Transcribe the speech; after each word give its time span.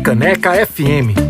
Freicaneca 0.00 0.54
FM. 0.54 1.29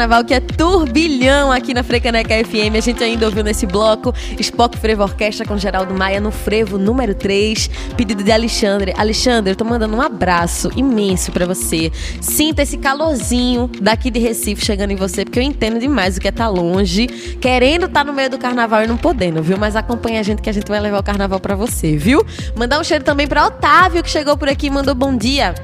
Carnaval 0.00 0.24
que 0.24 0.32
é 0.32 0.40
turbilhão 0.40 1.52
aqui 1.52 1.74
na 1.74 1.82
Frecaneca 1.82 2.34
FM. 2.34 2.74
A 2.74 2.80
gente 2.80 3.04
ainda 3.04 3.26
ouviu 3.26 3.44
nesse 3.44 3.66
bloco 3.66 4.14
Spock 4.38 4.78
Frevo 4.78 5.02
Orquestra 5.02 5.44
com 5.44 5.58
Geraldo 5.58 5.92
Maia 5.92 6.18
no 6.18 6.30
frevo 6.30 6.78
número 6.78 7.14
3, 7.14 7.68
pedido 7.98 8.24
de 8.24 8.32
Alexandre. 8.32 8.94
Alexandre, 8.96 9.52
eu 9.52 9.56
tô 9.56 9.62
mandando 9.62 9.94
um 9.94 10.00
abraço 10.00 10.70
imenso 10.74 11.30
para 11.32 11.44
você. 11.44 11.92
Sinta 12.18 12.62
esse 12.62 12.78
calorzinho 12.78 13.70
daqui 13.78 14.10
de 14.10 14.18
Recife 14.18 14.64
chegando 14.64 14.92
em 14.92 14.96
você, 14.96 15.22
porque 15.22 15.38
eu 15.38 15.42
entendo 15.42 15.78
demais 15.78 16.16
o 16.16 16.20
que 16.20 16.28
é 16.28 16.30
estar 16.30 16.44
tá 16.44 16.50
longe, 16.50 17.06
querendo 17.38 17.84
estar 17.84 18.00
tá 18.00 18.04
no 18.04 18.14
meio 18.14 18.30
do 18.30 18.38
carnaval 18.38 18.82
e 18.82 18.86
não 18.86 18.96
podendo, 18.96 19.42
viu? 19.42 19.58
Mas 19.58 19.76
acompanha 19.76 20.20
a 20.20 20.22
gente 20.22 20.40
que 20.40 20.48
a 20.48 20.54
gente 20.54 20.68
vai 20.68 20.80
levar 20.80 21.00
o 21.00 21.04
carnaval 21.04 21.40
para 21.40 21.54
você, 21.54 21.98
viu? 21.98 22.24
Mandar 22.56 22.80
um 22.80 22.84
cheiro 22.84 23.04
também 23.04 23.28
para 23.28 23.44
Otávio 23.44 24.02
que 24.02 24.08
chegou 24.08 24.34
por 24.34 24.48
aqui 24.48 24.68
e 24.68 24.70
mandou 24.70 24.94
bom 24.94 25.14
dia. 25.14 25.54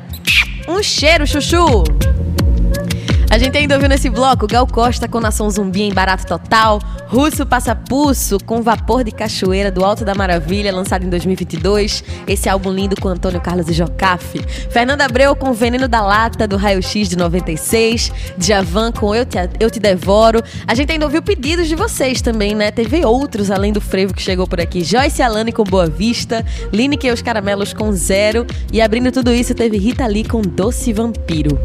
Um 0.69 0.83
cheiro, 0.83 1.27
chuchu! 1.27 1.85
A 3.29 3.39
gente 3.39 3.59
ainda 3.59 3.75
ouviu 3.75 3.89
nesse 3.89 4.09
bloco 4.09 4.47
Gal 4.47 4.67
Costa 4.67 5.09
com 5.09 5.21
Nação 5.21 5.51
Zumbi 5.51 5.83
em 5.83 5.93
Barato 5.93 6.27
Total, 6.27 6.81
Russo 7.09 7.45
Passapulso 7.45 8.39
com 8.45 8.63
Vapor 8.63 9.05
de 9.05 9.11
Cachoeira 9.11 9.71
do 9.71 9.85
Alto 9.85 10.05
da 10.05 10.15
Maravilha, 10.15 10.73
lançado 10.73 11.05
em 11.05 11.11
2022. 11.11 12.05
Esse 12.27 12.49
álbum 12.49 12.73
lindo 12.73 12.97
com 13.01 13.09
Antônio 13.09 13.41
Carlos 13.41 13.69
e 13.69 13.73
Jocafe. 13.73 14.41
Fernanda 14.71 15.05
Abreu 15.05 15.35
com 15.35 15.53
Veneno 15.53 15.89
da 15.89 16.01
Lata 16.01 16.47
do 16.47 16.57
Raio 16.57 16.83
X 16.83 17.09
de 17.09 17.17
96. 17.17 18.13
Djavan 18.39 18.93
com 18.93 19.15
Eu 19.15 19.27
Te, 19.27 19.39
Eu 19.59 19.71
Te 19.71 19.81
Devoro. 19.81 20.43
A 20.67 20.75
gente 20.75 20.93
ainda 20.93 21.05
ouviu 21.05 21.23
pedidos 21.23 21.69
de 21.69 21.75
vocês 21.75 22.23
também, 22.23 22.55
né? 22.55 22.71
Teve 22.71 23.05
outros 23.05 23.51
além 23.51 23.73
do 23.73 23.81
frevo 23.81 24.15
que 24.15 24.23
chegou 24.23 24.47
por 24.47 24.61
aqui. 24.61 24.85
Joyce 24.85 25.23
Alane 25.23 25.53
com 25.53 25.65
Boa 25.65 25.87
Vista. 25.87 26.45
Lineker 26.73 27.11
e 27.11 27.13
os 27.13 27.23
Caramelos 27.23 27.73
com 27.73 27.93
Zero. 27.93 28.47
E 28.73 28.81
abrindo 28.81 29.11
tudo 29.11 29.33
isso 29.33 29.55
teve 29.55 29.79
Rita 29.79 30.07
Lee 30.07 30.25
com 30.25 30.41
Doce 30.41 30.93
Vampiro. 30.93 31.59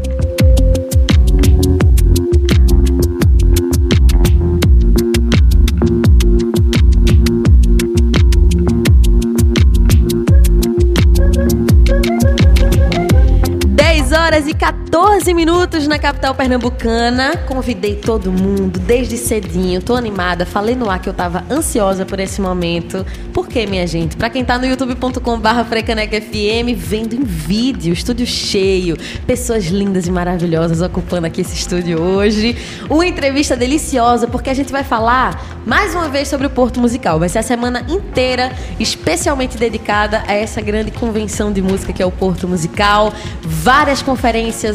Horas 14.32 14.48
e 14.48 14.54
14 14.54 15.34
minutos 15.34 15.86
na 15.86 15.98
capital 15.98 16.34
pernambucana. 16.34 17.36
Convidei 17.46 17.96
todo 17.96 18.32
mundo 18.32 18.80
desde 18.80 19.18
cedinho. 19.18 19.82
Tô 19.82 19.94
animada. 19.94 20.46
Falei 20.46 20.74
no 20.74 20.88
ar 20.88 21.00
que 21.00 21.08
eu 21.08 21.12
tava 21.12 21.44
ansiosa 21.50 22.06
por 22.06 22.18
esse 22.18 22.40
momento. 22.40 23.04
Por 23.34 23.46
quê, 23.46 23.66
minha 23.66 23.86
gente? 23.86 24.16
Pra 24.16 24.30
quem 24.30 24.42
tá 24.42 24.56
no 24.56 24.64
youtube.com/barra 24.64 25.66
FM, 25.66 26.74
vendo 26.74 27.14
em 27.14 27.22
vídeo, 27.22 27.92
estúdio 27.92 28.26
cheio, 28.26 28.96
pessoas 29.26 29.66
lindas 29.66 30.06
e 30.06 30.10
maravilhosas 30.10 30.80
ocupando 30.80 31.26
aqui 31.26 31.42
esse 31.42 31.54
estúdio 31.54 32.00
hoje. 32.00 32.56
Uma 32.88 33.06
entrevista 33.06 33.54
deliciosa, 33.54 34.26
porque 34.26 34.48
a 34.48 34.54
gente 34.54 34.72
vai 34.72 34.82
falar 34.82 35.60
mais 35.66 35.94
uma 35.94 36.08
vez 36.08 36.28
sobre 36.28 36.46
o 36.46 36.50
Porto 36.50 36.80
Musical. 36.80 37.18
Vai 37.18 37.28
ser 37.28 37.40
a 37.40 37.42
semana 37.42 37.84
inteira 37.86 38.50
especialmente 38.80 39.58
dedicada 39.58 40.24
a 40.26 40.32
essa 40.32 40.62
grande 40.62 40.90
convenção 40.90 41.52
de 41.52 41.60
música 41.60 41.92
que 41.92 42.02
é 42.02 42.06
o 42.06 42.10
Porto 42.10 42.48
Musical. 42.48 43.12
Várias 43.42 44.00
conferências 44.00 44.21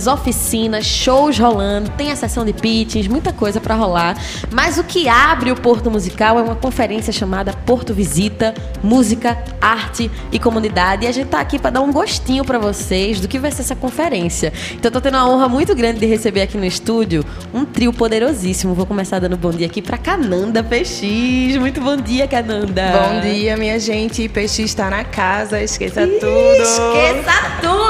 oficinas, 0.07 0.85
shows 0.85 1.39
rolando, 1.39 1.89
tem 1.91 2.11
a 2.11 2.15
sessão 2.15 2.43
de 2.43 2.51
pitchings, 2.51 3.07
muita 3.07 3.31
coisa 3.31 3.61
para 3.61 3.75
rolar. 3.75 4.17
Mas 4.51 4.77
o 4.77 4.83
que 4.83 5.07
abre 5.07 5.51
o 5.51 5.55
Porto 5.55 5.89
Musical 5.89 6.37
é 6.37 6.41
uma 6.41 6.55
conferência 6.55 7.13
chamada 7.13 7.53
Porto 7.53 7.93
Visita, 7.93 8.53
Música, 8.83 9.37
Arte 9.61 10.11
e 10.31 10.39
Comunidade. 10.39 11.05
E 11.05 11.07
a 11.07 11.11
gente 11.11 11.27
tá 11.27 11.39
aqui 11.39 11.57
para 11.57 11.71
dar 11.71 11.81
um 11.81 11.91
gostinho 11.91 12.43
para 12.43 12.59
vocês 12.59 13.21
do 13.21 13.27
que 13.27 13.39
vai 13.39 13.51
ser 13.51 13.61
essa 13.61 13.75
conferência. 13.75 14.51
Então 14.71 14.89
eu 14.89 14.91
tô 14.91 14.99
tendo 14.99 15.15
uma 15.15 15.29
honra 15.29 15.47
muito 15.47 15.73
grande 15.73 15.99
de 15.99 16.05
receber 16.05 16.41
aqui 16.41 16.57
no 16.57 16.65
estúdio 16.65 17.23
um 17.53 17.63
trio 17.63 17.93
poderosíssimo. 17.93 18.73
Vou 18.73 18.85
começar 18.85 19.19
dando 19.19 19.37
bom 19.37 19.51
dia 19.51 19.67
aqui 19.67 19.81
para 19.81 19.97
Cananda 19.97 20.61
PX. 20.61 21.57
Muito 21.59 21.79
bom 21.79 21.95
dia, 21.95 22.27
Cananda. 22.27 22.91
Bom 22.91 23.21
dia, 23.21 23.55
minha 23.55 23.79
gente. 23.79 24.27
PX 24.27 24.59
está 24.59 24.89
na 24.89 25.03
casa. 25.03 25.61
Esqueça 25.61 26.03
Ih, 26.03 26.19
tudo. 26.19 26.61
Esqueça 26.61 27.61
tudo! 27.61 27.86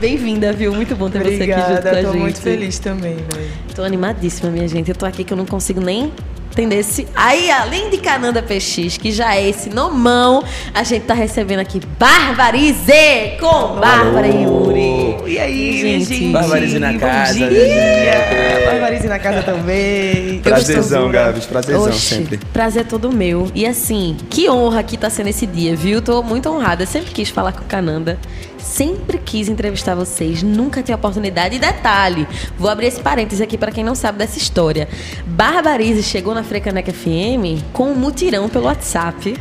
Bem-vinda, 0.00 0.52
viu? 0.52 0.74
Muito 0.74 0.94
bom 0.94 1.08
ter 1.08 1.20
Obrigada, 1.20 1.62
você 1.62 1.70
aqui 1.70 1.74
junto 1.74 1.82
com 1.82 1.88
a 1.88 1.94
gente. 1.94 2.12
Tô 2.12 2.18
muito 2.18 2.40
feliz 2.40 2.78
também, 2.78 3.14
né? 3.14 3.48
Tô 3.74 3.82
animadíssima, 3.82 4.50
minha 4.50 4.68
gente. 4.68 4.90
Eu 4.90 4.94
tô 4.94 5.06
aqui 5.06 5.24
que 5.24 5.32
eu 5.32 5.36
não 5.36 5.46
consigo 5.46 5.80
nem 5.80 6.12
entender 6.52 6.82
se 6.82 7.06
aí 7.14 7.50
além 7.50 7.90
de 7.90 7.98
Cananda 7.98 8.42
PX, 8.42 8.96
que 8.96 9.10
já 9.10 9.36
é 9.36 9.48
esse 9.48 9.68
nomão, 9.68 10.42
a 10.72 10.82
gente 10.82 11.04
tá 11.04 11.12
recebendo 11.12 11.60
aqui 11.60 11.80
Barbarize 11.98 13.36
com 13.38 13.78
Bárbara 13.78 14.26
e 14.26 14.42
Yuri. 14.42 15.32
E 15.32 15.38
aí, 15.38 15.80
gente? 15.80 16.04
gente? 16.04 16.32
Barbarize 16.32 16.78
na 16.78 16.98
casa. 16.98 17.38
Bom 17.38 17.48
dia. 17.48 18.66
Barbarize 18.66 19.06
na 19.06 19.18
casa 19.18 19.42
também. 19.42 20.40
Prazerzão, 20.40 21.10
Gabs, 21.10 21.46
prazerzão 21.46 21.88
Oxi, 21.88 22.00
sempre. 22.00 22.38
Prazer 22.52 22.84
todo 22.86 23.10
meu. 23.10 23.50
E 23.54 23.66
assim, 23.66 24.16
que 24.28 24.48
honra 24.48 24.82
que 24.82 24.96
tá 24.96 25.08
sendo 25.08 25.28
esse 25.28 25.46
dia, 25.46 25.74
viu? 25.74 26.02
Tô 26.02 26.22
muito 26.22 26.48
honrada. 26.50 26.82
Eu 26.82 26.86
sempre 26.86 27.12
quis 27.12 27.30
falar 27.30 27.52
com 27.52 27.64
Cananda 27.64 28.18
sempre 28.66 29.18
quis 29.18 29.48
entrevistar 29.48 29.94
vocês, 29.94 30.42
nunca 30.42 30.82
tive 30.82 30.94
oportunidade. 30.94 31.56
E 31.56 31.58
detalhe, 31.58 32.26
vou 32.58 32.68
abrir 32.68 32.86
esse 32.86 33.00
parêntese 33.00 33.42
aqui 33.42 33.56
para 33.56 33.70
quem 33.70 33.84
não 33.84 33.94
sabe 33.94 34.18
dessa 34.18 34.38
história. 34.38 34.88
Barbarize 35.26 36.02
chegou 36.02 36.34
na 36.34 36.42
Frecaneca 36.42 36.92
FM 36.92 37.62
com 37.72 37.92
um 37.92 37.94
mutirão 37.94 38.48
pelo 38.48 38.66
WhatsApp. 38.66 39.36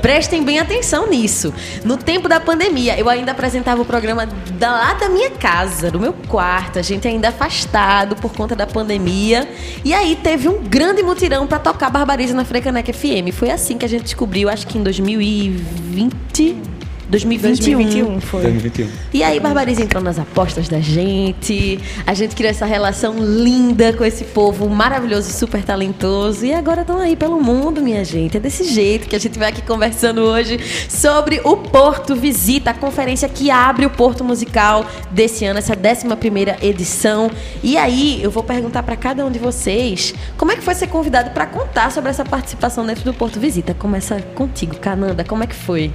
Prestem 0.00 0.44
bem 0.44 0.60
atenção 0.60 1.08
nisso. 1.08 1.52
No 1.84 1.96
tempo 1.96 2.28
da 2.28 2.38
pandemia, 2.38 2.98
eu 2.98 3.08
ainda 3.08 3.32
apresentava 3.32 3.82
o 3.82 3.84
programa 3.84 4.26
da, 4.26 4.70
lá 4.70 4.94
da 4.94 5.08
minha 5.08 5.30
casa, 5.30 5.90
do 5.90 5.98
meu 5.98 6.12
quarto, 6.12 6.78
a 6.78 6.82
gente 6.82 7.08
ainda 7.08 7.30
afastado 7.30 8.14
por 8.14 8.32
conta 8.32 8.54
da 8.54 8.66
pandemia. 8.66 9.48
E 9.84 9.92
aí 9.92 10.14
teve 10.14 10.48
um 10.48 10.62
grande 10.62 11.02
mutirão 11.02 11.48
para 11.48 11.58
tocar 11.58 11.90
Barbarize 11.90 12.32
na 12.32 12.44
Frecaneca 12.44 12.92
FM. 12.92 13.32
Foi 13.32 13.50
assim 13.50 13.76
que 13.76 13.84
a 13.84 13.88
gente 13.88 14.04
descobriu, 14.04 14.48
acho 14.48 14.66
que 14.68 14.78
em 14.78 14.82
2020 14.84 16.77
2021. 17.08 17.78
2021 17.78 18.20
foi. 18.20 18.42
2021. 18.42 18.88
E 19.14 19.22
aí, 19.22 19.40
Barbarize 19.40 19.82
entrou 19.82 20.02
nas 20.02 20.18
apostas 20.18 20.68
da 20.68 20.78
gente. 20.78 21.80
A 22.06 22.12
gente 22.12 22.36
criou 22.36 22.50
essa 22.50 22.66
relação 22.66 23.16
linda 23.18 23.94
com 23.94 24.04
esse 24.04 24.24
povo 24.24 24.68
maravilhoso, 24.68 25.30
super 25.32 25.64
talentoso. 25.64 26.44
E 26.44 26.52
agora 26.52 26.82
estão 26.82 26.98
aí 26.98 27.16
pelo 27.16 27.40
mundo, 27.40 27.80
minha 27.80 28.04
gente. 28.04 28.36
É 28.36 28.40
desse 28.40 28.64
jeito 28.64 29.08
que 29.08 29.16
a 29.16 29.18
gente 29.18 29.38
vai 29.38 29.48
aqui 29.48 29.62
conversando 29.62 30.20
hoje 30.20 30.60
sobre 30.88 31.40
o 31.44 31.56
Porto 31.56 32.14
Visita, 32.14 32.70
a 32.70 32.74
conferência 32.74 33.28
que 33.28 33.50
abre 33.50 33.86
o 33.86 33.90
Porto 33.90 34.22
Musical 34.22 34.84
desse 35.10 35.46
ano, 35.46 35.58
essa 35.58 35.72
11 35.72 36.66
edição. 36.66 37.30
E 37.62 37.78
aí, 37.78 38.22
eu 38.22 38.30
vou 38.30 38.42
perguntar 38.42 38.82
para 38.82 38.96
cada 38.96 39.24
um 39.24 39.30
de 39.30 39.38
vocês 39.38 40.14
como 40.36 40.52
é 40.52 40.56
que 40.56 40.62
foi 40.62 40.74
ser 40.74 40.88
convidado 40.88 41.30
para 41.30 41.46
contar 41.46 41.90
sobre 41.90 42.10
essa 42.10 42.24
participação 42.24 42.84
dentro 42.84 43.04
do 43.04 43.14
Porto 43.14 43.40
Visita. 43.40 43.72
Começa 43.72 44.20
contigo, 44.34 44.76
Cananda. 44.76 45.24
Como 45.24 45.42
é 45.42 45.46
que 45.46 45.54
foi? 45.54 45.90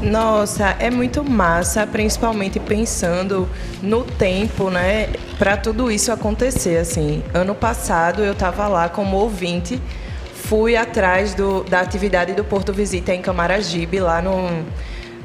Nossa, 0.00 0.76
é 0.78 0.90
muito 0.90 1.24
massa, 1.24 1.86
principalmente 1.86 2.60
pensando 2.60 3.48
no 3.82 4.04
tempo, 4.04 4.70
né, 4.70 5.08
para 5.38 5.56
tudo 5.56 5.90
isso 5.90 6.12
acontecer. 6.12 6.78
Assim, 6.78 7.22
ano 7.32 7.54
passado 7.54 8.22
eu 8.22 8.32
estava 8.32 8.68
lá 8.68 8.88
como 8.88 9.16
ouvinte, 9.16 9.80
fui 10.34 10.76
atrás 10.76 11.34
do, 11.34 11.64
da 11.64 11.80
atividade 11.80 12.34
do 12.34 12.44
Porto 12.44 12.72
Visita 12.72 13.14
em 13.14 13.22
Camaragibe, 13.22 13.98
lá 14.00 14.20
no 14.20 14.64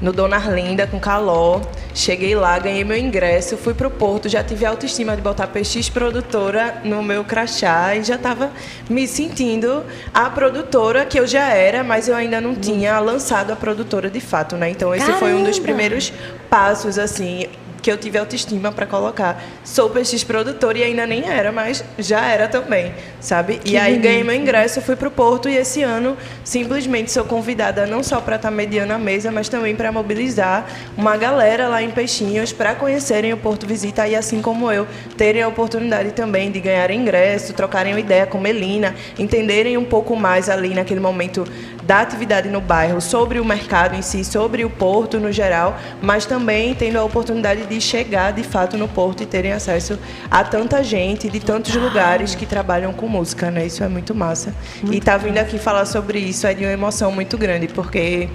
no 0.02 0.12
Dona 0.14 0.38
Arlinda 0.38 0.88
com 0.88 1.00
Caló. 1.00 1.62
Cheguei 1.94 2.36
lá, 2.36 2.58
ganhei 2.60 2.84
meu 2.84 2.98
ingresso, 2.98 3.58
fui 3.58 3.74
pro 3.74 3.90
Porto, 3.90 4.30
já 4.30 4.44
tive 4.44 4.66
a 4.66 4.70
autoestima 4.70 5.16
de 5.16 5.22
botar 5.22 5.48
PX 5.48 5.90
produtora 5.90 6.82
no 6.84 7.04
meu 7.04 7.24
crachá 7.24 7.96
e 7.96 8.04
já 8.04 8.16
estava 8.16 8.52
me 8.90 9.08
sentindo 9.08 9.84
a 10.14 10.30
produtora 10.30 11.06
que 11.06 11.20
eu 11.20 11.28
já 11.28 11.50
era, 11.50 11.84
mas 11.84 12.08
eu 12.08 12.16
ainda 12.16 12.40
não 12.40 12.56
tinha 12.56 13.00
lançado 13.00 13.52
a 13.52 13.56
produtora 13.56 14.10
de 14.10 14.20
fato, 14.20 14.56
né? 14.56 14.70
Então 14.70 14.94
esse 14.94 15.06
Caramba. 15.06 15.20
foi 15.20 15.34
um 15.34 15.44
dos 15.44 15.60
primeiros 15.60 16.14
passos 16.50 16.98
assim 16.98 17.48
que 17.90 17.94
eu 17.94 17.98
tive 17.98 18.20
autoestima 18.20 18.72
para 18.72 18.86
colocar. 18.86 19.44
Sou 19.64 19.90
PX 19.90 20.24
produtor 20.24 20.78
e 20.78 20.84
ainda 20.84 21.08
nem 21.08 21.28
era, 21.28 21.52
mas 21.52 21.84
já 21.98 22.24
era 22.28 22.48
também, 22.48 22.94
sabe? 23.20 23.60
e 23.66 23.76
aí 23.78 23.98
ganhei 23.98 24.24
meu 24.24 24.36
ingresso, 24.36 24.80
fui 24.80 24.96
pro 24.96 25.10
Porto 25.10 25.50
e 25.50 25.58
esse 25.58 25.82
ano 25.82 26.16
simplesmente 26.44 27.12
sou 27.12 27.26
convidada 27.26 27.88
não 27.88 28.04
só 28.04 28.22
para 28.22 28.36
estar 28.36 28.52
mediando 28.52 28.94
a 28.94 29.00
mesa, 29.00 29.32
mas 29.32 29.50
também 29.50 29.76
para 29.76 29.92
mobilizar 29.92 30.68
uma 30.96 31.18
galera 31.18 31.68
lá 31.68 31.82
em 31.82 31.90
Peixinhos 31.90 32.54
para 32.54 32.76
conhecerem 32.76 33.34
o 33.34 33.38
Porto 33.38 33.66
Visita 33.66 34.08
e 34.08 34.16
assim 34.16 34.40
como 34.40 34.72
eu, 34.72 34.88
terem 35.18 35.42
a 35.42 35.48
oportunidade 35.48 36.12
também 36.12 36.52
de 36.52 36.60
ganhar 36.60 36.92
ingresso, 36.92 37.54
trocarem 37.54 37.94
uma 37.94 38.00
ideia 38.00 38.28
com 38.28 38.40
Melina, 38.40 38.94
entenderem 39.18 39.78
um 39.78 39.86
pouco 39.86 40.16
mais 40.16 40.48
ali 40.48 40.76
naquele 40.76 41.00
momento 41.00 41.44
da 41.90 42.02
atividade 42.02 42.50
no 42.50 42.62
bairro, 42.62 43.02
sobre 43.02 43.40
o 43.40 43.44
mercado 43.44 43.96
em 43.96 44.04
si, 44.04 44.24
sobre 44.24 44.64
o 44.64 44.70
porto 44.70 45.20
no 45.20 45.32
geral, 45.32 45.76
mas 46.00 46.24
também 46.24 46.76
tendo 46.76 47.00
a 47.00 47.04
oportunidade 47.04 47.66
de 47.66 47.82
chegar 47.82 48.32
de 48.32 48.44
fato 48.44 48.78
no 48.78 48.88
porto 48.88 49.24
e 49.24 49.26
terem 49.26 49.54
acesso 49.54 49.98
a 50.30 50.44
tanta 50.44 50.84
gente 50.84 51.28
de 51.28 51.40
tantos 51.40 51.74
lugares 51.74 52.36
que 52.36 52.46
trabalham 52.46 52.94
com 52.94 53.08
música, 53.08 53.50
né? 53.50 53.66
Isso 53.66 53.84
é 53.84 53.88
muito 53.88 54.14
massa. 54.14 54.54
e 54.92 55.02
tá 55.02 55.18
vindo 55.18 55.40
aqui 55.40 55.58
falar 55.58 55.86
sobre 55.88 56.20
isso 56.20 56.46
é 56.46 56.54
de 56.54 56.64
uma 56.64 56.72
emoção 56.72 57.12
muito 57.12 57.36
grande, 57.40 57.68
porque 57.68 58.30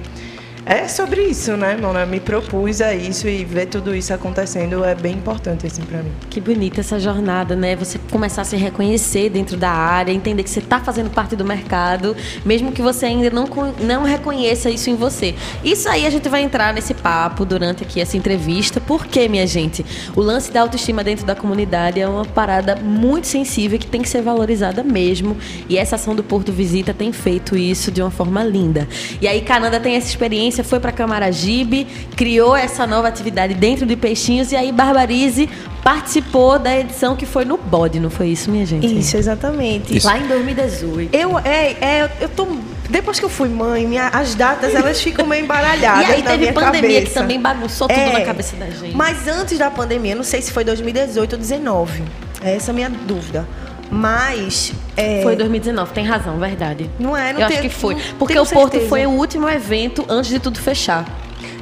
é 0.67 0.89
sobre 0.89 1.23
isso, 1.23 1.57
né, 1.57 1.77
Mona? 1.77 2.07
Me 2.07 2.21
propus 2.21 2.81
a 2.81 2.95
isso 2.95 3.29
e 3.29 3.45
ver 3.45 3.67
tudo 3.67 3.95
isso 3.95 4.13
acontecendo 4.13 4.85
é 4.85 4.95
bem 4.95 5.15
importante 5.15 5.67
assim 5.67 5.83
para 5.83 6.03
mim. 6.03 6.13
Que 6.31 6.41
bonita 6.41 6.81
essa 6.81 6.99
jornada, 6.99 7.57
né? 7.57 7.75
Você 7.77 7.99
começar 8.11 8.43
a 8.43 8.45
se 8.45 8.57
reconhecer 8.57 9.31
dentro 9.31 9.57
da 9.57 9.71
área, 9.71 10.13
entender 10.13 10.43
que 10.43 10.51
você 10.51 10.61
está 10.61 10.81
fazendo 10.81 11.11
parte 11.11 11.35
do 11.35 11.45
mercado, 11.45 12.17
mesmo 12.45 12.73
que 12.73 12.81
você 12.81 13.07
ainda 13.07 13.31
não, 13.31 13.47
não 13.81 14.05
reconheça 14.05 14.71
isso 14.71 14.89
em 14.91 14.95
você. 14.95 15.35
Isso 15.65 15.89
aí 15.89 16.07
a 16.07 16.11
gente 16.11 16.29
vai 16.29 16.43
entrar 16.43 16.73
nesse 16.73 16.95
papo 16.95 17.45
durante 17.45 17.83
aqui 17.83 18.01
essa 18.01 18.17
entrevista, 18.17 18.81
porque, 18.81 19.29
minha 19.29 19.47
gente, 19.47 19.85
o 20.15 20.21
lance 20.21 20.53
da 20.53 20.61
autoestima 20.61 21.03
dentro 21.03 21.27
da 21.27 21.35
comunidade 21.35 22.01
é 22.01 22.07
uma 22.07 22.25
parada 22.25 22.77
muito 22.77 23.27
sensível 23.27 23.79
que 23.79 23.87
tem 23.87 24.03
que 24.03 24.09
ser 24.09 24.23
valorizada 24.23 24.83
mesmo. 24.83 25.37
E 25.69 25.77
essa 25.77 25.97
ação 25.97 26.15
do 26.15 26.23
Porto 26.23 26.53
Visita 26.53 26.95
tem 26.95 27.13
feito 27.13 27.57
isso 27.57 27.91
de 27.91 28.01
uma 28.01 28.11
forma 28.11 28.45
linda. 28.45 28.87
E 29.21 29.27
aí, 29.27 29.41
Cananda 29.41 29.81
tem 29.81 29.97
essa 29.97 30.09
experiência, 30.09 30.54
foi 30.63 30.79
para 30.79 30.93
Camaragibe, 30.93 31.87
criou 32.17 32.55
essa 32.55 32.87
nova 32.87 33.09
atividade 33.09 33.55
dentro 33.55 33.87
de 33.87 33.97
Peixinhos, 33.97 34.53
e 34.53 34.57
aí 34.57 34.71
Barbarize 34.71 35.49
participou 35.83 36.59
da 36.59 36.79
edição 36.79 37.15
que 37.17 37.27
foi 37.27 37.45
no 37.45 37.57
Bode, 37.57 38.01
não 38.01 38.11
foi 38.11 38.29
isso, 38.29 38.51
minha 38.51 38.65
gente? 38.65 38.87
Isso, 38.99 39.17
exatamente. 39.17 39.97
Isso. 39.97 40.07
Lá 40.07 40.19
em 40.19 40.27
2018. 40.27 41.15
Eu, 41.15 41.39
é, 41.39 41.73
é, 41.81 42.11
eu 42.21 42.29
tô. 42.29 42.47
Depois 42.89 43.19
que 43.19 43.25
eu 43.25 43.31
fui 43.31 43.49
mãe, 43.49 43.87
minha- 43.87 44.09
as 44.09 44.35
datas 44.35 44.75
elas 44.75 45.01
ficam 45.01 45.27
meio 45.27 45.45
embaralhadas. 45.45 46.09
E 46.09 46.13
aí 46.13 46.23
teve 46.23 46.53
pandemia 46.53 46.81
cabeça. 46.83 47.07
que 47.07 47.15
também 47.15 47.41
bagunçou 47.41 47.89
tudo 47.89 47.99
É, 47.99 48.13
na 48.13 48.21
cabeça 48.23 48.57
da 48.57 48.67
gente. 48.71 48.95
Mas 48.95 49.27
antes 49.27 49.59
da 49.59 49.71
pandemia, 49.71 50.15
não 50.15 50.23
sei 50.23 50.43
se 50.43 50.53
foi 50.53 50.65
2018 50.65 51.33
ou 51.33 51.39
2019. 51.39 52.03
Essa 52.43 52.71
é 52.71 52.73
a 52.73 52.75
minha 52.75 52.91
dúvida. 52.91 53.47
Mas. 53.95 54.73
É, 54.97 55.23
Foi 55.23 55.37
2019, 55.37 55.93
tem 55.93 56.05
razão, 56.05 56.39
verdade. 56.39 56.91
Não 56.99 57.17
é, 57.17 57.33
não 57.33 57.41
Eu 57.41 57.47
acho 57.47 57.57
tenho- 57.59 57.69
que 57.71 57.75
foi. 57.75 57.97
Porque 58.19 58.39
o 58.39 58.45
Porto 58.45 58.73
certeza. 58.73 58.89
foi 58.89 59.07
o 59.07 59.11
último 59.11 59.49
evento 59.49 60.05
antes 60.09 60.31
de 60.31 60.39
tudo 60.41 60.59
fechar. 60.59 61.05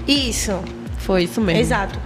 Isso. 0.07 0.59
Foi 0.99 1.25
isso 1.25 1.41
mesmo. 1.41 1.61
Exato. 1.61 1.99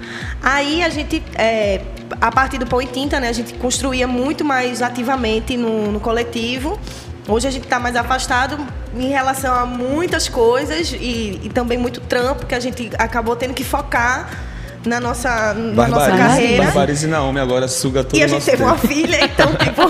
Aí 0.42 0.82
a 0.82 0.88
gente, 0.88 1.22
é, 1.36 1.80
a 2.20 2.30
partir 2.32 2.58
do 2.58 2.66
Pão 2.66 2.80
e 2.82 2.86
Tinta, 2.86 3.20
né, 3.20 3.28
a 3.28 3.32
gente 3.32 3.54
construía 3.54 4.06
muito 4.06 4.44
mais 4.44 4.80
ativamente 4.82 5.56
no, 5.56 5.92
no 5.92 6.00
coletivo. 6.00 6.78
Hoje 7.28 7.46
a 7.46 7.50
gente 7.50 7.64
está 7.64 7.78
mais 7.78 7.94
afastado 7.96 8.56
em 8.96 9.08
relação 9.08 9.54
a 9.54 9.66
muitas 9.66 10.28
coisas 10.28 10.92
e, 10.92 11.40
e 11.42 11.50
também 11.52 11.76
muito 11.76 12.00
trampo 12.00 12.46
que 12.46 12.54
a 12.54 12.60
gente 12.60 12.90
acabou 12.98 13.36
tendo 13.36 13.52
que 13.52 13.64
focar 13.64 14.30
na 14.86 15.00
nossa, 15.00 15.54
na 15.54 15.88
nossa 15.88 16.16
carreira. 16.16 16.64
Barbarize 16.64 17.06
e 17.06 17.08
Naomi 17.08 17.40
agora 17.40 17.68
suga 17.68 18.04
todo 18.04 18.16
E 18.18 18.22
a 18.22 18.28
gente 18.28 18.44
teve 18.44 18.62
uma 18.62 18.78
filha, 18.78 19.24
então, 19.24 19.54
tipo, 19.56 19.82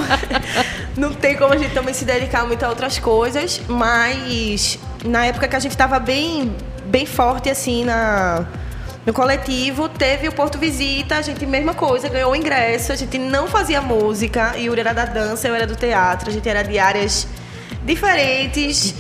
não 0.97 1.13
tem 1.13 1.37
como 1.37 1.53
a 1.53 1.57
gente 1.57 1.73
também 1.75 1.95
se 1.95 2.05
dedicar 2.05 2.47
muito 2.47 2.63
a 2.65 2.69
outras 2.69 2.99
coisas, 2.99 3.61
mas 3.69 4.79
na 5.05 5.27
época 5.27 5.47
que 5.49 5.57
a 5.57 5.61
gente 5.61 5.77
tava 5.77 5.99
bem, 5.99 6.55
bem 6.87 7.07
forte, 7.07 7.51
assim, 7.51 7.85
na, 7.85 8.47
no 9.05 9.13
coletivo, 9.13 9.89
teve 9.89 10.29
o 10.29 10.33
Porto 10.33 10.59
Visita, 10.59 11.17
a 11.17 11.23
gente, 11.23 11.45
mesma 11.47 11.75
coisa, 11.75 12.09
ganhou 12.09 12.33
o 12.33 12.37
ingresso, 12.37 12.93
a 12.93 12.97
gente 12.97 13.19
não 13.19 13.47
fazia 13.47 13.81
música, 13.81 14.57
Yuri 14.57 14.81
era 14.81 14.93
da 14.93 15.05
dança, 15.05 15.47
eu 15.47 15.55
era 15.55 15.67
do 15.67 15.77
teatro, 15.77 16.31
a 16.31 16.33
gente 16.33 16.49
era 16.49 16.63
de 16.63 16.79
áreas 16.79 17.29
diferentes 17.87 18.95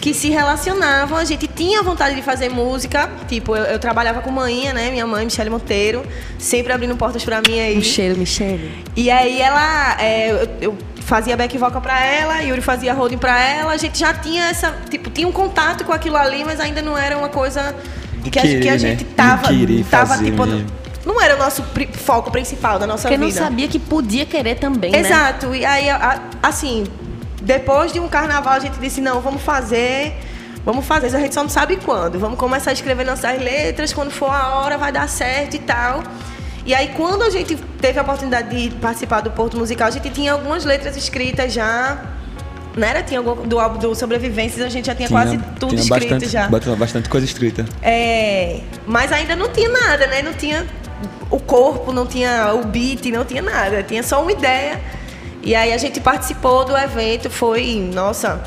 que 0.00 0.12
se 0.12 0.28
relacionavam. 0.30 1.16
A 1.18 1.24
gente 1.24 1.46
tinha 1.46 1.82
vontade 1.82 2.14
de 2.14 2.22
fazer 2.22 2.48
música. 2.48 3.08
Tipo, 3.28 3.56
eu, 3.56 3.64
eu 3.64 3.78
trabalhava 3.78 4.20
com 4.20 4.30
manhinha, 4.30 4.72
né? 4.72 4.90
Minha 4.90 5.06
mãe, 5.06 5.24
Michele 5.24 5.50
Monteiro, 5.50 6.04
sempre 6.38 6.72
abrindo 6.72 6.96
portas 6.96 7.24
pra 7.24 7.40
mim 7.40 7.58
aí. 7.60 7.78
Um 7.78 7.82
cheiro, 7.82 8.18
Michele. 8.18 8.84
E 8.96 9.10
aí 9.10 9.40
ela, 9.40 9.96
é, 10.00 10.30
eu, 10.60 10.70
eu 10.72 10.78
fazia 11.00 11.36
back 11.36 11.56
vocal 11.58 11.80
pra 11.80 12.04
ela, 12.04 12.40
Yuri 12.42 12.60
fazia 12.60 12.92
holding 12.94 13.18
pra 13.18 13.38
ela, 13.42 13.72
a 13.72 13.76
gente 13.76 13.98
já 13.98 14.14
tinha 14.14 14.44
essa, 14.44 14.74
tipo, 14.88 15.10
tinha 15.10 15.26
um 15.26 15.32
contato 15.32 15.84
com 15.84 15.92
aquilo 15.92 16.16
ali, 16.16 16.44
mas 16.44 16.60
ainda 16.60 16.80
não 16.80 16.96
era 16.96 17.18
uma 17.18 17.28
coisa 17.28 17.74
De 18.22 18.30
que, 18.30 18.38
a, 18.38 18.42
que 18.42 18.48
a 18.48 18.60
querer, 18.60 18.78
gente 18.78 19.04
né? 19.04 19.10
tava, 19.16 19.48
querer 19.48 19.84
tava 19.84 20.06
fazer 20.06 20.24
tipo, 20.26 20.46
mesmo. 20.46 20.66
não 21.04 21.20
era 21.20 21.34
o 21.34 21.38
nosso 21.38 21.62
pri- 21.64 21.88
foco 21.92 22.30
principal 22.30 22.78
da 22.78 22.86
nossa 22.86 23.08
Porque 23.08 23.16
vida. 23.22 23.40
não 23.40 23.46
sabia 23.48 23.66
que 23.66 23.78
podia 23.80 24.24
querer 24.24 24.54
também, 24.54 24.92
né? 24.92 25.00
Exato. 25.00 25.52
E 25.54 25.64
aí, 25.66 25.86
assim, 26.40 26.84
depois 27.42 27.92
de 27.92 28.00
um 28.00 28.08
carnaval, 28.08 28.54
a 28.54 28.58
gente 28.58 28.78
disse, 28.78 29.00
não, 29.00 29.20
vamos 29.20 29.42
fazer. 29.42 30.14
Vamos 30.64 30.86
fazer, 30.86 31.08
a 31.08 31.18
gente 31.18 31.34
só 31.34 31.42
não 31.42 31.50
sabe 31.50 31.76
quando. 31.76 32.18
Vamos 32.20 32.38
começar 32.38 32.70
a 32.70 32.72
escrever 32.72 33.04
nossas 33.04 33.40
letras, 33.42 33.92
quando 33.92 34.12
for 34.12 34.30
a 34.30 34.54
hora 34.60 34.78
vai 34.78 34.92
dar 34.92 35.08
certo 35.08 35.54
e 35.54 35.58
tal. 35.58 36.04
E 36.64 36.72
aí, 36.72 36.92
quando 36.96 37.22
a 37.22 37.30
gente 37.30 37.56
teve 37.80 37.98
a 37.98 38.02
oportunidade 38.02 38.68
de 38.68 38.76
participar 38.76 39.20
do 39.20 39.30
Porto 39.32 39.56
Musical, 39.56 39.88
a 39.88 39.90
gente 39.90 40.08
tinha 40.10 40.32
algumas 40.32 40.64
letras 40.64 40.96
escritas 40.96 41.52
já. 41.52 42.00
Não 42.76 42.86
era? 42.86 43.02
Tinha 43.02 43.18
algum, 43.18 43.46
do 43.46 43.58
álbum 43.58 43.78
do 43.78 43.94
Sobrevivências, 43.96 44.64
a 44.64 44.68
gente 44.68 44.86
já 44.86 44.94
tinha, 44.94 45.08
quase 45.08 45.36
tudo 45.58 45.70
tinha 45.70 45.82
escrito 45.82 46.10
bastante, 46.10 46.28
já. 46.28 46.48
Bastante 46.76 47.08
coisa 47.08 47.26
escrita. 47.26 47.66
É, 47.82 48.60
mas 48.86 49.10
ainda 49.10 49.34
não 49.34 49.48
tinha 49.48 49.68
nada, 49.68 50.06
né? 50.06 50.22
Não 50.22 50.32
tinha 50.32 50.64
o 51.28 51.40
corpo, 51.40 51.92
não 51.92 52.06
tinha 52.06 52.54
o 52.54 52.64
beat, 52.64 53.04
não 53.06 53.24
tinha 53.24 53.42
nada. 53.42 53.82
Tinha 53.82 54.04
só 54.04 54.22
uma 54.22 54.30
ideia. 54.30 54.80
E 55.42 55.54
aí 55.54 55.72
a 55.72 55.78
gente 55.78 56.00
participou 56.00 56.64
do 56.64 56.76
evento, 56.76 57.28
foi, 57.28 57.90
nossa, 57.92 58.40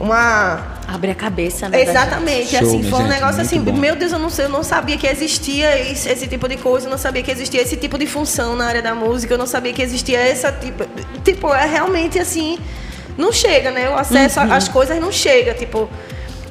uma. 0.00 0.72
Abre 0.88 1.10
a 1.10 1.14
cabeça, 1.14 1.68
né? 1.68 1.82
Exatamente, 1.82 2.48
Show, 2.56 2.60
assim, 2.66 2.82
foi 2.82 2.98
um 2.98 3.02
gente, 3.02 3.10
negócio 3.14 3.40
assim, 3.40 3.60
bom. 3.60 3.72
meu 3.72 3.94
Deus, 3.96 4.12
eu 4.12 4.18
não, 4.18 4.28
sei, 4.28 4.44
eu 4.46 4.48
não 4.48 4.62
sabia 4.62 4.96
que 4.98 5.06
existia 5.06 5.78
esse, 5.90 6.08
esse 6.08 6.26
tipo 6.26 6.48
de 6.48 6.56
coisa, 6.56 6.86
eu 6.86 6.90
não 6.90 6.98
sabia 6.98 7.22
que 7.22 7.30
existia 7.30 7.62
esse 7.62 7.76
tipo 7.76 7.96
de 7.96 8.06
função 8.06 8.56
na 8.56 8.66
área 8.66 8.82
da 8.82 8.94
música, 8.94 9.32
eu 9.34 9.38
não 9.38 9.46
sabia 9.46 9.72
que 9.72 9.80
existia 9.82 10.18
essa 10.18 10.50
tipo. 10.52 10.84
Tipo, 11.24 11.54
é 11.54 11.66
realmente 11.66 12.18
assim, 12.18 12.58
não 13.16 13.32
chega, 13.32 13.70
né? 13.70 13.88
O 13.90 13.94
acesso 13.96 14.40
Uhum. 14.40 14.52
às 14.52 14.68
coisas 14.68 14.98
não 15.00 15.12
chega, 15.12 15.54
tipo. 15.54 15.88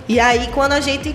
E 0.08 0.20
aí 0.20 0.48
quando 0.54 0.74
a 0.74 0.80
gente 0.80 1.14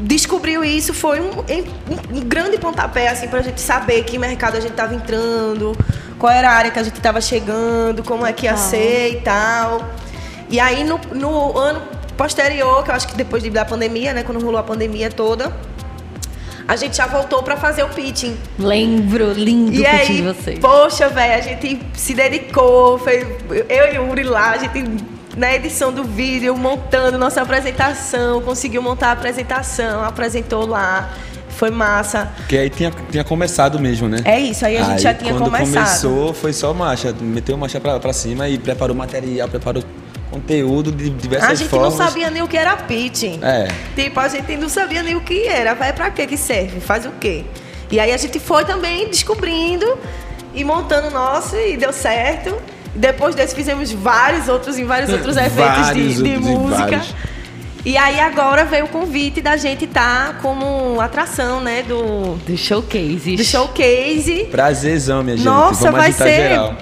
descobriu 0.00 0.64
isso, 0.64 0.92
foi 0.92 1.20
um, 1.20 1.30
um- 1.30 2.18
um 2.18 2.20
grande 2.20 2.58
pontapé, 2.58 3.08
assim, 3.08 3.28
pra 3.28 3.40
gente 3.42 3.60
saber 3.60 4.02
que 4.04 4.18
mercado 4.18 4.56
a 4.56 4.60
gente 4.60 4.72
tava 4.74 4.94
entrando, 4.94 5.76
qual 6.22 6.32
era 6.32 6.48
a 6.50 6.52
área 6.54 6.70
que 6.70 6.78
a 6.78 6.82
gente 6.84 7.00
tava 7.00 7.20
chegando, 7.20 8.04
como 8.04 8.24
é 8.24 8.32
que 8.32 8.46
ia 8.46 8.52
Total. 8.52 8.68
ser 8.70 9.08
e 9.14 9.16
tal. 9.22 9.88
E 10.48 10.60
aí 10.60 10.84
no, 10.84 11.00
no 11.12 11.58
ano 11.58 11.82
posterior, 12.16 12.84
que 12.84 12.90
eu 12.90 12.94
acho 12.94 13.08
que 13.08 13.16
depois 13.16 13.42
de- 13.42 13.50
da 13.50 13.64
pandemia, 13.64 14.12
né, 14.14 14.22
quando 14.22 14.40
rolou 14.40 14.60
a 14.60 14.62
pandemia 14.62 15.10
toda, 15.10 15.52
a 16.68 16.76
gente 16.76 16.96
já 16.96 17.06
voltou 17.08 17.42
pra 17.42 17.56
fazer 17.56 17.82
o 17.82 17.88
pitching. 17.88 18.36
Lembro, 18.56 19.32
lindo 19.32 19.72
E 19.74 19.84
aí, 19.84 20.06
de 20.06 20.22
vocês. 20.22 20.58
poxa, 20.60 21.08
velho, 21.08 21.34
a 21.34 21.40
gente 21.40 21.80
se 21.94 22.14
dedicou, 22.14 22.98
fez, 22.98 23.26
eu 23.68 23.92
e 23.92 23.98
o 23.98 24.08
Uri 24.08 24.22
lá, 24.22 24.50
a 24.52 24.58
gente 24.58 25.04
na 25.36 25.52
edição 25.54 25.90
do 25.92 26.04
vídeo, 26.04 26.56
montando 26.56 27.18
nossa 27.18 27.42
apresentação, 27.42 28.40
conseguiu 28.42 28.80
montar 28.80 29.08
a 29.08 29.12
apresentação, 29.12 30.04
apresentou 30.04 30.66
lá, 30.66 31.10
foi 31.52 31.70
massa. 31.70 32.32
Porque 32.36 32.56
aí 32.56 32.70
tinha, 32.70 32.90
tinha 33.10 33.24
começado 33.24 33.78
mesmo, 33.78 34.08
né? 34.08 34.18
É 34.24 34.38
isso, 34.40 34.64
aí 34.66 34.76
a 34.76 34.82
gente 34.84 35.02
já 35.02 35.14
tinha 35.14 35.32
quando 35.32 35.44
começado. 35.44 35.84
começou, 35.84 36.34
foi 36.34 36.52
só 36.52 36.72
marcha. 36.74 37.14
Meteu 37.20 37.56
marcha 37.56 37.80
pra, 37.80 37.98
pra 38.00 38.12
cima 38.12 38.48
e 38.48 38.58
preparou 38.58 38.96
material, 38.96 39.48
preparou 39.48 39.82
conteúdo 40.30 40.90
de 40.90 41.10
diversas 41.10 41.50
A 41.50 41.54
gente 41.54 41.68
formas. 41.68 41.96
não 41.98 42.06
sabia 42.06 42.30
nem 42.30 42.42
o 42.42 42.48
que 42.48 42.56
era 42.56 42.76
pitching. 42.76 43.38
É. 43.42 43.68
Tipo, 43.94 44.18
a 44.18 44.28
gente 44.28 44.56
não 44.56 44.68
sabia 44.68 45.02
nem 45.02 45.14
o 45.14 45.20
que 45.20 45.46
era. 45.46 45.74
Vai 45.74 45.92
pra 45.92 46.10
quê 46.10 46.26
que 46.26 46.36
serve? 46.36 46.80
Faz 46.80 47.04
o 47.04 47.10
quê? 47.20 47.44
E 47.90 48.00
aí 48.00 48.10
a 48.12 48.16
gente 48.16 48.38
foi 48.40 48.64
também 48.64 49.08
descobrindo 49.08 49.98
e 50.54 50.64
montando 50.64 51.08
o 51.08 51.10
nosso 51.10 51.56
e 51.56 51.76
deu 51.76 51.92
certo. 51.92 52.56
Depois 52.94 53.34
desse 53.34 53.54
fizemos 53.54 53.90
vários 53.92 54.48
outros 54.48 54.78
em 54.78 54.84
vários 54.84 55.10
outros 55.10 55.36
eventos 55.38 55.54
Vários 55.86 56.16
de, 56.16 56.22
de 56.22 56.34
outros, 56.36 56.58
música. 56.58 57.02
E 57.84 57.96
aí 57.96 58.20
agora 58.20 58.64
veio 58.64 58.84
o 58.84 58.88
convite 58.88 59.40
da 59.40 59.56
gente 59.56 59.86
estar 59.86 60.38
como 60.40 61.00
atração, 61.00 61.60
né, 61.60 61.82
do, 61.82 62.36
Do 62.46 62.56
showcase. 62.56 63.34
do 63.34 63.42
showcase. 63.42 64.44
Prazerzão, 64.52 65.24
minha 65.24 65.36
gente. 65.36 65.44
Nossa, 65.46 65.86
Vamos 65.90 66.00
vai 66.00 66.12
ser. 66.12 66.48
geral. 66.48 66.76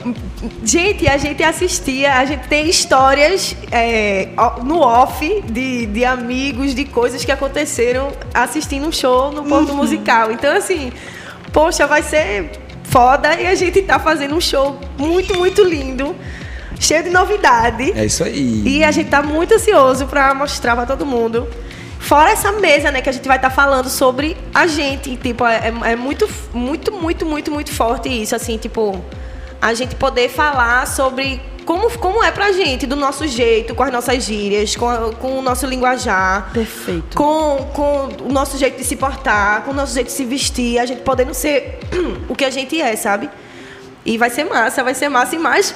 Gente, 0.62 1.08
a 1.08 1.16
gente 1.16 1.42
assistia, 1.42 2.14
a 2.16 2.24
gente 2.26 2.46
tem 2.48 2.68
histórias 2.68 3.56
é, 3.72 4.28
no 4.62 4.80
off 4.80 5.42
de, 5.50 5.86
de 5.86 6.04
amigos, 6.04 6.74
de 6.74 6.84
coisas 6.84 7.24
que 7.24 7.32
aconteceram 7.32 8.12
assistindo 8.34 8.86
um 8.86 8.92
show 8.92 9.32
no 9.32 9.40
Uhum. 9.42 9.48
ponto 9.48 9.74
musical. 9.74 10.30
Então, 10.30 10.54
assim, 10.54 10.92
poxa, 11.50 11.86
vai 11.86 12.02
ser 12.02 12.50
foda 12.84 13.40
e 13.40 13.46
a 13.46 13.54
gente 13.54 13.80
tá 13.82 13.98
fazendo 13.98 14.34
um 14.34 14.40
show 14.40 14.78
muito, 14.98 15.34
muito 15.38 15.62
lindo, 15.64 16.14
cheio 16.78 17.02
de 17.02 17.10
novidade. 17.10 17.92
É 17.96 18.04
isso 18.04 18.22
aí. 18.24 18.62
E 18.66 18.84
a 18.84 18.90
gente 18.90 19.08
tá 19.10 19.22
muito 19.22 19.54
ansioso 19.54 20.06
pra 20.06 20.32
mostrar 20.34 20.76
pra 20.76 20.86
todo 20.86 21.04
mundo. 21.06 21.48
Fora 21.98 22.30
essa 22.30 22.50
mesa, 22.52 22.90
né, 22.90 23.00
que 23.02 23.08
a 23.08 23.12
gente 23.12 23.28
vai 23.28 23.36
estar 23.36 23.50
falando 23.50 23.88
sobre 23.88 24.36
a 24.54 24.66
gente. 24.66 25.16
Tipo, 25.16 25.44
é, 25.46 25.72
é 25.84 25.96
muito, 25.96 26.28
muito, 26.52 26.92
muito, 26.92 27.26
muito, 27.26 27.50
muito 27.50 27.72
forte 27.72 28.08
isso, 28.08 28.34
assim, 28.34 28.56
tipo, 28.56 29.02
a 29.60 29.74
gente 29.74 29.94
poder 29.96 30.28
falar 30.30 30.86
sobre 30.86 31.40
como, 31.66 31.90
como 31.98 32.24
é 32.24 32.30
pra 32.32 32.50
gente, 32.52 32.86
do 32.86 32.96
nosso 32.96 33.28
jeito, 33.28 33.74
com 33.74 33.82
as 33.82 33.92
nossas 33.92 34.24
gírias, 34.24 34.74
com, 34.74 34.88
a- 34.88 35.12
com 35.12 35.38
o 35.38 35.42
nosso 35.42 35.66
linguajar. 35.66 36.50
Perfeito. 36.54 37.14
Com, 37.16 37.68
com 37.74 38.08
o 38.24 38.32
nosso 38.32 38.56
jeito 38.56 38.78
de 38.78 38.82
se 38.84 38.96
portar, 38.96 39.62
com 39.62 39.70
o 39.70 39.74
nosso 39.74 39.92
jeito 39.94 40.06
de 40.06 40.12
se 40.14 40.24
vestir, 40.24 40.78
a 40.78 40.86
gente 40.86 41.02
podendo 41.02 41.34
ser 41.34 41.78
o 42.28 42.34
que 42.34 42.44
a 42.46 42.50
gente 42.50 42.80
é, 42.80 42.96
sabe? 42.96 43.28
E 44.06 44.16
vai 44.16 44.30
ser 44.30 44.44
massa, 44.44 44.82
vai 44.82 44.94
ser 44.94 45.10
massa 45.10 45.36
e 45.36 45.38
mais. 45.38 45.74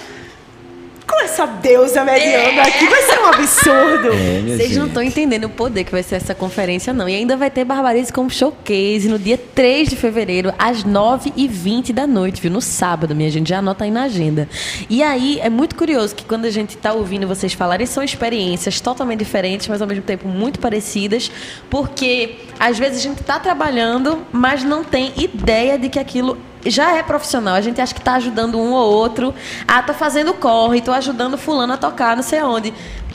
Com 1.06 1.20
essa 1.23 1.46
deusa 1.46 2.04
mediana 2.04 2.62
aqui 2.62 2.87
vai 2.87 3.02
ser 3.02 3.20
um 3.20 3.26
absurdo. 3.26 4.14
É, 4.25 4.40
Vocês 4.40 4.70
não 4.70 4.82
gente. 4.82 4.88
estão 4.88 5.02
entendendo 5.02 5.44
o 5.44 5.49
poder 5.49 5.84
que 5.84 5.92
vai 5.92 6.02
ser 6.02 6.16
essa 6.16 6.34
conferência, 6.34 6.92
não. 6.92 7.08
E 7.08 7.14
ainda 7.14 7.37
vai 7.37 7.50
ter 7.50 7.64
Barbarize 7.64 8.12
como 8.12 8.30
showcase 8.30 9.08
no 9.08 9.18
dia 9.18 9.37
3 9.38 9.88
de 9.88 9.96
fevereiro, 9.96 10.52
às 10.58 10.84
9h20 10.84 11.92
da 11.92 12.06
noite, 12.06 12.40
viu? 12.40 12.50
No 12.50 12.61
sábado, 12.61 13.14
minha 13.14 13.30
gente. 13.30 13.49
Já 13.49 13.58
anota 13.58 13.84
aí 13.84 13.90
na 13.90 14.04
agenda. 14.04 14.49
E 14.88 15.02
aí, 15.02 15.38
é 15.40 15.50
muito 15.50 15.75
curioso 15.76 16.14
que 16.14 16.25
quando 16.25 16.44
a 16.46 16.50
gente 16.50 16.76
tá 16.76 16.92
ouvindo 16.92 17.26
vocês 17.26 17.52
falarem, 17.52 17.87
são 17.87 18.02
experiências 18.02 18.80
totalmente 18.80 19.18
diferentes, 19.18 19.68
mas 19.68 19.82
ao 19.82 19.88
mesmo 19.88 20.04
tempo 20.04 20.28
muito 20.28 20.58
parecidas, 20.58 21.30
porque 21.68 22.37
às 22.58 22.78
vezes 22.78 22.99
a 22.99 23.02
gente 23.02 23.23
tá 23.23 23.38
trabalhando, 23.38 24.25
mas 24.32 24.62
não 24.64 24.84
tem 24.84 25.12
ideia 25.16 25.78
de 25.78 25.88
que 25.88 25.99
aquilo 25.99 26.38
já 26.66 26.97
é 26.97 27.02
profissional. 27.02 27.54
A 27.54 27.61
gente 27.61 27.80
acha 27.80 27.94
que 27.94 28.00
tá 28.00 28.14
ajudando 28.14 28.59
um 28.59 28.73
ou 28.73 28.92
outro. 28.92 29.35
Ah, 29.66 29.83
tô 29.83 29.94
fazendo 29.94 30.35
corre, 30.35 30.80
tô 30.80 30.92
ajudando 30.92 31.37
fulano 31.37 31.73
a 31.73 31.76
tocar, 31.76 32.16
não 32.16 32.23
sei 32.23 32.42
onde. 32.42 32.73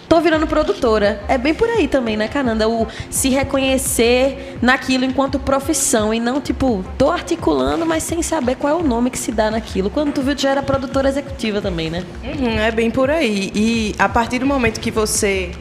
Tô 0.07 0.19
virando 0.19 0.47
produtora. 0.47 1.21
É 1.27 1.37
bem 1.37 1.53
por 1.53 1.69
aí 1.69 1.87
também, 1.87 2.17
né, 2.17 2.27
Cananda? 2.27 2.67
O 2.67 2.87
se 3.11 3.29
reconhecer 3.29 4.57
naquilo 4.59 5.05
enquanto 5.05 5.37
profissão 5.37 6.11
e 6.11 6.19
não, 6.19 6.41
tipo, 6.41 6.83
tô 6.97 7.11
articulando, 7.11 7.85
mas 7.85 8.01
sem 8.01 8.23
saber 8.23 8.55
qual 8.55 8.79
é 8.79 8.81
o 8.81 8.83
nome 8.83 9.11
que 9.11 9.19
se 9.19 9.31
dá 9.31 9.51
naquilo. 9.51 9.91
Quando 9.91 10.11
tu 10.11 10.23
viu, 10.23 10.35
tu 10.35 10.41
já 10.41 10.49
era 10.49 10.63
produtora 10.63 11.07
executiva 11.07 11.61
também, 11.61 11.91
né? 11.91 12.03
Uhum, 12.23 12.59
é 12.59 12.71
bem 12.71 12.89
por 12.89 13.11
aí. 13.11 13.51
E 13.53 13.95
a 13.99 14.09
partir 14.09 14.39
do 14.39 14.47
momento 14.47 14.79
que 14.79 14.89
você 14.89 15.51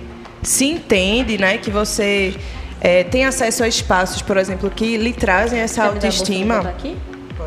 se 0.43 0.65
entende, 0.65 1.37
né, 1.37 1.59
que 1.59 1.71
você 1.71 2.35
é, 2.81 3.05
tem 3.05 3.27
acesso 3.27 3.63
a 3.63 3.69
espaços, 3.69 4.23
por 4.23 4.39
exemplo, 4.39 4.71
que 4.71 4.97
lhe 4.97 5.13
trazem 5.13 5.61
essa 5.61 5.83
Quer 5.83 5.89
me 5.93 6.01
dar 6.01 6.07
autoestima. 6.07 6.59
aqui? 6.61 6.97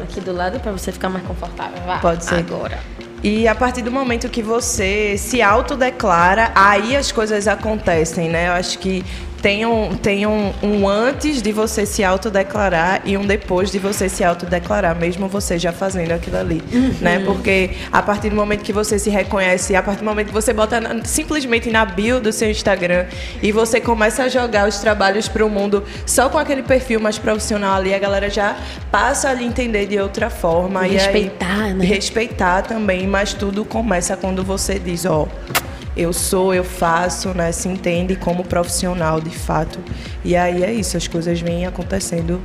Aqui 0.01 0.21
do 0.21 0.33
lado 0.33 0.59
pra 0.59 0.71
você 0.71 0.91
ficar 0.91 1.09
mais 1.09 1.25
confortável. 1.25 1.81
Vá. 1.85 1.99
Pode 1.99 2.23
ser. 2.23 2.35
Agora. 2.35 2.79
E 3.23 3.47
a 3.47 3.53
partir 3.53 3.83
do 3.83 3.91
momento 3.91 4.27
que 4.29 4.41
você 4.41 5.15
se 5.17 5.43
autodeclara, 5.43 6.51
aí 6.55 6.95
as 6.95 7.11
coisas 7.11 7.47
acontecem, 7.47 8.29
né? 8.29 8.47
Eu 8.47 8.53
acho 8.53 8.79
que 8.79 9.05
tem 9.41 9.65
um, 9.65 9.95
tem 9.95 10.25
um, 10.27 10.53
um 10.61 10.87
antes 10.87 11.41
de 11.41 11.51
você 11.51 11.85
se 11.85 12.03
autodeclarar 12.03 13.01
e 13.05 13.17
um 13.17 13.25
depois 13.25 13.71
de 13.71 13.79
você 13.79 14.07
se 14.07 14.23
autodeclarar, 14.23 14.95
mesmo 14.95 15.27
você 15.27 15.57
já 15.57 15.71
fazendo 15.73 16.11
aquilo 16.11 16.37
ali, 16.37 16.61
né? 17.01 17.19
Porque 17.25 17.71
a 17.91 18.01
partir 18.03 18.29
do 18.29 18.35
momento 18.35 18.61
que 18.63 18.71
você 18.71 18.99
se 18.99 19.09
reconhece, 19.09 19.75
a 19.75 19.81
partir 19.81 19.99
do 19.99 20.05
momento 20.05 20.27
que 20.27 20.33
você 20.33 20.53
bota 20.53 20.79
na- 20.79 21.03
simplesmente 21.03 21.69
na 21.71 21.83
bio 21.85 22.19
do 22.19 22.31
seu 22.31 22.51
Instagram 22.51 23.05
e 23.41 23.51
você 23.51 23.81
começa 23.81 24.23
a 24.23 24.27
jogar 24.29 24.67
os 24.67 24.77
trabalhos 24.77 25.27
para 25.27 25.45
o 25.45 25.49
mundo 25.49 25.83
só 26.05 26.29
com 26.29 26.37
aquele 26.37 26.61
perfil 26.63 26.99
mais 26.99 27.17
profissional 27.17 27.75
ali, 27.75 27.93
a 27.95 27.99
galera 27.99 28.29
já 28.29 28.55
passa 28.91 29.29
a 29.29 29.33
lhe 29.33 29.43
entender 29.43 29.87
de 29.87 29.99
outra 29.99 30.29
forma. 30.29 30.87
E 30.87 30.91
e 30.93 30.99
aí- 30.99 31.05
respeitar, 31.05 31.73
né? 31.73 31.85
respeitar 31.85 32.61
também, 32.61 33.07
mas 33.07 33.33
tudo 33.33 33.65
começa 33.65 34.15
quando 34.15 34.43
você 34.43 34.77
diz, 34.77 35.05
ó, 35.05 35.27
eu 35.95 36.13
sou, 36.13 36.53
eu 36.53 36.63
faço, 36.63 37.29
né? 37.29 37.51
Se 37.51 37.67
entende 37.67 38.15
como 38.15 38.43
profissional 38.43 39.19
de 39.19 39.29
fato. 39.29 39.79
E 40.23 40.35
aí 40.35 40.63
é 40.63 40.71
isso, 40.71 40.97
as 40.97 41.07
coisas 41.07 41.39
vêm 41.41 41.65
acontecendo 41.65 42.41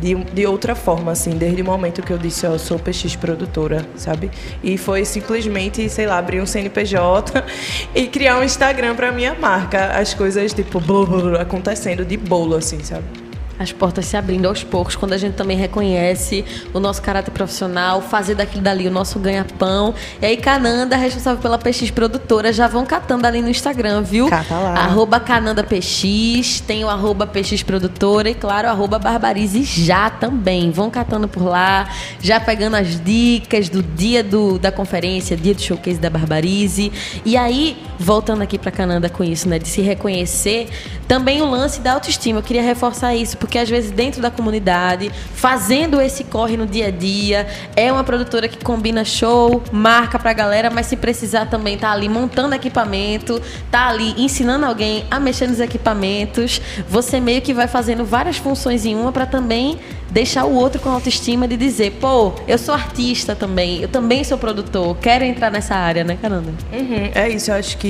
de, 0.00 0.14
de 0.14 0.46
outra 0.46 0.74
forma, 0.74 1.12
assim, 1.12 1.30
desde 1.30 1.62
o 1.62 1.64
momento 1.64 2.02
que 2.02 2.12
eu 2.12 2.18
disse, 2.18 2.46
ó, 2.46 2.52
eu 2.52 2.58
sou 2.58 2.78
PX 2.78 3.16
produtora, 3.16 3.84
sabe? 3.96 4.30
E 4.62 4.76
foi 4.76 5.04
simplesmente, 5.04 5.88
sei 5.88 6.06
lá, 6.06 6.18
abrir 6.18 6.40
um 6.40 6.46
CNPJ 6.46 7.44
e 7.94 8.06
criar 8.06 8.38
um 8.38 8.42
Instagram 8.42 8.94
pra 8.94 9.12
minha 9.12 9.34
marca. 9.34 9.98
As 9.98 10.12
coisas, 10.12 10.52
tipo, 10.52 10.80
blu, 10.80 11.06
blu, 11.06 11.38
acontecendo 11.38 12.04
de 12.04 12.16
bolo, 12.16 12.56
assim, 12.56 12.82
sabe? 12.82 13.23
As 13.58 13.72
portas 13.72 14.06
se 14.06 14.16
abrindo 14.16 14.46
aos 14.46 14.64
poucos, 14.64 14.96
quando 14.96 15.12
a 15.12 15.16
gente 15.16 15.34
também 15.34 15.56
reconhece 15.56 16.44
o 16.72 16.80
nosso 16.80 17.00
caráter 17.00 17.30
profissional, 17.30 18.02
fazer 18.02 18.34
daquilo 18.34 18.62
dali 18.62 18.88
o 18.88 18.90
nosso 18.90 19.18
ganha-pão. 19.18 19.94
E 20.20 20.26
aí, 20.26 20.36
Cananda, 20.36 20.96
responsável 20.96 21.40
pela 21.40 21.56
PX 21.56 21.90
Produtora, 21.90 22.52
já 22.52 22.66
vão 22.66 22.84
catando 22.84 23.26
ali 23.26 23.40
no 23.40 23.48
Instagram, 23.48 24.02
viu? 24.02 24.28
Cata 24.28 24.54
lá. 24.54 24.74
Arroba 24.74 25.20
Cananda 25.20 25.62
PX, 25.62 26.60
tem 26.66 26.84
o 26.84 26.88
arroba 26.88 27.26
PX 27.26 27.62
Produtora 27.62 28.28
e, 28.28 28.34
claro, 28.34 28.68
arroba 28.68 28.98
Barbarize 28.98 29.62
já 29.62 30.10
também. 30.10 30.72
Vão 30.72 30.90
catando 30.90 31.28
por 31.28 31.44
lá, 31.44 31.88
já 32.20 32.40
pegando 32.40 32.74
as 32.74 33.00
dicas 33.00 33.68
do 33.68 33.82
dia 33.82 34.24
do, 34.24 34.58
da 34.58 34.72
conferência, 34.72 35.36
dia 35.36 35.54
do 35.54 35.62
showcase 35.62 35.98
da 35.98 36.10
Barbarize. 36.10 36.90
E 37.24 37.36
aí, 37.36 37.76
voltando 37.98 38.42
aqui 38.42 38.58
pra 38.58 38.70
Cananda 38.70 39.08
com 39.08 39.22
isso, 39.22 39.48
né? 39.48 39.58
De 39.58 39.68
se 39.68 39.80
reconhecer, 39.80 40.68
também 41.06 41.42
o 41.42 41.50
lance 41.50 41.80
da 41.80 41.92
autoestima. 41.92 42.38
Eu 42.38 42.42
queria 42.42 42.62
reforçar 42.62 43.14
isso, 43.14 43.36
porque 43.36 43.58
às 43.58 43.68
vezes 43.68 43.90
dentro 43.90 44.20
da 44.20 44.30
comunidade, 44.30 45.10
fazendo 45.34 46.00
esse 46.00 46.24
corre 46.24 46.56
no 46.56 46.66
dia 46.66 46.88
a 46.88 46.90
dia, 46.90 47.46
é 47.76 47.92
uma 47.92 48.04
produtora 48.04 48.48
que 48.48 48.62
combina 48.62 49.04
show, 49.04 49.62
marca 49.72 50.18
pra 50.18 50.32
galera, 50.32 50.70
mas 50.70 50.86
se 50.86 50.96
precisar 50.96 51.46
também 51.46 51.76
tá 51.76 51.90
ali 51.90 52.08
montando 52.08 52.54
equipamento, 52.54 53.40
tá 53.70 53.88
ali 53.88 54.14
ensinando 54.16 54.66
alguém 54.66 55.04
a 55.10 55.20
mexer 55.20 55.46
nos 55.46 55.60
equipamentos. 55.60 56.60
Você 56.88 57.20
meio 57.20 57.42
que 57.42 57.54
vai 57.54 57.68
fazendo 57.68 58.04
várias 58.04 58.36
funções 58.36 58.84
em 58.84 58.94
uma 58.94 59.12
pra 59.12 59.26
também 59.26 59.78
deixar 60.10 60.44
o 60.44 60.54
outro 60.54 60.80
com 60.80 60.88
autoestima 60.90 61.48
de 61.48 61.56
dizer, 61.56 61.98
pô, 62.00 62.32
eu 62.46 62.56
sou 62.56 62.72
artista 62.72 63.34
também, 63.34 63.80
eu 63.82 63.88
também 63.88 64.22
sou 64.22 64.38
produtor, 64.38 64.96
quero 65.00 65.24
entrar 65.24 65.50
nessa 65.50 65.74
área, 65.74 66.04
né, 66.04 66.16
Caranda? 66.22 66.52
Uhum, 66.72 67.10
é 67.12 67.28
isso, 67.28 67.50
eu 67.50 67.56
acho 67.56 67.76
que 67.76 67.83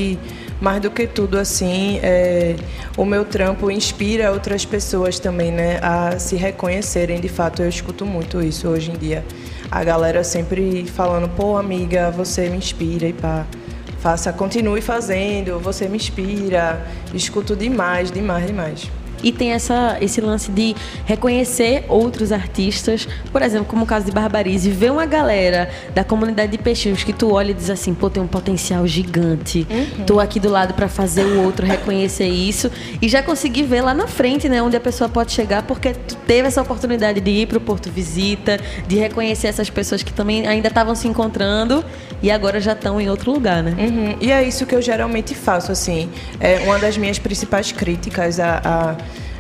mais 0.61 0.81
do 0.81 0.91
que 0.91 1.07
tudo, 1.07 1.39
assim, 1.39 1.99
é, 2.03 2.57
o 2.97 3.05
meu 3.05 3.25
trampo 3.25 3.71
inspira 3.71 4.33
outras 4.33 4.65
pessoas 4.65 5.19
também, 5.19 5.51
né, 5.51 5.79
a 5.83 6.19
se 6.19 6.37
reconhecerem. 6.37 7.21
De 7.21 7.29
fato, 7.29 7.63
eu 7.63 7.69
escuto 7.69 8.07
muito 8.07 8.41
isso 8.43 8.69
hoje 8.69 8.91
em 8.91 8.97
dia. 8.97 9.25
A 9.71 9.83
galera 9.83 10.23
sempre 10.23 10.85
falando, 10.87 11.29
pô, 11.29 11.57
amiga, 11.57 12.11
você 12.11 12.49
me 12.49 12.57
inspira 12.57 13.07
e 13.07 13.13
pá. 13.13 13.47
Faça, 13.99 14.33
continue 14.33 14.83
fazendo, 14.83 15.59
você 15.59 15.89
me 15.89 15.97
inspira. 15.97 16.87
Escuto 17.13 17.57
demais, 17.57 18.11
demais, 18.11 18.47
demais. 18.47 18.91
E 19.25 19.33
tem 19.33 19.53
essa, 19.53 19.97
esse 20.01 20.21
lance 20.21 20.51
de 20.53 20.77
reconhecer 21.07 21.85
outros 21.89 22.31
artistas, 22.31 23.09
por 23.33 23.41
exemplo, 23.43 23.67
como 23.67 23.85
o 23.85 23.87
caso 23.87 24.05
de 24.05 24.13
Barbarize, 24.13 24.71
ver 24.71 24.93
uma 24.93 25.07
galera 25.07 25.71
da 25.95 26.05
comunidade 26.05 26.53
de 26.53 26.59
peixinhos 26.59 27.03
que 27.03 27.13
tu 27.13 27.33
olha 27.33 27.51
e 27.51 27.55
diz 27.55 27.71
assim, 27.71 27.95
pô, 27.95 28.11
tem 28.11 28.23
um 28.23 28.27
potencial 28.27 28.87
gigante. 28.87 29.67
Uhum. 29.71 30.05
Tô 30.05 30.21
aqui 30.21 30.39
do 30.39 30.51
lado 30.51 30.75
para 30.75 30.89
fazer 30.89 31.25
o 31.25 31.43
outro 31.43 31.65
reconhecer 31.67 32.29
isso 32.29 32.71
e 33.01 33.09
já 33.09 33.23
conseguir 33.23 33.63
ver 33.63 33.81
lá 33.81 33.95
na 33.95 34.07
frente, 34.07 34.49
né, 34.49 34.63
onde 34.63 34.77
a 34.77 34.81
pessoa 34.81 35.09
pode 35.09 35.33
chegar, 35.33 35.63
porque 35.63 35.95
tu 35.95 36.17
teve 36.27 36.47
essa 36.47 36.61
oportunidade 36.61 37.21
de 37.21 37.31
ir 37.31 37.47
pro 37.47 37.61
Porto 37.61 37.91
Visita, 37.91 38.61
de 38.87 38.97
reconhecer 38.97 39.47
essas 39.47 39.71
pessoas 39.71 40.03
que 40.03 40.13
também 40.13 40.47
ainda 40.47 40.69
estavam 40.69 40.95
se 40.95 41.09
encontrando 41.09 41.83
e 42.23 42.31
agora 42.31 42.61
já 42.61 42.73
estão 42.73 43.01
em 43.01 43.09
outro 43.09 43.33
lugar, 43.33 43.63
né? 43.63 43.75
Uhum. 43.79 44.17
E 44.21 44.31
é 44.31 44.43
isso 44.43 44.67
que 44.67 44.75
eu 44.75 44.83
geralmente 44.83 45.35
faço, 45.35 45.73
assim. 45.73 46.11
É 46.41 46.61
uma 46.61 46.79
das 46.79 46.97
minhas 46.97 47.19
principais 47.19 47.73
críticas 47.73 48.41
a, 48.41 48.61
a, 48.65 48.97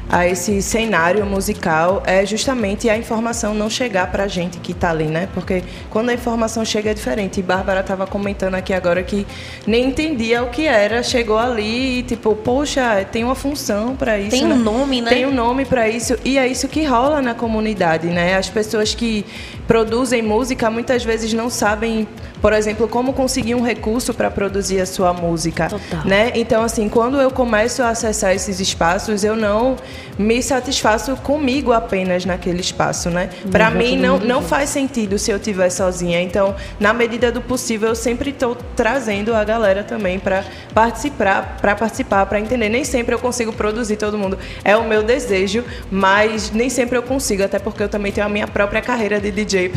a 0.08 0.26
esse 0.26 0.60
cenário 0.60 1.24
musical 1.24 2.02
é 2.06 2.24
justamente 2.26 2.88
a 2.88 2.96
informação 2.96 3.54
não 3.54 3.70
chegar 3.70 4.10
pra 4.10 4.28
gente 4.28 4.58
que 4.58 4.74
tá 4.74 4.90
ali, 4.90 5.06
né? 5.06 5.28
Porque 5.32 5.62
quando 5.90 6.10
a 6.10 6.14
informação 6.14 6.64
chega 6.64 6.90
é 6.90 6.94
diferente. 6.94 7.40
E 7.40 7.42
Bárbara 7.42 7.82
tava 7.82 8.06
comentando 8.06 8.54
aqui 8.54 8.72
agora 8.72 9.02
que 9.02 9.26
nem 9.66 9.86
entendia 9.86 10.42
o 10.42 10.50
que 10.50 10.66
era, 10.66 11.02
chegou 11.02 11.38
ali 11.38 11.98
e 11.98 12.02
tipo, 12.02 12.34
poxa, 12.34 13.04
tem 13.10 13.24
uma 13.24 13.34
função 13.34 13.96
para 13.96 14.18
isso. 14.18 14.30
Tem 14.30 14.44
um 14.44 14.48
né? 14.48 14.54
nome, 14.54 15.00
né? 15.00 15.08
Tem 15.08 15.26
um 15.26 15.34
nome 15.34 15.64
para 15.64 15.88
isso 15.88 16.16
e 16.24 16.38
é 16.38 16.46
isso 16.46 16.68
que 16.68 16.84
rola 16.84 17.22
na 17.22 17.34
comunidade, 17.34 18.06
né? 18.08 18.36
As 18.36 18.48
pessoas 18.48 18.94
que 18.94 19.24
produzem 19.66 20.22
música 20.22 20.70
muitas 20.70 21.02
vezes 21.04 21.32
não 21.32 21.48
sabem, 21.48 22.06
por 22.44 22.52
exemplo, 22.52 22.86
como 22.86 23.14
conseguir 23.14 23.54
um 23.54 23.62
recurso 23.62 24.12
para 24.12 24.30
produzir 24.30 24.78
a 24.78 24.84
sua 24.84 25.14
música, 25.14 25.66
Total. 25.70 26.04
né? 26.04 26.30
Então 26.34 26.62
assim, 26.62 26.90
quando 26.90 27.18
eu 27.18 27.30
começo 27.30 27.82
a 27.82 27.88
acessar 27.88 28.34
esses 28.34 28.60
espaços, 28.60 29.24
eu 29.24 29.34
não 29.34 29.76
me 30.18 30.42
satisfaço 30.42 31.16
comigo 31.16 31.72
apenas 31.72 32.26
naquele 32.26 32.60
espaço, 32.60 33.08
né? 33.08 33.30
Para 33.50 33.70
vai 33.70 33.78
mim 33.78 33.96
não 33.96 34.18
não 34.18 34.42
faz 34.42 34.68
sentido 34.68 35.18
se 35.18 35.30
eu 35.30 35.38
estiver 35.38 35.70
sozinha. 35.70 36.20
Então, 36.20 36.54
na 36.78 36.92
medida 36.92 37.32
do 37.32 37.40
possível, 37.40 37.88
eu 37.88 37.94
sempre 37.94 38.28
estou 38.28 38.54
trazendo 38.76 39.34
a 39.34 39.42
galera 39.42 39.82
também 39.82 40.18
para 40.18 40.44
participar, 40.74 41.56
para 41.62 41.74
participar, 41.74 42.26
para 42.26 42.38
entender. 42.38 42.68
Nem 42.68 42.84
sempre 42.84 43.14
eu 43.14 43.18
consigo 43.18 43.54
produzir 43.54 43.96
todo 43.96 44.18
mundo. 44.18 44.38
É 44.62 44.76
o 44.76 44.84
meu 44.84 45.02
desejo, 45.02 45.64
mas 45.90 46.50
nem 46.50 46.68
sempre 46.68 46.98
eu 46.98 47.02
consigo, 47.02 47.42
até 47.42 47.58
porque 47.58 47.82
eu 47.82 47.88
também 47.88 48.12
tenho 48.12 48.26
a 48.26 48.30
minha 48.30 48.46
própria 48.46 48.82
carreira 48.82 49.18
de 49.18 49.30
DJ 49.30 49.72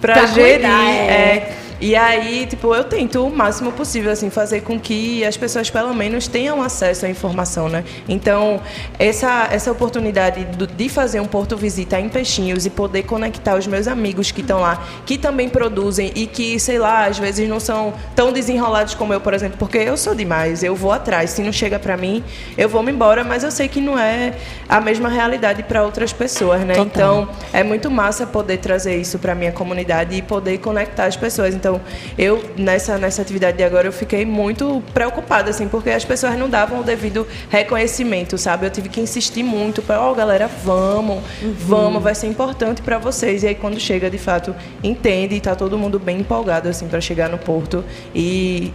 para 0.00 0.26
gerir. 0.26 0.60
cuidar, 0.60 0.88
é. 0.88 1.10
é. 1.10 1.64
E 1.84 1.94
aí, 1.94 2.46
tipo, 2.46 2.74
eu 2.74 2.82
tento 2.82 3.26
o 3.26 3.30
máximo 3.30 3.70
possível, 3.70 4.10
assim, 4.10 4.30
fazer 4.30 4.62
com 4.62 4.80
que 4.80 5.22
as 5.22 5.36
pessoas, 5.36 5.68
pelo 5.68 5.92
menos, 5.92 6.26
tenham 6.26 6.62
acesso 6.62 7.04
à 7.04 7.10
informação, 7.10 7.68
né? 7.68 7.84
Então, 8.08 8.58
essa, 8.98 9.50
essa 9.52 9.70
oportunidade 9.70 10.46
de 10.46 10.88
fazer 10.88 11.20
um 11.20 11.26
Porto 11.26 11.58
Visita 11.58 12.00
em 12.00 12.08
Peixinhos 12.08 12.64
e 12.64 12.70
poder 12.70 13.02
conectar 13.02 13.54
os 13.54 13.66
meus 13.66 13.86
amigos 13.86 14.30
que 14.30 14.40
estão 14.40 14.62
lá, 14.62 14.82
que 15.04 15.18
também 15.18 15.46
produzem 15.46 16.10
e 16.14 16.26
que, 16.26 16.58
sei 16.58 16.78
lá, 16.78 17.04
às 17.04 17.18
vezes 17.18 17.46
não 17.46 17.60
são 17.60 17.92
tão 18.16 18.32
desenrolados 18.32 18.94
como 18.94 19.12
eu, 19.12 19.20
por 19.20 19.34
exemplo, 19.34 19.58
porque 19.58 19.76
eu 19.76 19.98
sou 19.98 20.14
demais, 20.14 20.62
eu 20.62 20.74
vou 20.74 20.90
atrás. 20.90 21.32
Se 21.32 21.42
não 21.42 21.52
chega 21.52 21.78
pra 21.78 21.98
mim, 21.98 22.24
eu 22.56 22.66
vou 22.66 22.82
me 22.82 22.92
embora, 22.92 23.22
mas 23.22 23.44
eu 23.44 23.50
sei 23.50 23.68
que 23.68 23.82
não 23.82 23.98
é 23.98 24.32
a 24.66 24.80
mesma 24.80 25.10
realidade 25.10 25.62
para 25.62 25.84
outras 25.84 26.14
pessoas, 26.14 26.62
né? 26.62 26.76
Total. 26.76 26.86
Então, 26.86 27.28
é 27.52 27.62
muito 27.62 27.90
massa 27.90 28.26
poder 28.26 28.56
trazer 28.56 28.96
isso 28.96 29.18
para 29.18 29.34
minha 29.34 29.52
comunidade 29.52 30.16
e 30.16 30.22
poder 30.22 30.56
conectar 30.56 31.04
as 31.04 31.14
pessoas. 31.14 31.54
Então, 31.54 31.73
eu 32.18 32.42
nessa 32.56 32.96
nessa 32.98 33.22
atividade 33.22 33.56
de 33.56 33.64
agora 33.64 33.86
eu 33.88 33.92
fiquei 33.92 34.24
muito 34.24 34.82
preocupada 34.92 35.50
assim, 35.50 35.68
porque 35.68 35.90
as 35.90 36.04
pessoas 36.04 36.36
não 36.38 36.48
davam 36.48 36.80
o 36.80 36.82
devido 36.82 37.26
reconhecimento, 37.50 38.36
sabe? 38.38 38.66
Eu 38.66 38.70
tive 38.70 38.88
que 38.88 39.00
insistir 39.00 39.42
muito 39.42 39.82
para, 39.82 40.00
ó, 40.00 40.12
galera, 40.14 40.48
vamos, 40.64 41.22
vamos, 41.58 42.02
vai 42.02 42.14
ser 42.14 42.26
importante 42.26 42.82
para 42.82 42.98
vocês. 42.98 43.42
E 43.42 43.48
aí 43.48 43.54
quando 43.54 43.78
chega, 43.80 44.10
de 44.10 44.18
fato, 44.18 44.54
entende 44.82 45.34
e 45.34 45.40
tá 45.40 45.54
todo 45.54 45.76
mundo 45.78 45.98
bem 45.98 46.18
empolgado 46.20 46.68
assim 46.68 46.86
para 46.88 47.00
chegar 47.00 47.28
no 47.28 47.38
porto 47.38 47.84
e 48.14 48.72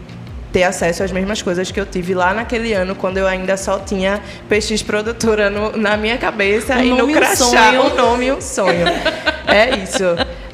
ter 0.52 0.64
acesso 0.64 1.04
às 1.04 1.12
mesmas 1.12 1.44
coisas 1.44 1.70
que 1.70 1.80
eu 1.80 1.86
tive 1.86 2.16
lá 2.16 2.34
naquele 2.34 2.74
ano, 2.74 2.96
quando 2.96 3.18
eu 3.18 3.28
ainda 3.28 3.56
só 3.56 3.78
tinha 3.78 4.20
PX 4.50 4.82
produtora 4.82 5.48
no- 5.48 5.78
na 5.78 5.96
minha 5.96 6.18
cabeça 6.18 6.74
Um 6.78 6.84
e 6.84 6.90
no 6.90 7.08
crachá, 7.14 7.72
um 7.80 7.96
nome 7.96 8.26
e 8.26 8.32
um 8.32 8.42
sonho. 8.42 8.86
É 9.52 9.76
isso. 9.78 10.04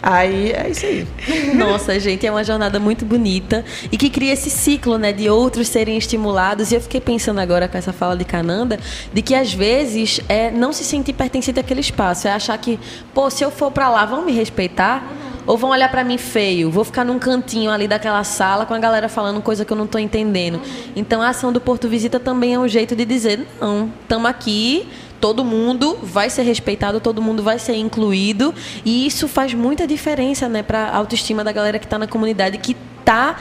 Aí 0.05 0.51
é 0.51 0.69
isso 0.69 0.85
aí. 0.85 1.07
Nossa, 1.57 1.99
gente, 1.99 2.27
é 2.27 2.31
uma 2.31 2.43
jornada 2.43 2.79
muito 2.79 3.03
bonita 3.03 3.65
e 3.91 3.97
que 3.97 4.07
cria 4.07 4.33
esse 4.33 4.51
ciclo, 4.51 4.99
né, 4.99 5.11
de 5.11 5.27
outros 5.27 5.67
serem 5.67 5.97
estimulados. 5.97 6.71
E 6.71 6.75
eu 6.75 6.81
fiquei 6.81 7.01
pensando 7.01 7.39
agora 7.39 7.67
com 7.67 7.75
essa 7.75 7.91
fala 7.91 8.15
de 8.15 8.23
Cananda, 8.23 8.79
de 9.11 9.21
que 9.23 9.33
às 9.33 9.51
vezes 9.51 10.21
é 10.29 10.51
não 10.51 10.71
se 10.71 10.83
sentir 10.83 11.13
pertencente 11.13 11.59
àquele 11.59 11.81
espaço, 11.81 12.27
é 12.27 12.31
achar 12.31 12.55
que, 12.59 12.79
pô, 13.15 13.31
se 13.31 13.43
eu 13.43 13.49
for 13.49 13.71
pra 13.71 13.89
lá, 13.89 14.05
vão 14.05 14.23
me 14.23 14.31
respeitar? 14.31 15.11
Ou 15.47 15.57
vão 15.57 15.71
olhar 15.71 15.89
pra 15.89 16.03
mim 16.03 16.17
feio? 16.17 16.71
Vou 16.71 16.83
ficar 16.83 17.03
num 17.03 17.19
cantinho 17.19 17.71
ali 17.71 17.87
daquela 17.87 18.23
sala 18.23 18.65
com 18.65 18.73
a 18.73 18.79
galera 18.79 19.07
falando 19.09 19.41
coisa 19.41 19.65
que 19.65 19.71
eu 19.73 19.77
não 19.77 19.85
tô 19.85 19.97
entendendo. 19.97 20.59
Então 20.95 21.21
a 21.21 21.29
ação 21.29 21.51
do 21.51 21.61
Porto 21.61 21.87
Visita 21.87 22.19
também 22.19 22.55
é 22.55 22.59
um 22.59 22.67
jeito 22.67 22.95
de 22.95 23.05
dizer, 23.05 23.45
não, 23.61 23.91
estamos 24.01 24.29
aqui, 24.29 24.87
todo 25.25 25.43
mundo 25.43 25.97
vai 26.03 26.29
ser 26.29 26.43
respeitado, 26.43 26.99
todo 26.99 27.19
mundo 27.19 27.41
vai 27.41 27.57
ser 27.57 27.73
incluído 27.73 28.53
e 28.85 29.07
isso 29.07 29.27
faz 29.27 29.55
muita 29.55 29.87
diferença, 29.87 30.47
né, 30.47 30.61
para 30.61 30.91
autoestima 30.91 31.43
da 31.43 31.51
galera 31.51 31.79
que 31.79 31.85
está 31.87 31.97
na 31.97 32.05
comunidade 32.05 32.59
que 32.59 32.75
tá 33.03 33.37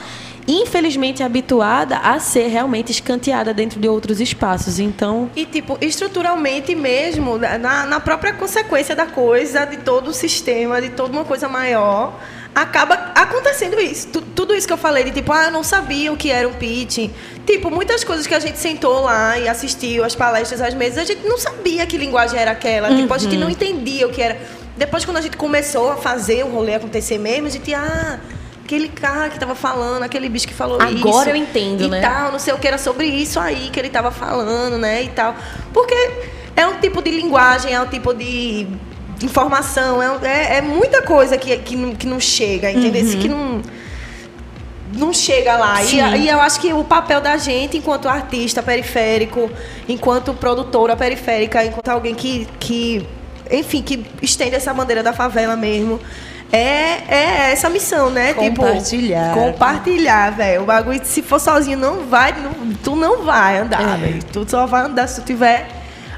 infelizmente 0.47 1.21
habituada 1.21 1.97
a 1.97 2.19
ser 2.19 2.47
realmente 2.47 2.91
escanteada 2.91 3.53
dentro 3.53 3.79
de 3.79 3.87
outros 3.87 4.19
espaços. 4.19 4.79
Então, 4.79 5.29
E, 5.35 5.45
tipo, 5.45 5.77
estruturalmente 5.79 6.73
mesmo, 6.73 7.37
na, 7.37 7.85
na 7.85 7.99
própria 7.99 8.33
consequência 8.33 8.95
da 8.95 9.05
coisa, 9.05 9.63
de 9.65 9.77
todo 9.77 10.07
o 10.07 10.13
sistema, 10.13 10.81
de 10.81 10.89
toda 10.89 11.11
uma 11.13 11.23
coisa 11.23 11.47
maior, 11.47 12.19
acaba 12.55 13.11
acontecendo 13.13 13.79
isso. 13.79 14.07
Tu- 14.07 14.21
tudo 14.21 14.55
isso 14.55 14.65
que 14.65 14.71
eu 14.73 14.77
falei, 14.77 15.03
de 15.03 15.11
tipo, 15.11 15.31
ah, 15.33 15.45
eu 15.45 15.51
não 15.51 15.61
sabia 15.63 16.11
o 16.13 16.17
que 16.17 16.31
era 16.31 16.47
um 16.47 16.53
pitch. 16.53 17.09
Tipo, 17.45 17.69
muitas 17.69 18.03
coisas 18.03 18.25
que 18.25 18.33
a 18.33 18.39
gente 18.39 18.57
sentou 18.57 19.01
lá 19.01 19.37
e 19.37 19.47
assistiu 19.49 20.03
as 20.05 20.15
palestras, 20.15 20.61
as 20.61 20.73
mesas, 20.73 20.99
a 20.99 21.03
gente 21.03 21.27
não 21.27 21.37
sabia 21.37 21.85
que 21.85 21.97
linguagem 21.97 22.39
era 22.39 22.51
aquela. 22.51 22.87
Tipo, 22.95 23.13
a 23.13 23.17
gente 23.17 23.35
não 23.37 23.49
entendia 23.49 24.07
o 24.07 24.11
que 24.11 24.21
era. 24.21 24.39
Depois, 24.77 25.03
quando 25.05 25.17
a 25.17 25.21
gente 25.21 25.37
começou 25.37 25.91
a 25.91 25.97
fazer 25.97 26.43
o 26.45 26.49
rolê 26.49 26.75
acontecer 26.75 27.17
mesmo, 27.17 27.47
a 27.47 27.49
gente, 27.49 27.73
ah, 27.73 28.19
aquele 28.63 28.87
cara 28.89 29.29
que 29.29 29.39
tava 29.39 29.53
falando, 29.55 30.03
aquele 30.03 30.27
bicho 30.27 30.47
que 30.47 30.53
falou 30.53 30.77
isso. 30.83 31.07
Agora 31.07 31.29
eu 31.29 31.35
entendo, 31.35 31.83
e 31.83 31.87
né? 31.87 32.01
tal, 32.01 32.31
não 32.31 32.39
sei 32.39 32.53
o 32.53 32.57
que, 32.57 32.67
era 32.67 32.77
sobre 32.77 33.05
isso 33.05 33.39
aí 33.39 33.69
que 33.71 33.79
ele 33.79 33.89
tava 33.89 34.11
falando, 34.11 34.77
né, 34.77 35.03
e 35.03 35.09
tal. 35.09 35.35
Porque 35.71 35.93
é 36.55 36.65
um 36.65 36.79
tipo 36.79 37.01
de 37.01 37.11
linguagem, 37.11 37.73
é 37.73 37.79
um 37.79 37.85
tipo 37.87 38.13
de 38.13 38.67
informação, 39.21 40.01
é, 40.01 40.07
é, 40.23 40.57
é 40.57 40.61
muita 40.61 41.01
coisa 41.01 41.37
que, 41.37 41.55
que, 41.57 41.75
não, 41.75 41.95
que 41.95 42.05
não 42.07 42.19
chega, 42.19 42.71
entendeu? 42.71 43.03
Uhum. 43.05 43.19
Que 43.19 43.29
não 43.29 43.61
não 44.93 45.13
chega 45.13 45.57
lá. 45.57 45.83
E, 45.83 45.97
e 46.21 46.29
eu 46.29 46.39
acho 46.39 46.59
que 46.61 46.71
o 46.71 46.83
papel 46.83 47.19
da 47.19 47.35
gente, 47.35 47.77
enquanto 47.77 48.07
artista 48.07 48.63
periférico, 48.63 49.51
enquanto 49.89 50.33
produtora 50.33 50.95
periférica, 50.95 51.65
enquanto 51.65 51.89
alguém 51.89 52.15
que, 52.15 52.47
que 52.59 53.05
enfim, 53.51 53.81
que 53.81 54.05
estende 54.21 54.55
essa 54.55 54.73
bandeira 54.73 55.03
da 55.03 55.11
favela 55.11 55.57
mesmo, 55.57 55.99
é, 56.51 57.01
é 57.09 57.51
essa 57.51 57.69
missão, 57.69 58.09
né? 58.09 58.33
Compartilhar. 58.33 59.33
Tipo, 59.33 59.45
compartilhar, 59.51 60.29
velho. 60.31 60.61
O 60.61 60.65
bagulho, 60.65 61.01
se 61.03 61.21
for 61.21 61.39
sozinho, 61.39 61.77
não 61.77 62.05
vai, 62.07 62.33
não- 62.41 62.73
tu 62.81 62.95
não 62.95 63.23
vai 63.25 63.57
andar, 63.57 63.81
É. 63.81 63.97
velho. 63.97 64.23
Tu 64.31 64.45
só 64.49 64.65
vai 64.65 64.83
andar 64.83 65.07
se 65.07 65.19
tu 65.19 65.25
tiver 65.25 65.67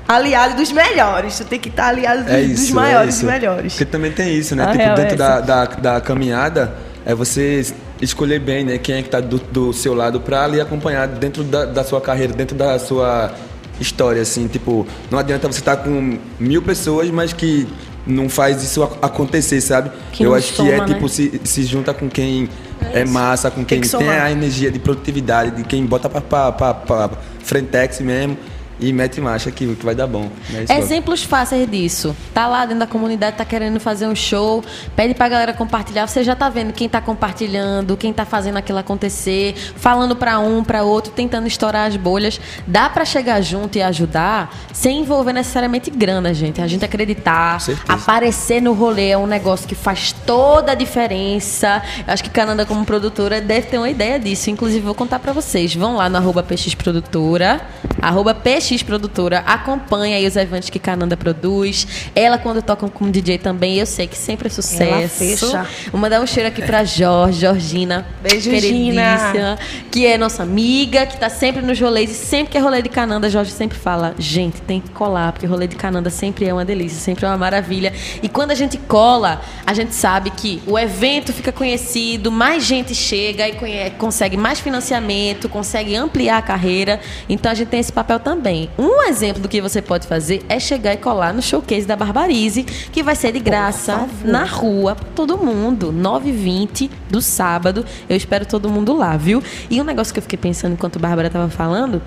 aliado 0.07 0.55
dos 0.55 0.71
melhores. 0.71 1.37
Tu 1.37 1.45
tem 1.45 1.59
que 1.59 1.69
estar 1.69 1.87
aliado 1.89 2.23
dos, 2.23 2.33
É 2.33 2.43
dos 2.43 2.61
isso, 2.63 2.75
maiores, 2.75 3.15
é 3.15 3.19
dos 3.19 3.23
melhores. 3.31 3.73
Porque 3.73 3.85
também 3.85 4.11
tem 4.11 4.33
isso, 4.35 4.55
né? 4.55 4.63
A 4.63 4.71
tipo, 4.71 4.81
é 4.83 4.95
dentro 4.95 5.15
essa. 5.23 5.41
da, 5.41 5.41
da, 5.41 5.65
da 5.65 6.01
caminhada, 6.01 6.73
é 7.05 7.13
você 7.13 7.65
escolher 8.01 8.39
bem, 8.39 8.63
né? 8.63 8.77
Quem 8.77 8.95
é 8.95 9.01
que 9.01 9.09
tá 9.09 9.19
do, 9.19 9.37
do 9.37 9.73
seu 9.73 9.93
lado 9.93 10.19
pra 10.21 10.43
ali 10.43 10.61
acompanhar 10.61 11.07
dentro 11.07 11.43
da, 11.43 11.65
da 11.65 11.83
sua 11.83 11.99
carreira, 11.99 12.33
dentro 12.33 12.55
da 12.55 12.77
sua 12.79 13.31
história, 13.79 14.21
assim. 14.21 14.47
Tipo, 14.47 14.85
não 15.11 15.19
adianta 15.19 15.47
você 15.47 15.59
estar 15.59 15.77
com 15.77 16.17
mil 16.39 16.61
pessoas, 16.61 17.09
mas 17.09 17.33
que 17.33 17.67
não 18.05 18.29
faz 18.29 18.63
isso 18.63 18.83
ac- 18.83 18.97
acontecer, 19.01 19.59
sabe? 19.61 19.91
Que 20.13 20.23
Eu 20.23 20.33
acho 20.33 20.53
que 20.53 20.61
é, 20.61 20.75
soma, 20.77 20.87
né? 20.87 20.93
tipo, 20.93 21.09
se, 21.09 21.41
se 21.43 21.63
junta 21.63 21.93
com 21.93 22.07
quem 22.09 22.47
é, 22.93 23.03
massa, 23.03 23.51
com 23.51 23.65
quem 23.65 23.81
que 23.81 23.89
tem 23.89 23.99
somar. 23.99 24.21
a 24.21 24.31
energia 24.31 24.71
de 24.71 24.79
produtividade, 24.79 25.51
de 25.51 25.63
quem 25.63 25.85
bota 25.85 26.07
pra 26.09 27.09
frentex 27.43 27.99
mesmo 27.99 28.37
e 28.79 28.93
mete 28.93 29.19
marcha 29.19 29.51
que, 29.51 29.75
que 29.75 29.85
vai 29.85 29.95
dar 29.95 30.07
bom. 30.07 30.29
né? 30.49 30.65
Exemplos 30.69 31.23
fáceis 31.23 31.69
disso. 31.69 32.15
Tá 32.33 32.47
lá 32.47 32.65
dentro 32.65 32.79
da 32.79 32.87
comunidade, 32.87 33.37
tá 33.37 33.45
querendo 33.45 33.79
fazer 33.79 34.07
um 34.07 34.15
show, 34.15 34.63
pede 34.95 35.13
pra 35.13 35.27
galera 35.27 35.53
compartilhar. 35.53 36.07
Você 36.07 36.23
já 36.23 36.35
tá 36.35 36.49
vendo 36.49 36.73
quem 36.73 36.87
tá 36.87 37.01
compartilhando, 37.01 37.97
quem 37.97 38.13
tá 38.13 38.25
fazendo 38.25 38.57
aquilo 38.57 38.77
acontecer, 38.77 39.55
falando 39.75 40.15
pra 40.15 40.39
um, 40.39 40.63
pra 40.63 40.83
outro, 40.83 41.11
tentando 41.11 41.47
estourar 41.47 41.87
as 41.87 41.95
bolhas. 41.95 42.39
Dá 42.67 42.89
pra 42.89 43.05
chegar 43.05 43.41
junto 43.41 43.77
e 43.77 43.81
ajudar 43.81 44.55
sem 44.73 44.99
envolver 45.01 45.33
necessariamente 45.33 45.89
grana, 45.89 46.33
gente. 46.33 46.61
A 46.61 46.67
gente 46.67 46.85
acreditar, 46.85 47.57
aparecer 47.87 48.61
no 48.61 48.73
rolê 48.73 49.09
é 49.09 49.17
um 49.17 49.27
negócio 49.27 49.67
que 49.67 49.75
faz 49.75 50.11
toda 50.25 50.73
a 50.73 50.75
diferença. 50.75 51.81
Eu 52.05 52.13
acho 52.13 52.23
que 52.23 52.29
Cananda, 52.29 52.65
como 52.65 52.85
produtora, 52.85 53.41
deve 53.41 53.67
ter 53.67 53.77
uma 53.77 53.89
ideia 53.89 54.19
disso. 54.19 54.49
Inclusive, 54.49 54.85
vou 54.85 54.95
contar 54.95 55.19
pra 55.19 55.33
vocês. 55.33 55.73
Vão 55.73 55.95
lá 55.95 56.09
no 56.09 56.17
arroba 56.17 56.43
Peixes 56.43 56.75
Produtora, 56.75 57.61
arroba 58.01 58.33
Peixes 58.35 58.66
BX 58.67 58.83
Produtora, 58.83 59.39
acompanha 59.39 60.17
aí 60.17 60.27
os 60.27 60.35
eventos 60.35 60.69
que 60.69 60.79
Cananda 60.79 61.15
produz. 61.15 61.87
Ela, 62.13 62.37
quando 62.37 62.61
toca 62.61 62.87
como 62.89 63.09
DJ 63.09 63.37
também, 63.37 63.77
eu 63.77 63.85
sei 63.85 64.07
que 64.07 64.17
sempre 64.17 64.47
é 64.47 64.49
sucesso. 64.49 64.83
Ela 64.83 65.07
fecha. 65.07 65.67
Vou 65.91 65.99
mandar 65.99 66.21
um 66.21 66.27
cheiro 66.27 66.49
aqui 66.49 66.61
pra 66.61 66.83
Jorge, 66.83 67.39
Georgina. 67.39 68.05
Beijo, 68.21 68.51
Gina. 68.57 69.57
Que 69.89 70.05
é 70.05 70.17
nossa 70.17 70.43
amiga, 70.43 71.05
que 71.05 71.17
tá 71.17 71.29
sempre 71.29 71.61
nos 71.61 71.79
rolês. 71.79 72.11
E 72.11 72.13
sempre 72.13 72.51
que 72.51 72.57
é 72.57 72.61
rolê 72.61 72.81
de 72.81 72.89
Cananda, 72.89 73.29
Jorge 73.29 73.51
sempre 73.51 73.77
fala: 73.77 74.13
gente, 74.19 74.61
tem 74.61 74.81
que 74.81 74.89
colar, 74.89 75.31
porque 75.31 75.45
rolê 75.45 75.67
de 75.67 75.75
Cananda 75.75 76.09
sempre 76.09 76.45
é 76.45 76.53
uma 76.53 76.65
delícia, 76.65 76.99
sempre 76.99 77.25
é 77.25 77.27
uma 77.29 77.37
maravilha. 77.37 77.93
E 78.21 78.27
quando 78.27 78.51
a 78.51 78.55
gente 78.55 78.77
cola, 78.77 79.41
a 79.65 79.73
gente 79.73 79.95
sabe 79.95 80.31
que 80.31 80.61
o 80.67 80.77
evento 80.77 81.31
fica 81.31 81.51
conhecido, 81.51 82.31
mais 82.31 82.65
gente 82.65 82.93
chega 82.93 83.47
e 83.47 83.91
consegue 83.91 84.35
mais 84.35 84.59
financiamento, 84.59 85.47
consegue 85.47 85.95
ampliar 85.95 86.37
a 86.37 86.41
carreira. 86.41 86.99
Então 87.29 87.51
a 87.51 87.55
gente 87.55 87.69
tem 87.69 87.79
esse 87.79 87.93
papel 87.93 88.19
também. 88.19 88.56
Um 88.77 89.03
exemplo 89.03 89.41
do 89.41 89.47
que 89.47 89.61
você 89.61 89.81
pode 89.81 90.07
fazer 90.07 90.43
é 90.49 90.59
chegar 90.59 90.93
e 90.93 90.97
colar 90.97 91.33
no 91.33 91.41
showcase 91.41 91.85
da 91.85 91.95
Barbarize, 91.95 92.63
que 92.63 93.03
vai 93.03 93.15
ser 93.15 93.31
de 93.31 93.39
graça 93.39 94.07
na 94.23 94.45
rua 94.45 94.95
pra 94.95 95.07
todo 95.15 95.37
mundo, 95.37 95.93
9h20 95.93 96.89
do 97.09 97.21
sábado. 97.21 97.85
Eu 98.09 98.15
espero 98.15 98.45
todo 98.45 98.69
mundo 98.69 98.93
lá, 98.93 99.15
viu? 99.17 99.41
E 99.69 99.79
um 99.81 99.83
negócio 99.83 100.13
que 100.13 100.19
eu 100.19 100.23
fiquei 100.23 100.37
pensando 100.37 100.73
enquanto 100.73 100.97
a 100.97 100.99
Bárbara 100.99 101.27
estava 101.27 101.49
falando 101.49 102.01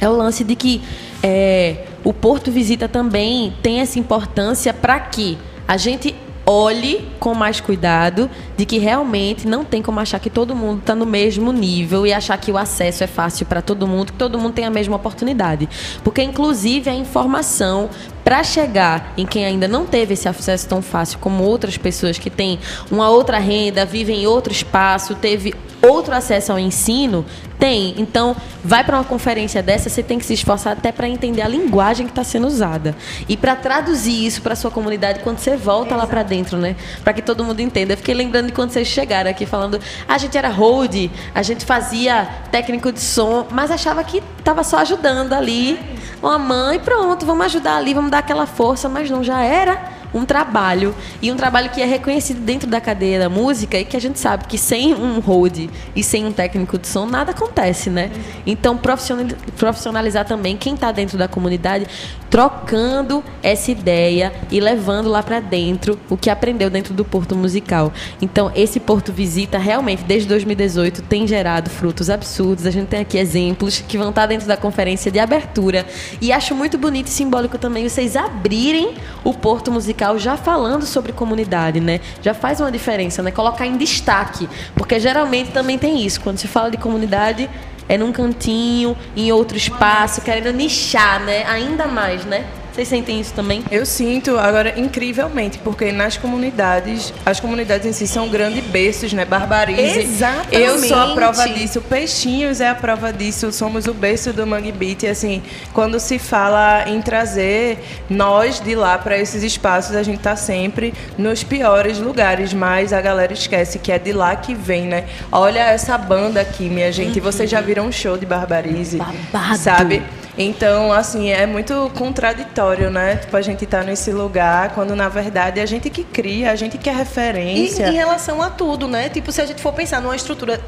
é 0.00 0.08
o 0.08 0.16
lance 0.16 0.42
de 0.42 0.56
que 0.56 0.82
é, 1.22 1.84
o 2.02 2.12
Porto 2.12 2.50
Visita 2.50 2.88
também 2.88 3.54
tem 3.62 3.80
essa 3.80 3.98
importância 3.98 4.74
para 4.74 4.98
que 4.98 5.38
a 5.66 5.76
gente 5.76 6.14
olhe 6.44 7.08
com 7.20 7.34
mais 7.34 7.60
cuidado 7.60 8.28
de 8.56 8.66
que 8.66 8.78
realmente 8.78 9.46
não 9.46 9.64
tem 9.64 9.80
como 9.80 10.00
achar 10.00 10.18
que 10.18 10.30
todo 10.30 10.54
mundo 10.54 10.80
está 10.80 10.94
no 10.94 11.06
mesmo 11.06 11.52
nível 11.52 12.06
e 12.06 12.12
achar 12.12 12.36
que 12.38 12.50
o 12.50 12.58
acesso 12.58 13.04
é 13.04 13.06
fácil 13.06 13.46
para 13.46 13.62
todo 13.62 13.86
mundo, 13.86 14.12
que 14.12 14.18
todo 14.18 14.38
mundo 14.38 14.52
tem 14.52 14.64
a 14.64 14.70
mesma 14.70 14.96
oportunidade. 14.96 15.68
Porque, 16.02 16.22
inclusive, 16.22 16.90
a 16.90 16.94
informação 16.94 17.88
para 18.24 18.42
chegar 18.42 19.12
em 19.16 19.26
quem 19.26 19.44
ainda 19.44 19.66
não 19.66 19.84
teve 19.84 20.14
esse 20.14 20.28
acesso 20.28 20.68
tão 20.68 20.82
fácil 20.82 21.18
como 21.18 21.44
outras 21.44 21.76
pessoas 21.76 22.18
que 22.18 22.30
têm 22.30 22.58
uma 22.90 23.08
outra 23.08 23.38
renda, 23.38 23.84
vivem 23.84 24.22
em 24.22 24.26
outro 24.26 24.52
espaço, 24.52 25.14
teve 25.14 25.54
outro 25.82 26.14
acesso 26.14 26.52
ao 26.52 26.58
ensino, 26.58 27.24
tem. 27.58 27.94
Então, 27.98 28.36
vai 28.64 28.82
para 28.82 28.96
uma 28.96 29.04
conferência 29.04 29.62
dessa, 29.62 29.88
você 29.88 30.02
tem 30.02 30.18
que 30.18 30.24
se 30.24 30.34
esforçar 30.34 30.72
até 30.72 30.90
para 30.90 31.08
entender 31.08 31.42
a 31.42 31.48
linguagem 31.48 32.06
que 32.06 32.12
está 32.12 32.24
sendo 32.24 32.46
usada. 32.46 32.94
E 33.28 33.36
para 33.36 33.54
traduzir 33.54 34.26
isso 34.26 34.42
para 34.42 34.56
sua 34.56 34.70
comunidade 34.70 35.20
quando 35.20 35.38
você 35.38 35.56
volta 35.56 35.94
lá 35.94 36.06
para 36.06 36.22
dentro, 36.22 36.58
né? 36.58 36.76
Para 37.04 37.12
que 37.12 37.22
todo 37.22 37.44
mundo 37.44 37.60
entenda. 37.60 37.92
Eu 37.92 37.96
fiquei 37.96 38.14
lembrando 38.14 38.46
de 38.46 38.52
quando 38.52 38.70
vocês 38.70 38.88
chegaram 38.88 39.30
aqui 39.30 39.46
falando, 39.46 39.80
"Ah, 40.08 40.14
a 40.14 40.18
gente 40.18 40.36
era 40.36 40.48
hold, 40.48 41.10
a 41.34 41.42
gente 41.42 41.64
fazia 41.64 42.28
técnico 42.50 42.92
de 42.92 43.00
som, 43.00 43.46
mas 43.50 43.70
achava 43.70 44.02
que 44.02 44.22
estava 44.38 44.64
só 44.64 44.78
ajudando 44.78 45.32
ali 45.32 45.78
uma 46.22 46.38
mãe, 46.38 46.78
pronto, 46.78 47.26
vamos 47.26 47.46
ajudar 47.46 47.76
ali, 47.76 47.94
vamos 47.94 48.10
dar 48.10 48.18
aquela 48.18 48.46
força, 48.46 48.88
mas 48.88 49.10
não, 49.10 49.24
já 49.24 49.42
era 49.42 50.01
um 50.14 50.24
trabalho. 50.24 50.94
E 51.20 51.30
um 51.30 51.36
trabalho 51.36 51.70
que 51.70 51.80
é 51.80 51.86
reconhecido 51.86 52.40
dentro 52.40 52.68
da 52.68 52.80
cadeia 52.80 53.18
da 53.18 53.28
música 53.28 53.78
e 53.78 53.84
que 53.84 53.96
a 53.96 54.00
gente 54.00 54.18
sabe 54.18 54.44
que 54.46 54.58
sem 54.58 54.94
um 54.94 55.20
hold 55.20 55.68
e 55.94 56.02
sem 56.02 56.24
um 56.24 56.32
técnico 56.32 56.78
de 56.78 56.86
som, 56.86 57.06
nada 57.06 57.30
acontece, 57.30 57.90
né? 57.90 58.10
Então, 58.46 58.76
profissionali- 58.76 59.36
profissionalizar 59.56 60.24
também 60.24 60.56
quem 60.56 60.74
está 60.74 60.92
dentro 60.92 61.16
da 61.16 61.28
comunidade, 61.28 61.86
trocando 62.28 63.22
essa 63.42 63.70
ideia 63.70 64.32
e 64.50 64.58
levando 64.58 65.08
lá 65.08 65.22
para 65.22 65.38
dentro 65.38 65.98
o 66.08 66.16
que 66.16 66.30
aprendeu 66.30 66.70
dentro 66.70 66.94
do 66.94 67.04
Porto 67.04 67.36
Musical. 67.36 67.92
Então, 68.20 68.50
esse 68.54 68.80
Porto 68.80 69.12
Visita, 69.12 69.58
realmente, 69.58 70.02
desde 70.04 70.28
2018, 70.28 71.02
tem 71.02 71.26
gerado 71.26 71.68
frutos 71.68 72.08
absurdos. 72.08 72.66
A 72.66 72.70
gente 72.70 72.88
tem 72.88 73.00
aqui 73.00 73.18
exemplos 73.18 73.84
que 73.86 73.98
vão 73.98 74.08
estar 74.10 74.26
dentro 74.26 74.46
da 74.46 74.56
conferência 74.56 75.10
de 75.10 75.18
abertura. 75.18 75.86
E 76.20 76.32
acho 76.32 76.54
muito 76.54 76.78
bonito 76.78 77.08
e 77.08 77.10
simbólico 77.10 77.58
também 77.58 77.88
vocês 77.88 78.16
abrirem 78.16 78.94
o 79.22 79.34
Porto 79.34 79.70
Musical 79.70 80.01
já 80.18 80.36
falando 80.36 80.84
sobre 80.84 81.12
comunidade, 81.12 81.80
né? 81.80 82.00
Já 82.20 82.34
faz 82.34 82.60
uma 82.60 82.70
diferença, 82.70 83.22
né? 83.22 83.30
Colocar 83.30 83.66
em 83.66 83.76
destaque. 83.76 84.48
Porque 84.74 84.98
geralmente 84.98 85.50
também 85.50 85.78
tem 85.78 86.04
isso. 86.04 86.20
Quando 86.20 86.38
se 86.38 86.48
fala 86.48 86.70
de 86.70 86.76
comunidade, 86.76 87.48
é 87.88 87.96
num 87.96 88.12
cantinho, 88.12 88.96
em 89.16 89.32
outro 89.32 89.56
espaço, 89.56 90.20
querendo 90.20 90.52
nichar, 90.52 91.20
né? 91.20 91.44
Ainda 91.46 91.86
mais, 91.86 92.24
né? 92.24 92.44
Vocês 92.72 92.88
sentem 92.88 93.20
isso 93.20 93.34
também? 93.34 93.62
Eu 93.70 93.84
sinto 93.84 94.38
agora 94.38 94.80
incrivelmente, 94.80 95.58
porque 95.58 95.92
nas 95.92 96.16
comunidades, 96.16 97.12
as 97.26 97.38
comunidades 97.38 97.86
em 97.86 97.92
si 97.92 98.06
são 98.06 98.30
grandes 98.30 98.64
berços, 98.64 99.12
né? 99.12 99.26
Barbarize. 99.26 100.00
Exatamente. 100.00 100.56
Eu 100.56 100.78
sou 100.78 100.96
a 100.96 101.14
prova 101.14 101.48
disso. 101.50 101.82
Peixinhos 101.82 102.62
é 102.62 102.70
a 102.70 102.74
prova 102.74 103.12
disso. 103.12 103.52
Somos 103.52 103.86
o 103.86 103.92
berço 103.92 104.32
do 104.32 104.46
Mangue 104.46 104.72
Beat. 104.72 105.02
E 105.02 105.08
assim, 105.08 105.42
quando 105.74 106.00
se 106.00 106.18
fala 106.18 106.88
em 106.88 107.02
trazer 107.02 107.78
nós 108.08 108.58
de 108.58 108.74
lá 108.74 108.96
para 108.96 109.18
esses 109.18 109.42
espaços, 109.42 109.94
a 109.94 110.02
gente 110.02 110.20
tá 110.20 110.34
sempre 110.34 110.94
nos 111.18 111.44
piores 111.44 111.98
lugares, 111.98 112.54
mas 112.54 112.94
a 112.94 113.02
galera 113.02 113.34
esquece 113.34 113.78
que 113.78 113.92
é 113.92 113.98
de 113.98 114.14
lá 114.14 114.34
que 114.34 114.54
vem, 114.54 114.86
né? 114.86 115.04
Olha 115.30 115.60
essa 115.60 115.98
banda 115.98 116.40
aqui, 116.40 116.70
minha 116.70 116.90
gente. 116.90 117.20
Vocês 117.20 117.50
já 117.50 117.60
viram 117.60 117.86
um 117.86 117.92
show 117.92 118.16
de 118.16 118.24
Barbarize? 118.24 118.96
Babado. 118.96 119.58
Sabe? 119.58 120.02
Então, 120.36 120.90
assim, 120.92 121.30
é 121.30 121.46
muito 121.46 121.90
contraditório, 121.96 122.90
né? 122.90 123.16
Tipo, 123.16 123.36
a 123.36 123.42
gente 123.42 123.66
tá 123.66 123.82
nesse 123.82 124.10
lugar, 124.10 124.70
quando 124.70 124.96
na 124.96 125.08
verdade 125.08 125.60
é 125.60 125.62
a 125.62 125.66
gente 125.66 125.90
que 125.90 126.02
cria, 126.04 126.50
a 126.50 126.56
gente 126.56 126.78
que 126.78 126.88
é 126.88 126.92
E 126.92 126.96
referência. 126.96 127.88
em 127.88 127.94
relação 127.94 128.40
a 128.40 128.48
tudo, 128.48 128.88
né? 128.88 129.08
Tipo, 129.10 129.30
se 129.30 129.42
a 129.42 129.46
gente 129.46 129.60
for 129.60 129.72
pensar 129.74 130.00
numa 130.00 130.16
estrutura 130.16 130.58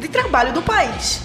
de 0.00 0.08
trabalho 0.08 0.52
do 0.52 0.62
país, 0.62 1.20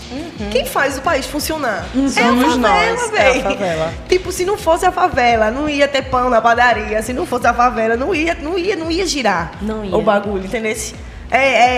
quem 0.52 0.66
faz 0.66 0.98
o 0.98 1.02
país 1.02 1.26
funcionar? 1.26 1.86
é 1.96 2.00
a 2.06 2.10
Somos 2.10 2.54
favela, 2.56 2.58
nós, 2.58 3.14
é 3.14 3.30
a 3.38 3.42
favela. 3.42 3.94
Tipo, 4.10 4.32
se 4.32 4.46
não 4.46 4.58
fosse 4.58 4.86
a 4.86 4.92
favela, 4.92 5.50
não 5.52 5.68
ia 5.70 5.88
ter 5.88 6.04
pão 6.04 6.30
na 6.30 6.40
padaria. 6.42 7.02
Se 7.02 7.14
não 7.14 7.26
fosse 7.26 7.48
a 7.48 7.54
favela, 7.54 7.96
não 7.98 8.14
ia, 8.14 8.36
não 8.36 8.58
ia, 8.58 8.76
não 8.76 8.90
ia 8.92 9.06
girar 9.08 9.54
Não 9.62 9.84
ia. 9.86 9.96
o 9.96 10.02
bagulho, 10.02 10.46
entendeu? 10.46 10.76
É, 11.32 11.38
é, 11.38 11.78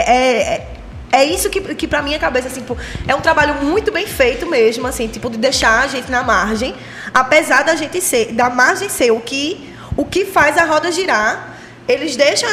é, 0.54 0.68
é, 1.16 1.24
isso 1.24 1.50
que, 1.50 1.62
que 1.76 1.88
pra 1.88 2.02
minha 2.02 2.20
cabeça, 2.20 2.48
assim, 2.48 2.62
tipo, 2.62 2.78
é 3.08 3.16
um 3.16 3.22
trabalho 3.22 3.56
muito 3.64 3.92
bem 3.92 4.06
feito 4.06 4.46
mesmo, 4.46 4.86
assim, 4.86 5.08
tipo, 5.08 5.30
de 5.30 5.38
deixar 5.38 5.84
a 5.84 5.88
gente 5.88 6.12
na 6.12 6.24
margem, 6.24 6.76
apesar 7.14 7.64
da 7.64 7.76
gente 7.76 8.02
ser, 8.02 8.34
da 8.34 8.50
margem 8.50 8.90
ser 8.90 9.12
o 9.12 9.20
que, 9.20 9.74
o 9.96 10.04
que 10.06 10.26
faz 10.26 10.58
a 10.58 10.66
roda 10.66 10.92
girar, 10.92 11.56
eles 11.88 12.16
deixam. 12.16 12.50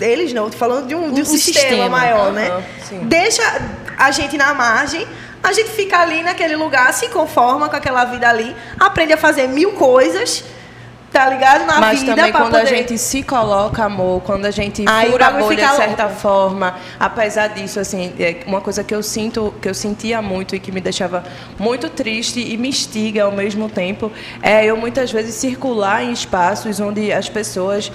Eles 0.00 0.32
não, 0.32 0.50
tô 0.50 0.56
falando 0.56 0.88
de 0.88 0.94
um, 0.94 1.12
de 1.12 1.20
um, 1.20 1.22
Um 1.22 1.26
sistema, 1.26 1.60
sistema. 1.60 1.88
maior, 1.88 2.26
Aham, 2.28 2.32
né? 2.32 2.64
sim. 2.88 2.98
Deixa 3.04 3.42
a 3.96 4.10
gente 4.10 4.36
na 4.36 4.52
margem, 4.52 5.06
a 5.42 5.52
gente 5.52 5.70
fica 5.70 5.98
ali 5.98 6.22
naquele 6.22 6.56
lugar, 6.56 6.92
se 6.92 7.08
conforma 7.08 7.68
com 7.68 7.76
aquela 7.76 8.04
vida 8.04 8.28
ali, 8.28 8.54
aprende 8.78 9.12
a 9.12 9.16
fazer 9.16 9.46
mil 9.46 9.72
coisas, 9.72 10.44
tá 11.14 11.30
ligado? 11.30 11.64
Na 11.64 11.78
Mas 11.80 12.00
vida 12.00 12.16
também 12.16 12.32
pra 12.32 12.40
quando 12.40 12.56
a 12.56 12.58
poder- 12.58 12.76
gente 12.76 12.98
se 12.98 13.22
coloca, 13.22 13.84
amor, 13.84 14.20
quando 14.22 14.46
a 14.46 14.50
gente 14.50 14.84
Aí 14.84 15.12
fura 15.12 15.28
a 15.28 15.30
bolha 15.30 15.68
de 15.68 15.76
certa 15.76 16.04
louco. 16.06 16.18
forma, 16.18 16.74
apesar 16.98 17.46
disso, 17.50 17.78
assim, 17.78 18.12
é 18.18 18.38
uma 18.48 18.60
coisa 18.60 18.82
que 18.82 18.92
eu 18.92 19.00
sinto, 19.00 19.54
que 19.62 19.68
eu 19.68 19.74
sentia 19.74 20.20
muito 20.20 20.56
e 20.56 20.58
que 20.58 20.72
me 20.72 20.80
deixava 20.80 21.22
muito 21.56 21.88
triste 21.88 22.40
e 22.40 22.56
me 22.56 22.68
instiga 22.68 23.22
ao 23.24 23.30
mesmo 23.30 23.68
tempo, 23.68 24.10
é 24.42 24.64
eu 24.66 24.76
muitas 24.76 25.12
vezes 25.12 25.36
circular 25.36 26.02
em 26.02 26.10
espaços 26.10 26.80
onde 26.80 27.12
as 27.12 27.28
pessoas 27.28 27.92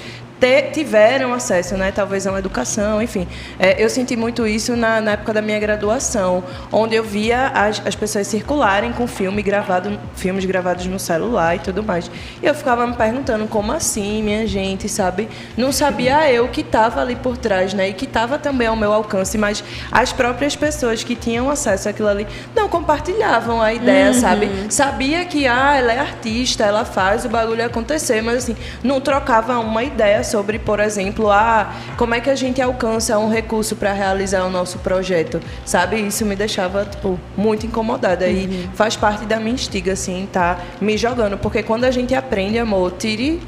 tiveram 0.72 1.34
acesso, 1.34 1.76
né, 1.76 1.92
talvez 1.92 2.26
a 2.26 2.32
uma 2.32 2.40
educação, 2.40 3.02
enfim. 3.02 3.28
É, 3.60 3.84
eu 3.84 3.90
senti 3.90 4.16
muito 4.16 4.48
isso 4.48 4.76
na, 4.76 5.02
na 5.02 5.12
época 5.12 5.34
da 5.34 5.42
minha 5.42 5.60
graduação, 5.60 6.44
onde 6.72 6.96
eu 6.96 7.04
via 7.04 7.48
as, 7.48 7.82
as 7.86 7.96
pessoas 7.96 8.28
circularem 8.28 8.94
com 8.94 9.06
filme 9.06 9.42
gravado, 9.42 10.00
filmes 10.16 10.46
gravados 10.46 10.86
no 10.86 10.98
celular 10.98 11.56
e 11.56 11.60
tudo 11.60 11.84
mais. 11.84 12.10
E 12.42 12.46
eu 12.46 12.56
ficava 12.56 12.88
me 12.88 12.94
perguntando 12.94 13.48
como 13.48 13.72
assim, 13.72 14.24
minha 14.24 14.48
gente, 14.48 14.88
sabe? 14.88 15.28
Não 15.58 15.72
sabia 15.72 16.32
eu 16.32 16.48
que 16.48 16.62
estava 16.62 17.02
ali 17.02 17.16
por 17.16 17.38
trás, 17.38 17.74
né, 17.74 17.90
e 17.90 17.94
que 17.94 18.06
estava 18.06 18.38
também 18.38 18.68
ao 18.68 18.76
meu 18.76 18.94
alcance, 18.94 19.38
mas 19.38 19.64
as 19.92 20.14
próprias 20.14 20.56
pessoas 20.56 21.04
que 21.04 21.16
tinham 21.16 21.50
acesso 21.50 21.90
àquilo 21.90 22.08
ali 22.08 22.26
não 22.56 22.70
compartilhavam 22.70 23.62
a 23.62 23.74
ideia, 23.74 24.14
sabe? 24.14 24.50
Sabia 24.70 25.26
que 25.26 25.48
ah, 25.48 25.76
ela 25.76 25.92
é 25.92 26.00
artista, 26.00 26.64
ela 26.64 26.86
faz 26.86 27.26
o 27.26 27.30
bagulho 27.30 27.66
acontecer, 27.66 28.22
mas 28.22 28.38
assim, 28.38 28.56
não 28.84 29.02
trocava 29.02 29.60
uma 29.60 29.84
ideia 29.84 30.24
sobre, 30.30 30.60
por 30.60 30.80
exemplo, 30.80 31.30
ah, 31.30 31.74
como 31.98 32.14
é 32.14 32.20
que 32.20 32.30
a 32.30 32.36
gente 32.36 32.62
alcança 32.62 33.18
um 33.18 33.30
recurso 33.30 33.76
para 33.76 33.92
realizar 33.94 34.46
o 34.46 34.50
nosso 34.50 34.80
projeto, 34.80 35.42
sabe? 35.66 35.98
Isso 36.00 36.26
me 36.26 36.36
deixava, 36.36 36.86
tipo, 36.86 37.20
muito 37.36 37.66
incomodada 37.66 38.28
e 38.28 38.70
faz 38.74 38.96
parte 38.96 39.26
da 39.26 39.40
minha 39.40 39.54
instiga, 39.54 39.94
assim, 39.94 40.28
tá 40.32 40.60
me 40.80 40.98
jogando, 40.98 41.38
porque 41.38 41.64
quando 41.64 41.84
a 41.86 41.92
gente 41.92 42.14
aprende, 42.14 42.58
amor, 42.60 42.94
tire 42.98 43.42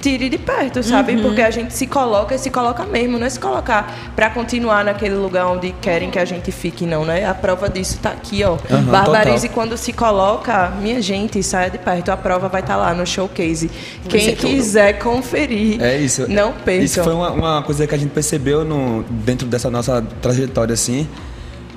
tire 0.00 0.28
de 0.28 0.38
perto, 0.38 0.82
sabe? 0.82 1.20
Porque 1.20 1.42
a 1.42 1.50
gente 1.50 1.74
se 1.74 1.86
coloca 1.86 2.34
e 2.34 2.38
se 2.38 2.50
coloca 2.50 2.84
mesmo, 2.84 3.18
não 3.18 3.26
é 3.26 3.30
se 3.30 3.38
colocar 3.40 4.12
para 4.14 4.30
continuar 4.30 4.84
naquele 4.84 5.14
lugar 5.14 5.46
onde 5.48 5.72
querem 5.80 6.10
que 6.10 6.18
a 6.18 6.24
gente 6.24 6.52
fique, 6.52 6.86
não, 6.86 7.04
né? 7.04 7.26
A 7.26 7.34
prova 7.34 7.68
disso 7.68 7.98
tá 8.00 8.10
aqui, 8.10 8.42
ó. 8.44 8.56
Aham, 8.70 8.82
Barbarize 8.84 9.48
total. 9.48 9.54
quando 9.54 9.76
se 9.76 9.92
coloca, 9.92 10.70
minha 10.80 11.02
gente, 11.02 11.42
saia 11.42 11.68
de 11.70 11.78
perto. 11.78 12.10
A 12.10 12.16
prova 12.16 12.48
vai 12.48 12.60
estar 12.60 12.76
lá 12.76 12.94
no 12.94 13.06
showcase. 13.06 13.70
Quem 14.08 14.34
quiser 14.36 14.98
conferir, 14.98 15.82
É 15.82 15.96
isso. 15.98 16.26
não 16.28 16.52
perca. 16.52 16.84
Isso 16.84 17.02
foi 17.02 17.12
uma, 17.14 17.30
uma 17.30 17.62
coisa 17.62 17.86
que 17.86 17.94
a 17.94 17.98
gente 17.98 18.10
percebeu 18.10 18.64
no, 18.64 19.02
dentro 19.10 19.46
dessa 19.46 19.68
nossa 19.70 20.00
trajetória, 20.22 20.72
assim. 20.74 21.08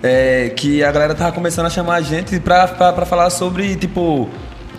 é, 0.04 0.50
que 0.56 0.84
a 0.84 0.92
galera 0.92 1.14
tava 1.16 1.32
começando 1.32 1.66
a 1.66 1.70
chamar 1.70 1.96
a 1.96 2.02
gente 2.02 2.40
pra, 2.40 2.68
pra, 2.68 2.92
pra 2.94 3.06
falar 3.06 3.30
sobre, 3.30 3.76
tipo, 3.76 4.30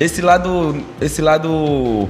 esse 0.01 0.21
lado. 0.21 0.77
Esse 1.01 1.23
lado 1.23 2.09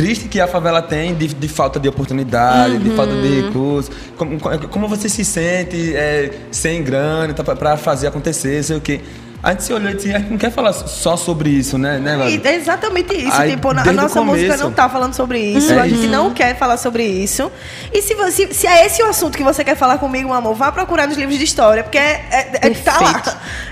triste 0.00 0.28
que 0.28 0.40
a 0.40 0.46
favela 0.46 0.80
tem 0.80 1.14
de, 1.14 1.28
de 1.28 1.46
falta 1.46 1.78
de 1.78 1.86
oportunidade, 1.86 2.78
de 2.78 2.88
falta 2.96 3.12
de 3.20 3.42
recursos. 3.42 3.94
Como, 4.16 4.40
como 4.70 4.88
você 4.88 5.10
se 5.10 5.22
sente 5.26 5.94
é, 5.94 6.30
sem 6.50 6.82
grana 6.82 7.34
tá, 7.34 7.54
pra 7.54 7.76
fazer 7.76 8.06
acontecer, 8.06 8.64
sei 8.64 8.78
o 8.78 8.80
quê. 8.80 9.02
A 9.42 9.52
gente 9.52 9.64
se 9.64 9.72
olhou 9.72 9.90
e 9.90 9.94
disse, 9.94 10.12
a 10.12 10.18
gente 10.18 10.30
não 10.30 10.38
quer 10.38 10.50
falar 10.50 10.72
só 10.74 11.16
sobre 11.16 11.48
isso, 11.48 11.78
né, 11.78 11.98
né 11.98 12.30
E 12.30 12.40
é 12.44 12.54
exatamente 12.56 13.16
isso. 13.16 13.40
Aí, 13.40 13.52
tipo, 13.52 13.70
a 13.70 13.92
nossa 13.92 14.20
música 14.20 14.56
não 14.58 14.70
tá 14.70 14.86
falando 14.88 15.14
sobre 15.14 15.38
isso. 15.38 15.72
É 15.72 15.78
a 15.78 15.88
gente 15.88 16.02
isso. 16.02 16.10
não 16.10 16.34
quer 16.34 16.56
falar 16.58 16.76
sobre 16.76 17.04
isso. 17.04 17.50
E 17.90 18.02
se, 18.02 18.14
você, 18.14 18.52
se 18.52 18.66
é 18.66 18.84
esse 18.84 19.02
o 19.02 19.06
assunto 19.06 19.38
que 19.38 19.44
você 19.44 19.64
quer 19.64 19.76
falar 19.76 19.96
comigo, 19.96 20.28
meu 20.28 20.36
amor, 20.36 20.54
vá 20.54 20.70
procurar 20.70 21.06
nos 21.06 21.16
livros 21.16 21.38
de 21.38 21.44
história, 21.44 21.82
porque 21.82 21.96
é, 21.96 22.26
é- 22.30 22.66
é- 22.66 22.70
tá 22.70 23.00
lá. 23.00 23.22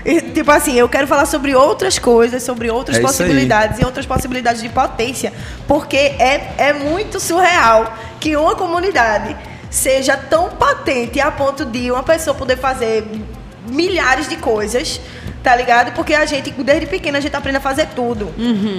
E, 0.03 0.21
tipo 0.21 0.49
assim, 0.49 0.73
eu 0.73 0.89
quero 0.89 1.05
falar 1.05 1.27
sobre 1.27 1.53
outras 1.53 1.99
coisas, 1.99 2.41
sobre 2.41 2.71
outras 2.71 2.97
É 2.97 3.01
possibilidades 3.01 3.79
e 3.79 3.85
outras 3.85 4.07
possibilidades 4.07 4.63
de 4.63 4.69
potência. 4.69 5.31
Porque 5.67 5.97
é, 5.97 6.53
é 6.57 6.73
muito 6.73 7.19
surreal 7.19 7.93
que 8.19 8.35
uma 8.35 8.55
comunidade 8.55 9.35
seja 9.69 10.17
tão 10.17 10.49
potente 10.49 11.19
a 11.19 11.29
ponto 11.29 11.63
de 11.63 11.91
uma 11.91 12.01
pessoa 12.01 12.35
poder 12.35 12.57
fazer 12.57 13.05
milhares 13.69 14.27
de 14.27 14.35
coisas, 14.37 14.99
tá 15.43 15.55
ligado? 15.55 15.93
Porque 15.93 16.13
a 16.13 16.25
gente, 16.25 16.51
desde 16.51 16.85
pequena, 16.85 17.17
a 17.17 17.21
gente 17.21 17.35
aprende 17.35 17.57
a 17.57 17.61
fazer 17.61 17.87
tudo. 17.95 18.33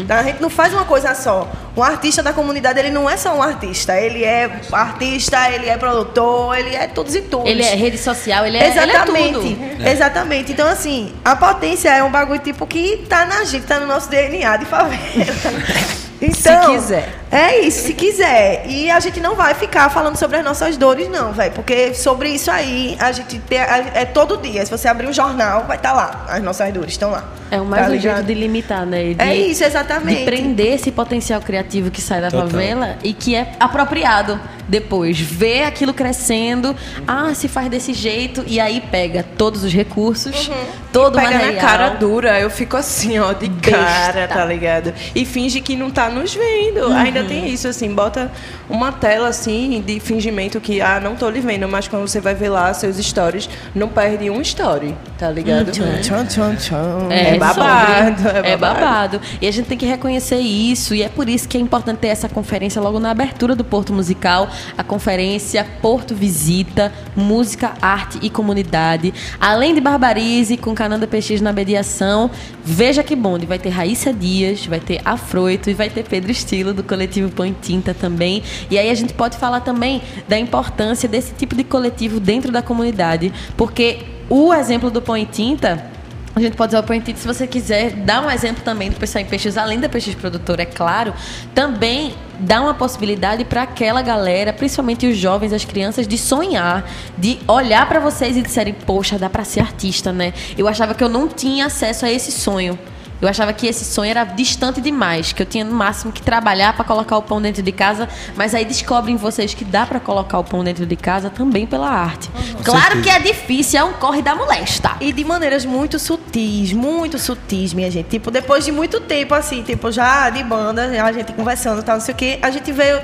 Tá? 0.07 0.20
A 0.20 0.22
gente 0.22 0.40
não 0.40 0.50
faz 0.50 0.72
uma 0.72 0.85
coisa 0.85 1.14
só. 1.14 1.50
Um 1.76 1.83
artista 1.83 2.22
da 2.22 2.33
comunidade, 2.33 2.79
ele 2.79 2.90
não 2.90 3.09
é 3.09 3.16
só 3.16 3.35
um 3.35 3.42
artista. 3.42 3.98
Ele 3.98 4.24
é 4.24 4.50
artista, 4.72 5.50
ele 5.50 5.68
é 5.68 5.76
produtor, 5.76 6.59
ele 6.59 6.74
é 6.74 6.87
todos 6.87 7.14
e 7.14 7.22
todos. 7.22 7.48
Ele 7.48 7.62
é 7.62 7.74
rede 7.74 7.98
social, 7.98 8.44
ele 8.46 8.59
é, 8.59 8.68
Exatamente. 8.68 9.38
ele 9.38 9.64
é 9.64 9.68
tudo. 9.68 9.88
Exatamente. 9.88 10.53
Então, 10.53 10.68
assim, 10.68 11.12
a 11.24 11.35
potência 11.37 11.88
é 11.88 12.03
um 12.03 12.11
bagulho 12.11 12.40
tipo 12.40 12.66
que 12.66 13.05
tá 13.09 13.24
na 13.24 13.44
gente, 13.44 13.66
tá 13.66 13.81
no 13.81 13.87
nosso 13.87 14.11
DNA 14.11 14.57
de 14.57 14.66
favela. 14.66 15.00
Então, 16.22 16.64
Se 16.64 16.70
quiser. 16.72 17.20
É 17.31 17.61
isso, 17.61 17.87
se 17.87 17.95
quiser. 17.95 18.64
E 18.66 18.90
a 18.90 18.99
gente 18.99 19.21
não 19.21 19.37
vai 19.37 19.55
ficar 19.55 19.88
falando 19.90 20.16
sobre 20.16 20.38
as 20.38 20.45
nossas 20.45 20.77
dores, 20.77 21.09
não, 21.09 21.33
velho. 21.33 21.53
Porque 21.53 21.95
sobre 21.95 22.29
isso 22.31 22.51
aí, 22.51 22.97
a 22.99 23.12
gente 23.12 23.38
tem, 23.38 23.59
é 23.59 24.05
todo 24.05 24.37
dia. 24.37 24.64
Se 24.64 24.71
você 24.71 24.88
abrir 24.88 25.07
um 25.07 25.12
jornal, 25.12 25.64
vai 25.66 25.77
estar 25.77 25.93
lá. 25.93 26.25
As 26.29 26.43
nossas 26.43 26.73
dores 26.73 26.90
estão 26.93 27.11
lá. 27.11 27.25
É 27.51 27.61
o 27.61 27.64
mais 27.64 27.85
Tá 27.85 27.88
um 27.90 27.95
ligado? 27.95 28.14
jeito 28.16 28.27
de 28.27 28.35
limitar, 28.35 28.85
né? 28.87 29.14
De, 29.14 29.21
É 29.23 29.35
isso, 29.35 29.62
exatamente. 29.64 30.19
De 30.21 30.25
prender 30.25 30.75
esse 30.75 30.90
potencial 30.90 31.40
criativo 31.40 31.90
que 31.90 32.01
sai 32.01 32.21
da 32.21 32.31
Total. 32.31 32.49
favela 32.49 32.97
e 33.03 33.12
que 33.12 33.35
é 33.35 33.53
apropriado 33.61 34.40
depois. 34.69 35.19
Ver 35.21 35.64
aquilo 35.64 35.93
crescendo. 35.93 36.75
Ah, 37.07 37.33
se 37.35 37.49
faz 37.49 37.69
desse 37.69 37.93
jeito. 37.93 38.45
E 38.47 38.59
aí 38.61 38.81
pega 38.90 39.25
todos 39.37 39.64
os 39.64 39.73
recursos, 39.73 40.49
todo 40.93 41.14
o 41.14 41.21
Pega 41.21 41.31
material. 41.33 41.55
na 41.55 41.61
cara 41.61 41.88
dura, 41.90 42.38
eu 42.40 42.51
fico 42.51 42.77
assim, 42.77 43.19
ó, 43.19 43.33
de 43.33 43.49
Besta. 43.49 43.79
cara, 43.79 44.29
tá 44.29 44.45
ligado? 44.45 44.93
E 45.14 45.25
finge 45.25 45.61
que 45.61 45.75
não 45.77 45.90
tá 45.90 46.09
nos 46.09 46.33
vendo. 46.35 46.87
Uhum. 46.87 46.97
Ainda 46.97 47.20
tem 47.25 47.49
isso, 47.49 47.69
assim, 47.69 47.93
bota 47.95 48.31
uma 48.69 48.93
tela 48.93 49.29
assim 49.29 49.83
de 49.85 49.99
fingimento 50.01 50.61
que, 50.61 50.81
ah, 50.81 51.01
não 51.01 51.15
tô 51.17 51.29
lhe 51.31 51.41
vendo, 51.41 51.69
mas 51.69 51.89
quando 51.89 52.07
você 52.09 52.21
vai 52.21 52.35
ver 52.35 52.49
lá 52.49 52.73
seus 52.75 52.97
stories, 52.97 53.49
não 53.75 53.89
perde 53.89 54.31
um 54.31 54.41
story, 54.41 54.95
tá 55.19 55.31
ligado? 55.31 55.71
Tcham, 55.73 56.01
tcham, 56.01 56.27
tcham, 56.27 56.57
tcham. 56.57 57.09
É 57.11 57.37
babado, 57.39 58.23
sobre- 58.23 58.39
é 58.39 58.53
É 58.53 58.57
babado. 58.57 58.81
babado. 58.81 59.21
E 59.41 59.47
a 59.47 59.51
gente 59.51 59.67
tem 59.67 59.77
que 59.79 59.87
reconhecer 59.87 60.39
isso. 60.39 60.95
E 60.95 61.03
é 61.03 61.09
por 61.09 61.29
isso 61.29 61.49
que 61.49 61.57
é 61.57 61.61
importante 61.61 61.99
ter 61.99 62.09
essa 62.09 62.29
conferência 62.29 62.81
logo 62.81 62.99
na 63.01 63.11
abertura 63.11 63.55
do 63.55 63.65
Porto 63.65 63.93
Musical. 63.93 64.49
A 64.79 64.83
conferência 64.83 65.67
Porto 65.83 66.15
Visita, 66.15 66.93
Música, 67.17 67.73
Arte 67.83 68.19
e 68.23 68.31
Comunidade. 68.31 69.13
Além 69.41 69.75
de 69.75 69.81
Barbarize, 69.81 70.57
com 70.57 70.75
Cananda 70.75 71.07
PX 71.07 71.41
na 71.41 71.53
mediação. 71.53 72.31
Veja 72.65 73.03
que 73.03 73.17
bonde. 73.17 73.47
Vai 73.47 73.59
ter 73.59 73.71
Raíssa 73.71 74.13
Dias, 74.13 74.67
vai 74.67 74.79
ter 74.81 75.01
Afroito 75.05 75.69
e 75.71 75.75
vai 75.75 75.89
ter 75.91 76.05
Pedro 76.05 76.31
Estilo, 76.31 76.73
do 76.73 76.83
coletivo 76.83 77.10
Põe 77.35 77.55
Tinta 77.61 77.92
também. 77.92 78.42
E 78.70 78.79
aí 78.79 78.90
a 78.90 78.94
gente 78.94 79.12
pode 79.12 79.37
falar 79.37 79.61
também 79.61 80.03
da 80.29 80.38
importância 80.38 81.09
desse 81.09 81.35
tipo 81.35 81.55
de 81.55 81.64
coletivo 81.64 82.20
dentro 82.20 82.53
da 82.53 82.62
comunidade. 82.62 83.33
Porque 83.57 84.01
o 84.29 84.55
exemplo 84.55 84.90
do 84.90 85.03
Põe 85.03 85.25
Tinta 85.25 85.90
a 86.35 86.38
gente 86.38 86.57
pode 86.57 86.70
usar 86.70 86.81
o 86.81 86.87
Point 86.87 87.11
It 87.11 87.18
se 87.18 87.27
você 87.27 87.44
quiser 87.44 87.90
dar 87.90 88.25
um 88.25 88.31
exemplo 88.31 88.62
também 88.62 88.88
do 88.88 88.96
pessoal 88.96 89.23
em 89.23 89.27
peixes, 89.27 89.57
além 89.57 89.81
da 89.81 89.88
Peixes 89.88 90.14
Produtora, 90.14 90.62
é 90.62 90.66
claro, 90.66 91.12
também 91.55 92.14
dá 92.38 92.61
uma 92.61 92.73
possibilidade 92.73 93.44
para 93.44 93.62
aquela 93.62 94.01
galera, 94.01 94.53
principalmente 94.53 95.07
os 95.09 95.16
jovens, 95.16 95.53
as 95.53 95.64
crianças, 95.64 96.07
de 96.07 96.16
sonhar, 96.16 96.88
de 97.18 97.38
olhar 97.49 97.88
para 97.88 97.99
vocês 97.99 98.37
e 98.37 98.42
disserem, 98.42 98.73
poxa, 98.73 99.18
dá 99.18 99.29
para 99.29 99.42
ser 99.42 99.61
artista, 99.61 100.12
né? 100.12 100.33
Eu 100.57 100.68
achava 100.68 100.94
que 100.94 101.03
eu 101.03 101.09
não 101.09 101.27
tinha 101.27 101.66
acesso 101.66 102.07
a 102.07 102.11
esse 102.11 102.31
sonho. 102.31 102.79
Eu 103.21 103.29
achava 103.29 103.53
que 103.53 103.67
esse 103.67 103.85
sonho 103.85 104.11
era 104.11 104.25
distante 104.25 104.81
demais, 104.81 105.33
que 105.33 105.43
eu 105.43 105.47
tinha 105.47 105.65
no 105.65 105.75
máximo 105.75 106.11
que 106.11 106.23
trabalhar 106.23 106.75
para 106.75 106.85
colocar 106.85 107.19
o 107.19 107.23
pão 107.23 107.41
dentro 107.41 107.63
de 107.63 107.73
casa, 107.73 108.09
mas 108.35 108.55
aí 108.55 108.65
descobrem 108.65 109.17
vocês 109.17 109.53
que 109.53 109.65
dá 109.65 109.85
para 109.85 110.01
colocar 110.01 110.39
o 110.39 110.45
pão 110.45 110.65
dentro 110.65 110.87
de 110.87 110.97
casa 110.97 111.29
também 111.29 111.67
pela 111.67 111.89
arte. 111.89 112.31
Claro 112.65 113.03
que 113.03 113.11
é 113.11 113.19
difícil, 113.19 113.81
é 113.81 113.85
um 113.85 113.93
corre 113.93 114.23
da 114.23 114.35
molesta. 114.35 114.97
E 115.01 115.13
de 115.13 115.25
maneiras 115.25 115.65
muito 115.65 115.99
sutis, 115.99 116.73
muito 116.73 117.19
sutis, 117.19 117.75
minha 117.75 117.91
gente. 117.91 118.09
Tipo, 118.09 118.31
depois 118.31 118.65
de 118.65 118.73
muito 118.73 119.01
tempo, 119.01 119.35
assim, 119.35 119.63
tipo, 119.63 119.93
já 119.93 120.31
de 120.31 120.43
banda, 120.43 120.91
a 121.05 121.13
gente 121.13 121.33
conversando 121.33 121.81
e 121.81 121.85
tal, 121.85 121.97
não 121.97 122.05
sei 122.05 122.15
o 122.15 122.17
quê, 122.17 122.39
a 122.41 122.51
gente 122.51 122.73
veio 122.73 123.01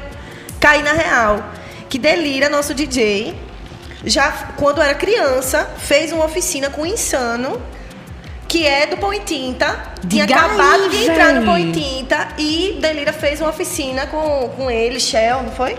cair 0.59 0.83
na 0.83 0.93
real. 0.93 1.45
Que 1.89 1.99
Delira, 1.99 2.49
nosso 2.49 2.75
DJ, 2.75 3.39
já 4.05 4.31
quando 4.57 4.81
era 4.81 4.95
criança, 4.95 5.69
fez 5.79 6.13
uma 6.13 6.25
oficina 6.25 6.71
com 6.71 6.83
o 6.83 6.87
Insano, 6.87 7.61
que 8.49 8.67
é 8.67 8.87
do 8.87 8.97
Pão 8.97 9.13
e 9.13 9.21
Tinta. 9.21 9.67
Tinha 10.09 10.27
Diga 10.27 10.39
acabado 10.41 10.85
aí, 10.85 10.89
de 10.89 11.05
entrar 11.05 11.33
no. 11.35 11.45
Pão 11.45 11.59
e 11.59 11.73
Tinta 11.73 12.29
e 12.39 12.79
Delira 12.81 13.13
fez 13.13 13.41
uma 13.41 13.51
oficina 13.51 14.07
com, 14.07 14.49
com 14.57 14.71
ele, 14.71 15.01
Shell, 15.01 15.43
não 15.43 15.53
foi? 15.53 15.77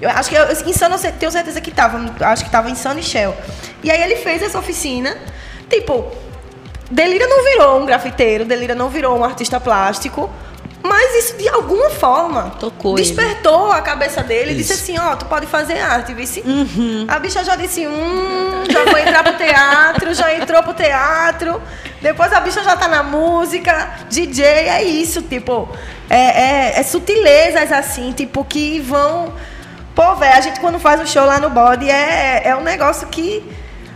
Eu 0.00 0.10
acho 0.10 0.28
que 0.28 0.34
eu, 0.34 0.50
Insano, 0.66 0.96
eu 0.96 1.12
tenho 1.12 1.32
certeza 1.32 1.60
que 1.60 1.70
tava. 1.70 1.98
Acho 2.20 2.44
que 2.44 2.50
tava 2.50 2.70
Insano 2.70 3.00
e 3.00 3.02
Shell. 3.02 3.34
E 3.82 3.90
aí 3.90 4.02
ele 4.02 4.16
fez 4.16 4.42
essa 4.42 4.58
oficina. 4.58 5.16
Tipo, 5.68 6.06
Delira 6.90 7.26
não 7.26 7.42
virou 7.44 7.80
um 7.80 7.86
grafiteiro, 7.86 8.44
Delira 8.44 8.74
não 8.74 8.88
virou 8.88 9.18
um 9.18 9.24
artista 9.24 9.58
plástico. 9.58 10.30
Mas 10.86 11.14
isso 11.14 11.38
de 11.38 11.48
alguma 11.48 11.88
forma 11.88 12.50
Tocou 12.60 12.98
ele. 12.98 13.06
despertou 13.06 13.72
a 13.72 13.80
cabeça 13.80 14.22
dele 14.22 14.52
e 14.52 14.56
disse 14.56 14.74
assim, 14.74 14.98
ó, 14.98 15.16
tu 15.16 15.24
pode 15.24 15.46
fazer 15.46 15.80
arte, 15.80 16.12
vice. 16.12 16.42
Uhum. 16.44 17.06
A 17.08 17.18
bicha 17.18 17.42
já 17.42 17.56
disse, 17.56 17.86
hum, 17.86 18.64
já 18.70 18.84
vou 18.84 18.98
entrar 18.98 19.22
pro 19.24 19.32
teatro, 19.32 20.12
já 20.12 20.34
entrou 20.34 20.62
pro 20.62 20.74
teatro. 20.74 21.58
Depois 22.02 22.30
a 22.34 22.40
bicha 22.40 22.62
já 22.62 22.76
tá 22.76 22.86
na 22.86 23.02
música, 23.02 23.94
DJ, 24.10 24.44
é 24.44 24.82
isso, 24.84 25.22
tipo. 25.22 25.66
É, 26.10 26.16
é, 26.18 26.80
é 26.80 26.82
sutilezas 26.82 27.72
assim, 27.72 28.12
tipo, 28.12 28.44
que 28.44 28.78
vão. 28.80 29.32
Pô, 29.94 30.14
velho, 30.16 30.36
a 30.36 30.40
gente 30.42 30.60
quando 30.60 30.78
faz 30.78 31.00
um 31.00 31.06
show 31.06 31.24
lá 31.24 31.40
no 31.40 31.48
bode 31.48 31.88
é, 31.88 32.42
é 32.44 32.54
um 32.54 32.62
negócio 32.62 33.06
que. 33.08 33.42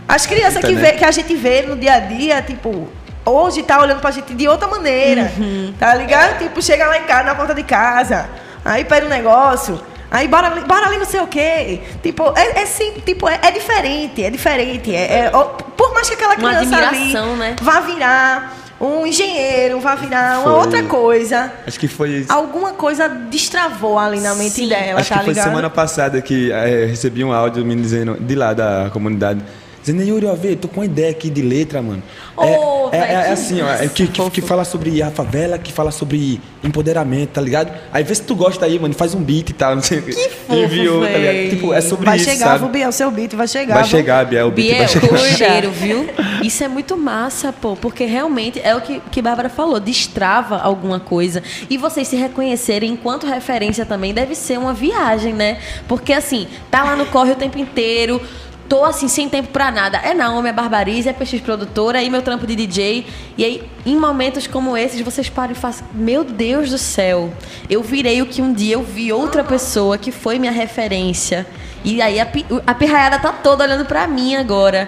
As 0.07 0.25
crianças 0.25 0.65
que, 0.65 0.71
Internet. 0.71 0.93
vê, 0.93 0.97
que 0.97 1.05
a 1.05 1.11
gente 1.11 1.35
vê 1.35 1.61
no 1.61 1.75
dia 1.75 1.93
a 1.93 1.99
dia, 1.99 2.41
tipo, 2.41 2.89
hoje 3.29 3.63
tá 3.63 3.79
olhando 3.79 3.99
pra 4.01 4.11
gente 4.11 4.33
de 4.33 4.47
outra 4.47 4.67
maneira. 4.67 5.31
Tá 5.79 5.93
ligado? 5.95 6.39
Tipo, 6.39 6.61
chega 6.61 6.87
lá 6.87 6.97
em 6.97 7.03
casa, 7.03 7.23
na 7.23 7.35
porta 7.35 7.53
de 7.53 7.63
casa, 7.63 8.29
aí 8.65 8.83
pede 8.85 9.05
um 9.05 9.09
negócio. 9.09 9.79
Aí 10.11 10.27
bora, 10.27 10.47
ali- 10.47 10.61
bora 10.61 10.87
ali 10.87 10.97
não 10.97 11.05
sei 11.05 11.19
o 11.19 11.27
quê. 11.27 11.81
Tipo, 12.01 12.33
é, 12.35 12.61
é 12.61 12.65
sim, 12.65 12.93
tipo, 13.05 13.29
é, 13.29 13.39
é 13.43 13.51
diferente, 13.51 14.23
é 14.23 14.29
diferente. 14.31 14.93
É, 14.95 15.25
é- 15.25 15.31
ó, 15.31 15.43
por 15.43 15.93
mais 15.93 16.07
que 16.09 16.15
aquela 16.15 16.33
Uma 16.35 16.49
criança 16.49 16.75
ali 16.87 17.13
né? 17.37 17.55
vá 17.61 17.79
virar 17.81 18.57
um 18.81 19.05
engenheiro, 19.05 19.79
vá 19.79 19.93
virar 19.93 20.39
uma 20.39 20.43
Foi. 20.43 20.51
outra 20.53 20.83
coisa. 20.83 21.51
Acho 21.67 21.79
que 21.79 21.87
foi. 21.87 22.25
Alguma 22.27 22.71
coisa 22.71 23.07
destravou 23.07 23.99
ali 23.99 24.19
na 24.19 24.33
mente 24.33 24.51
Sim. 24.51 24.69
dela, 24.69 24.99
Acho 25.01 25.09
tá 25.09 25.19
que 25.19 25.25
foi 25.25 25.33
ligado? 25.33 25.45
semana 25.47 25.69
passada 25.69 26.19
que 26.21 26.51
eh, 26.51 26.85
recebi 26.89 27.23
um 27.23 27.31
áudio 27.31 27.63
me 27.63 27.75
dizendo, 27.75 28.17
de 28.19 28.33
lá 28.35 28.53
da 28.53 28.89
comunidade. 28.91 29.41
Dizendo, 29.89 30.03
Yuri, 30.03 30.27
ó, 30.27 30.35
vê, 30.35 30.55
tô 30.55 30.67
com 30.67 30.81
uma 30.81 30.85
ideia 30.85 31.09
aqui 31.09 31.31
de 31.31 31.41
letra, 31.41 31.81
mano. 31.81 32.03
Ô, 32.37 32.89
é, 32.91 32.97
é, 32.97 33.01
é 33.01 33.23
que 33.23 33.29
assim, 33.31 33.61
ó, 33.61 33.69
é 33.69 33.87
que, 33.87 34.07
que, 34.07 34.29
que 34.29 34.41
fala 34.41 34.63
sobre 34.63 35.01
a 35.01 35.09
favela, 35.09 35.57
que 35.57 35.73
fala 35.73 35.89
sobre 35.89 36.39
empoderamento, 36.63 37.29
tá 37.29 37.41
ligado? 37.41 37.71
Aí 37.91 38.03
vê 38.03 38.13
se 38.13 38.21
tu 38.21 38.35
gosta 38.35 38.65
aí, 38.65 38.77
mano, 38.77 38.93
faz 38.93 39.15
um 39.15 39.23
beat 39.23 39.49
e 39.49 39.53
tal, 39.53 39.75
não 39.75 39.81
sei 39.81 39.97
o 39.97 40.03
quê. 40.03 40.11
fofo, 40.11 40.53
Enviou, 40.53 41.01
tá 41.01 41.17
ligado? 41.17 41.49
Tipo, 41.49 41.73
é 41.73 41.81
sobre 41.81 42.05
vai 42.05 42.17
isso, 42.17 42.29
chegar, 42.29 42.45
sabe? 42.45 42.59
vou 42.59 42.69
Biel, 42.69 42.91
seu 42.91 43.09
beat 43.09 43.33
vai 43.35 43.47
chegar. 43.47 43.73
Vai 43.73 43.83
chegar, 43.85 44.25
Biel, 44.25 44.47
o 44.47 44.51
beat 44.51 44.67
vai 44.67 44.77
Biel, 44.77 44.87
chegar. 44.89 45.09
com 45.09 45.17
cheiro, 45.17 45.71
viu? 45.71 46.09
Isso 46.43 46.63
é 46.63 46.67
muito 46.67 46.95
massa, 46.95 47.51
pô, 47.51 47.75
porque 47.75 48.05
realmente 48.05 48.61
é 48.63 48.75
o 48.75 48.81
que, 48.81 49.01
que 49.11 49.21
Bárbara 49.23 49.49
falou, 49.49 49.79
destrava 49.79 50.57
alguma 50.57 50.99
coisa. 50.99 51.41
E 51.67 51.77
vocês 51.77 52.07
se 52.07 52.15
reconhecerem 52.15 52.91
enquanto 52.91 53.25
referência 53.25 53.85
também 53.85 54.13
deve 54.13 54.35
ser 54.35 54.59
uma 54.59 54.73
viagem, 54.73 55.33
né? 55.33 55.57
Porque 55.87 56.13
assim, 56.13 56.47
tá 56.69 56.83
lá 56.83 56.95
no 56.95 57.07
corre 57.07 57.31
o 57.31 57.35
tempo 57.35 57.57
inteiro. 57.57 58.21
Tô 58.69 58.85
assim, 58.85 59.07
sem 59.07 59.27
tempo 59.27 59.49
pra 59.49 59.71
nada. 59.71 59.97
É 59.97 60.13
Naomi, 60.13 60.47
é 60.47 60.53
Barbarize, 60.53 61.09
é 61.09 61.13
PX 61.13 61.41
Produtora, 61.41 61.97
aí 61.97 62.09
meu 62.09 62.21
trampo 62.21 62.45
de 62.45 62.55
DJ. 62.55 63.03
E 63.35 63.43
aí, 63.43 63.63
em 63.83 63.97
momentos 63.97 64.45
como 64.45 64.77
esses, 64.77 65.01
vocês 65.01 65.27
param 65.27 65.53
e 65.53 65.55
fazem. 65.55 65.83
Meu 65.91 66.23
Deus 66.23 66.69
do 66.69 66.77
céu! 66.77 67.33
Eu 67.67 67.81
virei 67.81 68.21
o 68.21 68.27
que 68.27 68.43
um 68.43 68.53
dia 68.53 68.75
eu 68.75 68.83
vi 68.83 69.11
outra 69.11 69.43
pessoa 69.43 69.97
que 69.97 70.11
foi 70.11 70.37
minha 70.37 70.51
referência. 70.51 71.47
E 71.83 71.99
aí 71.99 72.19
a, 72.19 72.27
a 72.67 72.75
pirraiada 72.75 73.17
tá 73.17 73.31
toda 73.31 73.63
olhando 73.63 73.85
pra 73.85 74.05
mim 74.07 74.35
agora. 74.35 74.87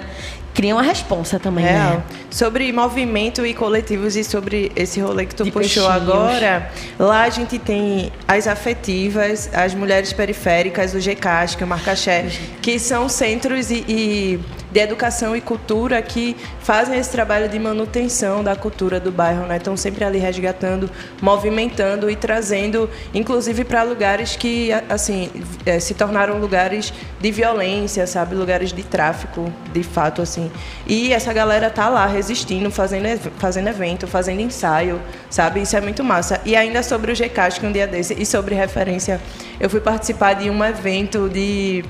Cria 0.54 0.76
uma 0.76 0.82
responsa 0.84 1.40
também, 1.40 1.66
Real. 1.66 1.96
né? 1.96 2.04
Sobre 2.30 2.72
movimento 2.72 3.46
e 3.46 3.54
coletivos 3.54 4.16
e 4.16 4.24
sobre 4.24 4.72
esse 4.76 5.00
rolê 5.00 5.26
que 5.26 5.36
tu 5.36 5.44
De 5.44 5.52
puxou 5.52 5.88
peixinhos. 5.88 6.10
agora, 6.10 6.72
lá 7.00 7.24
a 7.24 7.30
gente 7.30 7.58
tem 7.60 8.12
as 8.28 8.48
afetivas, 8.48 9.50
as 9.54 9.74
mulheres 9.74 10.14
periféricas, 10.14 10.94
o 10.94 11.00
GCASC, 11.00 11.64
o 11.64 11.68
Marcaxé, 11.68 12.28
que 12.62 12.78
são 12.80 13.08
centros 13.10 13.72
e, 13.72 13.84
e 13.88 14.40
de 14.72 14.80
educação 14.80 15.36
e 15.36 15.42
cultura 15.42 16.02
que 16.02 16.36
fazem 16.62 16.98
esse 16.98 17.10
trabalho 17.12 17.50
de 17.50 17.60
manutenção 17.60 18.44
da 18.44 18.56
cultura 18.56 19.00
do 19.00 19.12
bairro, 19.12 19.46
né? 19.46 19.58
Estão 19.58 19.76
sempre 19.76 20.06
ali 20.06 20.18
resgatando, 20.18 20.90
movimentando 21.22 22.10
e 22.10 22.16
trazendo, 22.16 22.90
inclusive 23.14 23.64
para 23.66 23.84
lugares 23.84 24.36
que, 24.36 24.72
assim, 24.90 25.30
eh, 25.66 25.80
se 25.80 25.94
tornaram 25.94 26.40
lugares 26.40 26.94
de 27.20 27.32
violência, 27.32 28.08
sabe? 28.08 28.34
Lugares 28.36 28.72
de 28.72 28.84
tráfico, 28.84 29.52
de 29.74 29.84
fato, 29.84 30.22
assim. 30.22 30.50
E 30.88 31.12
essa 31.14 31.34
galera 31.34 31.70
tá 31.70 31.90
lá 31.90 32.06
resistindo, 32.06 32.72
fazendo, 32.72 33.08
fazendo 33.38 33.68
evento, 33.68 34.08
fazendo 34.08 34.40
ensaio, 34.42 35.02
sabe? 35.30 35.62
Isso 35.62 35.76
é 35.76 35.82
muito 35.82 36.04
massa. 36.04 36.40
E 36.46 36.56
ainda 36.56 36.82
sobre 36.82 37.12
o 37.12 37.16
GCASC, 37.16 37.60
que 37.60 37.66
um 37.66 37.72
dia 37.72 37.88
desse, 37.88 38.14
e 38.14 38.26
sobre 38.26 38.56
referência, 38.56 39.20
eu 39.60 39.70
fui 39.70 39.82
participar 39.82 40.34
de 40.36 40.50
um 40.50 40.64
evento 40.64 41.30
de 41.30 41.84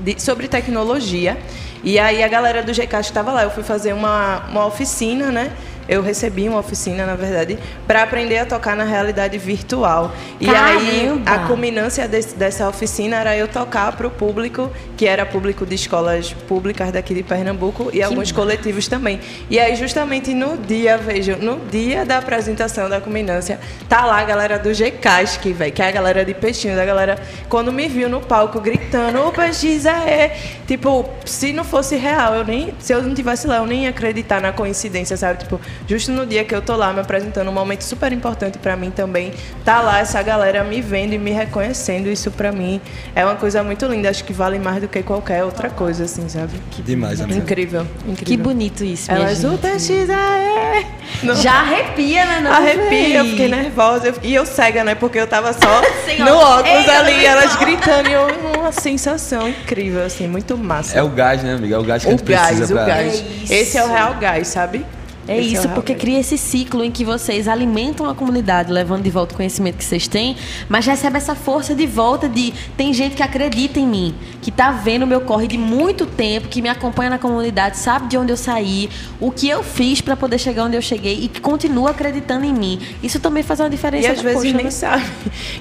de- 0.00 0.20
sobre 0.20 0.46
tecnologia. 0.48 1.38
E 1.82 1.98
aí 1.98 2.22
a 2.22 2.28
galera 2.28 2.62
do 2.62 2.72
GCAST 2.72 3.10
estava 3.10 3.32
lá. 3.32 3.42
Eu 3.44 3.50
fui 3.50 3.62
fazer 3.62 3.92
uma, 3.92 4.44
uma 4.48 4.66
oficina, 4.66 5.30
né? 5.30 5.52
Eu 5.88 6.02
recebi 6.02 6.48
uma 6.48 6.58
oficina, 6.58 7.06
na 7.06 7.14
verdade, 7.14 7.58
para 7.86 8.02
aprender 8.02 8.38
a 8.38 8.46
tocar 8.46 8.76
na 8.76 8.84
realidade 8.84 9.38
virtual. 9.38 10.12
E 10.40 10.48
aí 10.48 11.06
Caramba! 11.06 11.30
a 11.30 11.38
culminância 11.46 12.06
desse- 12.06 12.36
dessa 12.36 12.68
oficina 12.68 13.16
era 13.16 13.36
eu 13.36 13.48
tocar 13.48 13.92
para 13.96 14.06
o 14.06 14.10
público, 14.10 14.70
que 14.96 15.06
era 15.06 15.24
público 15.24 15.64
de 15.64 15.74
escolas 15.74 16.32
públicas 16.46 16.92
daqui 16.92 17.14
de 17.14 17.22
Pernambuco 17.22 17.90
e 17.92 18.02
alguns 18.02 18.30
coletivos 18.32 18.86
também. 18.86 19.20
E 19.48 19.58
aí 19.58 19.74
justamente 19.76 20.34
no 20.34 20.56
dia, 20.58 20.98
vejo, 20.98 21.36
no 21.36 21.56
dia 21.70 22.04
da 22.04 22.18
apresentação 22.18 22.88
da 22.88 23.00
culminância, 23.00 23.58
tá 23.88 24.04
lá 24.04 24.18
a 24.20 24.24
galera 24.24 24.58
do 24.58 24.72
GCASC, 24.74 25.52
velho, 25.52 25.72
que 25.72 25.80
é 25.82 25.88
a 25.88 25.90
galera 25.90 26.24
de 26.24 26.34
peixinhos, 26.34 26.78
a 26.78 26.84
galera 26.84 27.18
quando 27.48 27.72
me 27.72 27.88
viu 27.88 28.08
no 28.08 28.20
palco 28.20 28.60
gritando, 28.60 29.20
o 29.26 29.32
PX 29.32 29.86
é, 29.86 30.36
tipo, 30.66 31.08
se 31.24 31.52
não 31.52 31.64
fosse 31.64 31.96
real, 31.96 32.34
eu 32.34 32.44
nem, 32.44 32.74
se 32.78 32.92
eu 32.92 33.02
não 33.02 33.14
tivesse 33.14 33.46
lá, 33.46 33.56
eu 33.56 33.66
nem 33.66 33.84
ia 33.84 33.90
acreditar 33.90 34.40
na 34.40 34.52
coincidência, 34.52 35.16
sabe? 35.16 35.38
Tipo, 35.40 35.60
justo 35.86 36.10
no 36.12 36.26
dia 36.26 36.44
que 36.44 36.54
eu 36.54 36.60
tô 36.62 36.74
lá 36.76 36.92
me 36.92 37.00
apresentando, 37.00 37.48
um 37.48 37.52
momento 37.52 37.82
super 37.82 38.12
importante 38.12 38.58
para 38.58 38.76
mim 38.76 38.90
também, 38.90 39.32
tá 39.64 39.80
lá 39.80 39.98
essa 40.00 40.20
galera 40.22 40.64
me 40.64 40.80
vendo 40.80 41.12
e 41.12 41.18
me 41.18 41.30
reconhecendo, 41.30 42.08
isso 42.08 42.30
para 42.30 42.50
mim 42.52 42.80
é 43.14 43.24
uma 43.24 43.36
coisa 43.36 43.62
muito 43.62 43.86
linda, 43.86 44.08
acho 44.10 44.24
que 44.24 44.32
vale 44.32 44.58
mais 44.58 44.80
do 44.80 44.88
que 44.88 45.02
qualquer 45.02 45.44
outra 45.44 45.68
coisa, 45.70 46.04
assim, 46.04 46.28
sabe? 46.28 46.52
Demais, 46.84 47.20
amigo. 47.20 47.38
Incrível, 47.40 47.82
incrível. 48.06 48.24
Que 48.26 48.36
bonito 48.36 48.84
isso, 48.84 49.10
minha 49.12 49.24
Elas, 49.26 49.38
gente. 49.40 49.54
o 49.54 49.58
PX 49.58 49.90
é... 50.10 50.84
Não. 51.22 51.34
Já 51.34 51.52
arrepia, 51.60 52.24
né? 52.26 52.40
Não, 52.42 52.52
Arrepia, 52.52 53.16
eu 53.18 53.22
véi? 53.24 53.30
fiquei 53.32 53.48
nervosa. 53.48 54.08
eu- 54.08 54.14
E 54.22 54.34
eu 54.34 54.44
cega, 54.46 54.84
né? 54.84 54.94
Porque 54.94 55.18
eu 55.18 55.26
tava 55.26 55.52
só 55.52 55.82
Sim, 56.06 56.18
no 56.18 56.36
óculos 56.36 56.68
Ei, 56.86 56.90
ali, 56.90 57.24
eu 57.24 57.30
elas 57.30 57.56
também 57.56 57.76
gritando. 57.76 58.08
E 58.08 58.12
eu, 58.12 58.26
uma 58.58 58.70
sensação 58.70 59.48
incrível, 59.48 60.04
assim, 60.04 60.28
muito 60.28 60.56
massa. 60.56 60.96
É 60.98 61.02
o 61.02 61.08
gás, 61.08 61.42
né, 61.42 61.54
amigo? 61.54 61.74
É 61.74 61.78
o 61.78 61.82
gás 61.82 62.02
que 62.02 62.08
a 62.08 62.14
o 62.14 62.16
gente 62.18 62.24
precisa 62.24 62.58
gás, 62.60 62.70
o 62.70 62.74
pra... 62.74 62.84
gás. 62.84 63.12
É 63.14 63.16
isso. 63.16 63.52
Esse 63.52 63.78
é 63.78 63.84
o 63.84 63.88
real 63.88 64.14
gás, 64.14 64.48
sabe? 64.48 64.84
É 65.28 65.38
Esse 65.38 65.54
isso, 65.54 65.62
o 65.62 65.64
real 65.66 65.74
porque 65.74 65.94
cria 65.94 66.18
esse 66.18 66.38
ciclo 66.38 66.82
em 66.82 66.90
que 66.90 67.04
vocês 67.04 67.46
alimentam 67.46 68.08
a 68.08 68.14
comunidade, 68.14 68.72
levando 68.72 69.02
de 69.02 69.10
volta 69.10 69.34
o 69.34 69.36
conhecimento 69.36 69.76
que 69.76 69.84
vocês 69.84 70.08
têm, 70.08 70.36
mas 70.68 70.86
recebe 70.86 71.18
essa 71.18 71.34
força 71.34 71.74
de 71.74 71.86
volta 71.86 72.28
de 72.28 72.52
tem 72.76 72.92
gente 72.94 73.14
que 73.14 73.22
acredita 73.22 73.78
em 73.78 73.86
mim, 73.86 74.14
que 74.40 74.50
tá 74.50 74.70
vendo 74.70 75.02
o 75.02 75.06
meu 75.06 75.20
corre 75.20 75.46
de 75.46 75.58
muito 75.58 76.06
tempo, 76.06 76.48
que 76.48 76.62
me 76.62 76.68
acompanha 76.68 77.10
na 77.10 77.18
comunidade, 77.18 77.76
sabe 77.76 78.08
de 78.08 78.16
onde 78.16 78.32
eu 78.32 78.36
saí, 78.36 78.88
o 79.20 79.30
que 79.30 79.48
eu 79.48 79.62
fiz 79.62 80.00
para 80.00 80.16
poder 80.16 80.38
chegar 80.38 80.64
onde 80.64 80.76
eu 80.76 80.82
cheguei 80.82 81.24
e 81.24 81.28
que 81.28 81.40
continua 81.40 81.90
acreditando 81.90 82.46
em 82.46 82.54
mim. 82.54 82.80
Isso 83.02 83.20
também 83.20 83.42
faz 83.42 83.60
uma 83.60 83.68
diferença. 83.68 84.08
E 84.08 84.10
às 84.10 84.22
vezes 84.22 84.38
poxa, 84.38 84.56
nem 84.56 84.64
né? 84.64 84.70
sabe. 84.70 85.04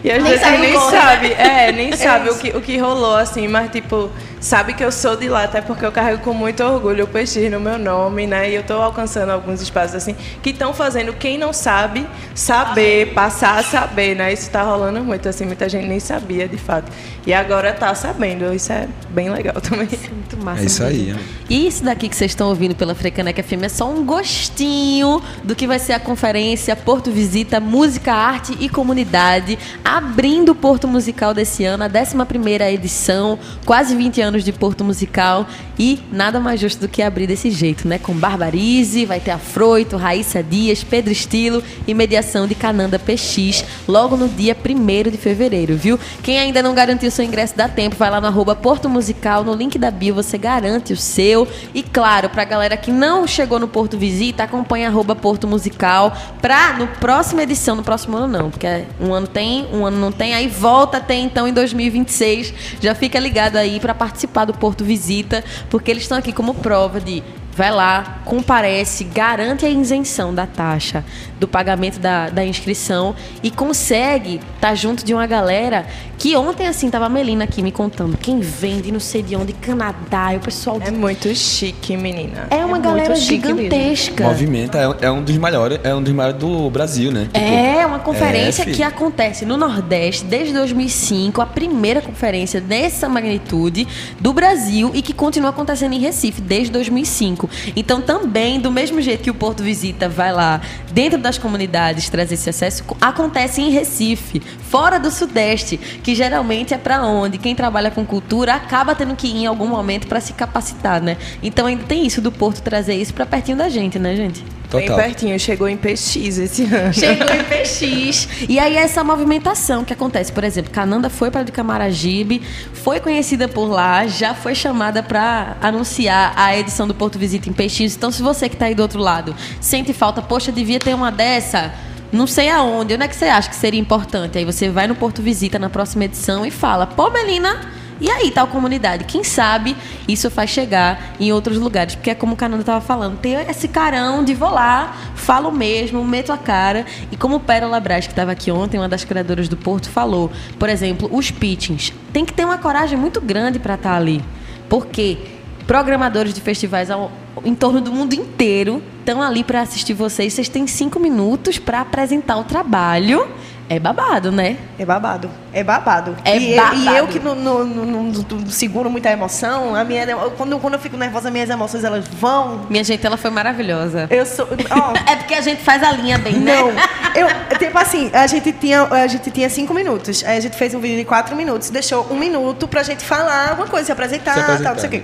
E 0.04 0.12
às 0.12 0.22
Nem 0.24 0.32
vezes 0.32 0.46
sabe 0.46 0.58
nem 0.58 0.74
corre, 0.74 0.92
né? 0.92 1.02
sabe. 1.02 1.34
É, 1.34 1.72
nem 1.74 1.92
sabe 1.94 2.30
o, 2.30 2.32
isso. 2.32 2.40
que, 2.40 2.50
o 2.50 2.62
que 2.62 2.78
rolou, 2.78 3.16
assim, 3.16 3.48
mas 3.48 3.70
tipo, 3.72 4.10
sabe 4.40 4.74
que 4.74 4.84
eu 4.84 4.92
sou 4.92 5.16
de 5.16 5.28
lá, 5.28 5.44
até 5.44 5.62
porque 5.62 5.86
eu 5.86 5.92
carrego 5.92 6.22
com 6.22 6.34
muito 6.34 6.64
orgulho 6.64 7.06
o 7.06 7.08
PX 7.08 7.36
no 7.52 7.60
meu 7.60 7.78
nome, 7.78 8.28
né? 8.28 8.50
E 8.50 8.56
eu 8.56 8.64
tô 8.64 8.74
alcançando 8.76 9.32
alguns 9.32 9.57
espaços 9.62 9.96
assim 9.96 10.16
que 10.42 10.50
estão 10.52 10.74
fazendo 10.74 11.14
quem 11.14 11.38
não 11.38 11.54
sabe 11.54 12.08
saber, 12.34 13.14
passar 13.14 13.60
a 13.60 13.64
saber, 13.64 14.16
né? 14.16 14.32
Isso 14.32 14.50
tá 14.50 14.64
rolando 14.64 15.04
muito, 15.04 15.28
assim, 15.28 15.46
muita 15.46 15.68
gente 15.68 15.88
nem 15.88 16.00
sabia 16.00 16.48
de 16.48 16.58
fato. 16.58 16.92
E 17.26 17.34
agora 17.34 17.74
tá 17.74 17.94
sabendo. 17.94 18.54
Isso 18.54 18.72
é 18.72 18.88
bem 19.10 19.30
legal 19.30 19.56
também. 19.62 19.88
Muito 20.12 20.38
massa. 20.38 20.62
É 20.62 20.66
isso 20.66 20.84
aí, 20.84 21.12
amigo. 21.12 21.20
E 21.50 21.68
isso 21.68 21.84
daqui 21.84 22.08
que 22.08 22.16
vocês 22.16 22.32
estão 22.32 22.50
ouvindo 22.50 22.76
pela 22.76 22.94
Frecaneca 22.94 23.42
FM 23.42 23.64
é 23.64 23.70
só 23.70 23.90
um 23.90 24.06
gostinho 24.06 25.22
do 25.44 25.56
que 25.56 25.68
vai 25.68 25.80
ser 25.80 25.94
a 25.94 26.00
conferência 26.00 26.76
Porto 26.76 27.12
Visita 27.12 27.60
Música, 27.60 28.14
Arte 28.14 28.56
e 28.60 28.70
Comunidade, 28.70 29.58
abrindo 29.84 30.54
o 30.54 30.56
Porto 30.56 30.88
Musical 30.88 31.34
desse 31.34 31.64
ano, 31.64 31.84
a 31.84 31.90
11ª 31.90 32.72
edição, 32.72 33.40
quase 33.66 33.96
20 33.96 34.22
anos 34.22 34.44
de 34.44 34.52
Porto 34.52 34.84
Musical 34.84 35.48
e 35.80 36.00
nada 36.12 36.40
mais 36.40 36.60
justo 36.60 36.82
do 36.82 36.88
que 36.88 37.02
abrir 37.02 37.28
desse 37.28 37.50
jeito, 37.50 37.88
né? 37.88 37.98
Com 37.98 38.14
Barbarize, 38.14 39.06
vai 39.06 39.20
ter 39.20 39.32
a 39.32 39.38
Froito, 39.48 39.98
Raíssa 39.98 40.44
Dias, 40.44 40.84
Pedro 40.84 41.12
Estilo 41.12 41.64
e 41.88 41.94
mediação 41.94 42.46
de 42.46 42.54
Cananda 42.54 43.00
PX, 43.00 43.64
logo 43.88 44.16
no 44.16 44.28
dia 44.28 44.56
1 44.56 45.10
de 45.10 45.18
fevereiro, 45.18 45.76
viu? 45.76 46.00
Quem 46.22 46.38
ainda 46.40 46.62
não 46.62 46.76
garantiu 46.76 47.10
seu 47.10 47.26
ingresso 47.26 47.56
dá 47.56 47.68
tempo, 47.68 47.96
vai 47.96 48.12
lá 48.12 48.22
no 48.22 48.28
arroba 48.28 48.56
Porto 48.56 48.90
Musical, 48.90 49.44
no 49.44 49.54
link 49.54 49.80
da 49.80 49.90
bio 49.90 50.14
você 50.14 50.38
garante 50.38 50.94
o 50.94 50.98
seu. 50.98 51.48
E 51.74 51.82
claro, 51.82 52.30
pra 52.30 52.44
galera 52.44 52.78
que 52.78 52.92
não 52.92 53.26
chegou 53.26 53.58
no 53.58 53.68
Porto 53.68 53.98
Visita, 53.98 54.44
acompanha 54.44 54.90
arroba 54.90 55.16
Porto 55.16 55.48
Musical 55.48 56.16
pra 56.42 56.74
no 56.74 56.88
próxima 56.88 57.44
edição, 57.44 57.76
no 57.76 57.84
próximo 57.84 58.18
ano 58.18 58.28
não, 58.28 58.50
porque 58.50 58.68
um 59.00 59.14
ano 59.14 59.28
tem, 59.28 59.68
um 59.74 59.86
ano 59.86 59.98
não 59.98 60.12
tem, 60.12 60.34
aí 60.34 60.48
volta 60.48 60.98
a 60.98 61.02
ter 61.02 61.16
então 61.16 61.48
em 61.48 61.54
2026. 61.54 62.54
Já 62.82 62.94
fica 62.94 63.20
ligado 63.20 63.56
aí 63.56 63.80
pra 63.80 63.96
participar 63.96 64.46
do 64.46 64.54
Porto 64.54 64.84
Visita, 64.84 65.44
porque 65.70 65.90
eles 65.90 66.04
estão 66.04 66.18
aqui 66.18 66.34
como 66.34 66.54
prova 66.54 67.00
de 67.00 67.24
vai 67.58 67.72
lá, 67.72 68.20
comparece, 68.24 69.04
garante 69.04 69.66
a 69.66 69.70
isenção 69.70 70.32
da 70.34 70.46
taxa 70.46 71.04
do 71.40 71.48
pagamento 71.48 72.00
da, 72.00 72.30
da 72.30 72.46
inscrição 72.46 73.16
e 73.44 73.52
consegue 73.52 74.40
estar 74.56 74.76
junto 74.76 75.06
de 75.06 75.14
uma 75.14 75.28
galera 75.28 75.86
que 76.18 76.36
ontem, 76.36 76.68
assim, 76.68 76.90
tava 76.90 77.06
a 77.06 77.10
Melina 77.10 77.44
aqui 77.44 77.62
me 77.62 77.72
contando. 77.72 78.18
Quem 78.18 78.40
vende, 78.40 78.92
não 78.92 79.00
sei 79.00 79.22
de 79.22 79.36
onde, 79.36 79.54
Canadá, 79.54 80.34
e 80.34 80.38
o 80.38 80.40
pessoal. 80.40 80.80
É 80.82 80.90
muito 80.90 81.34
chique, 81.36 81.96
menina. 81.96 82.48
É 82.50 82.58
uma 82.58 82.70
muito 82.70 82.84
galera 82.84 83.16
chique 83.16 83.48
gigantesca. 83.48 84.24
Movimenta 84.24 84.80
é, 84.80 85.06
é 85.06 85.12
um 85.12 85.22
dos 85.22 85.38
maiores, 85.38 85.80
é 85.84 85.94
um 85.94 86.02
dos 86.02 86.12
maiores 86.14 86.40
do 86.40 86.70
Brasil, 86.72 87.12
né? 87.12 87.26
Tipo, 87.26 87.38
É 87.38 87.86
uma 87.86 88.00
conferência 88.00 88.64
é, 88.64 88.66
que 88.66 88.82
acontece 88.82 89.46
no 89.46 89.58
Nordeste 89.58 90.26
desde 90.26 90.54
2005, 90.54 91.40
a 91.40 91.46
primeira 91.46 92.02
conferência 92.02 92.60
dessa 92.60 93.08
magnitude 93.08 93.88
do 94.20 94.34
Brasil 94.34 94.92
e 94.96 95.04
que 95.04 95.14
continua 95.14 95.52
acontecendo 95.52 95.94
em 95.94 96.00
Recife 96.00 96.42
desde 96.42 96.72
2005. 96.72 97.48
Então, 97.76 98.02
também, 98.02 98.60
do 98.60 98.72
mesmo 98.72 99.02
jeito 99.02 99.22
que 99.22 99.30
o 99.30 99.36
Porto 99.36 99.62
Visita 99.62 100.10
vai 100.10 100.34
lá 100.34 100.62
dentro 100.92 101.20
das 101.28 101.38
comunidades 101.38 102.10
trazer 102.10 102.34
esse 102.36 102.50
acesso, 102.50 102.84
co- 102.84 102.98
acontece 103.02 103.62
em 103.62 103.70
Recife, 103.70 104.40
fora 104.70 104.98
do 105.00 105.12
Sudeste, 105.12 105.78
que 105.78 106.16
geralmente 106.16 106.74
é 106.74 106.78
para 106.78 107.04
onde 107.06 107.38
quem 107.38 107.54
trabalha 107.54 107.92
com 107.92 108.06
cultura 108.06 108.54
acaba 108.56 108.96
tendo 108.96 109.16
que 109.16 109.28
ir 109.28 109.38
em 109.44 109.46
algum 109.46 109.68
momento 109.68 110.08
para 110.08 110.20
se 110.22 110.34
capacitar, 110.34 111.02
né? 111.02 111.18
Então, 111.44 111.66
ainda 111.66 111.84
tem 111.84 112.06
isso 112.06 112.22
do 112.22 112.32
Porto 112.32 112.62
trazer 112.62 112.96
isso 112.96 113.14
para 113.14 113.26
pertinho 113.26 113.58
da 113.58 113.70
gente, 113.70 114.00
né, 114.00 114.16
gente? 114.16 114.44
Bem 114.72 114.86
Total. 114.88 114.98
pertinho, 114.98 115.40
chegou 115.40 115.70
em 115.70 115.78
PX 115.78 116.38
esse 116.38 116.64
ano. 116.64 116.94
Chegou 116.94 117.28
em 117.34 117.44
PX. 117.44 118.28
E 118.50 118.60
aí 118.60 118.76
essa 118.76 119.02
movimentação 119.02 119.86
que 119.86 119.94
acontece, 119.94 120.32
por 120.32 120.44
exemplo, 120.44 120.72
Cananda 120.72 121.10
foi 121.10 121.32
para 121.32 121.44
de 121.44 121.54
Camaragibe, 121.54 122.42
foi 122.74 123.00
conhecida 123.00 123.48
por 123.48 123.68
lá, 123.68 124.06
já 124.08 124.34
foi 124.34 124.54
chamada 124.54 125.02
para 125.02 125.56
anunciar 125.62 126.34
a 126.36 126.58
edição 126.58 126.86
do 126.86 126.94
Porto 126.94 127.18
Visita 127.18 127.50
em 127.50 127.54
PX. 127.54 127.96
Então, 127.96 128.12
se 128.12 128.22
você 128.22 128.50
que 128.50 128.56
está 128.56 128.66
aí 128.66 128.76
do 128.76 128.82
outro 128.82 129.00
lado 129.00 129.34
sente 129.62 129.94
falta, 129.94 130.22
poxa, 130.22 130.52
devia 130.52 130.80
ter 130.80 130.94
uma 130.94 131.12
dessa. 131.12 131.74
Não 132.12 132.28
sei 132.28 132.50
aonde, 132.50 132.94
onde 132.94 133.04
é 133.04 133.08
que 133.08 133.16
você 133.16 133.26
acha 133.26 133.50
que 133.50 133.56
seria 133.56 133.80
importante? 133.80 134.38
Aí 134.38 134.46
você 134.46 134.70
vai 134.70 134.88
no 134.88 134.96
Porto 134.96 135.22
Visita 135.22 135.58
na 135.58 135.70
próxima 135.70 136.06
edição 136.06 136.46
e 136.46 136.52
fala: 136.52 136.86
pô, 136.88 137.10
Melina, 137.10 137.70
e 138.00 138.10
aí, 138.10 138.30
tal 138.32 138.48
comunidade? 138.48 139.06
Quem 139.06 139.24
sabe 139.24 139.76
isso 140.08 140.30
faz 140.30 140.50
chegar 140.50 141.16
em 141.20 141.32
outros 141.32 141.58
lugares? 141.58 141.96
Porque 141.96 142.12
é 142.12 142.16
como 142.16 142.34
o 142.34 142.36
Cananda 142.36 142.62
estava 142.62 142.82
falando, 142.82 143.18
tem 143.18 143.34
esse 143.50 143.68
carão 143.68 144.24
de 144.24 144.34
vou 144.34 144.52
lá, 144.52 144.96
falo 145.16 145.52
mesmo, 145.52 146.04
meto 146.04 146.32
a 146.32 146.38
cara. 146.38 146.86
E 147.12 147.18
como 147.18 147.40
Pérola 147.40 147.80
Braz, 147.80 148.06
que 148.06 148.14
estava 148.14 148.32
aqui 148.32 148.52
ontem, 148.52 148.78
uma 148.78 148.88
das 148.88 149.04
criadoras 149.04 149.50
do 149.50 149.58
Porto, 149.58 149.90
falou, 149.90 150.32
por 150.60 150.70
exemplo, 150.70 151.10
os 151.12 151.32
pitchings. 151.32 151.92
Tem 152.14 152.24
que 152.24 152.34
ter 152.34 152.46
uma 152.46 152.58
coragem 152.58 152.98
muito 152.98 153.20
grande 153.20 153.58
para 153.58 153.74
estar 153.74 153.96
ali. 153.96 154.24
Porque 154.70 155.18
programadores 155.66 156.34
de 156.34 156.42
festivais 156.42 156.92
ao, 156.92 157.12
em 157.44 157.54
torno 157.56 157.82
do 157.82 157.92
mundo 157.92 158.14
inteiro 158.14 158.82
estão 159.00 159.22
ali 159.22 159.44
para 159.44 159.62
assistir 159.62 159.94
vocês. 159.94 160.34
Vocês 160.34 160.50
têm 160.50 160.68
cinco 160.68 161.00
minutos 161.00 161.58
para 161.58 161.82
apresentar 161.82 162.38
o 162.38 162.44
trabalho 162.44 163.28
É 163.70 163.78
babado, 163.80 164.32
né? 164.32 164.56
É 164.80 164.86
babado. 164.86 165.30
É 165.52 165.62
babado. 165.62 166.16
É 166.24 166.38
e, 166.38 166.56
babado. 166.56 166.76
e 166.78 166.88
eu 166.96 167.08
que 167.08 167.20
não, 167.20 167.36
não, 167.36 167.66
não- 167.66 167.86
não- 167.86 168.04
não 168.04 168.46
seguro 168.48 168.90
muita 168.90 169.12
emoção, 169.12 169.76
a 169.76 169.84
minha, 169.84 170.06
quando, 170.38 170.58
quando 170.60 170.76
eu 170.76 170.80
fico 170.80 170.96
nervosa, 170.96 171.30
minhas 171.30 171.50
emoções 171.50 171.84
elas 171.84 172.08
vão. 172.08 172.62
Minha 172.70 172.84
gente, 172.84 173.06
ela 173.06 173.18
foi 173.18 173.30
maravilhosa. 173.30 174.08
Eu 174.10 174.26
sou. 174.26 174.48
ó, 174.72 174.94
É 175.12 175.18
porque 175.18 175.34
a 175.34 175.42
gente 175.42 175.62
faz 175.62 175.84
a 175.84 175.92
linha 175.92 176.18
bem, 176.18 176.36
né? 176.36 176.56
Não, 176.56 176.70
eu, 177.14 177.28
tipo 177.60 177.78
assim, 177.78 178.10
a 178.14 178.26
gente, 178.26 178.54
tinha, 178.54 178.84
a 178.84 179.08
gente 179.08 179.30
tinha 179.32 179.50
cinco 179.50 179.74
minutos. 179.74 180.24
Aí 180.26 180.38
a 180.38 180.42
gente 180.42 180.56
fez 180.56 180.74
um 180.74 180.80
vídeo 180.80 180.98
de 180.98 181.04
quatro 181.06 181.36
minutos, 181.36 181.70
deixou 181.70 182.08
um 182.10 182.16
minuto 182.18 182.68
pra 182.70 182.84
gente 182.84 183.04
falar 183.04 183.50
alguma 183.50 183.68
coisa, 183.68 183.88
se 183.88 183.92
apresentar, 183.92 184.34
Se 184.34 184.40
apresentar. 184.40 184.64
tal, 184.64 184.74
não 184.76 184.80
sei 184.80 184.88
o 184.88 184.92
quê. 184.92 185.04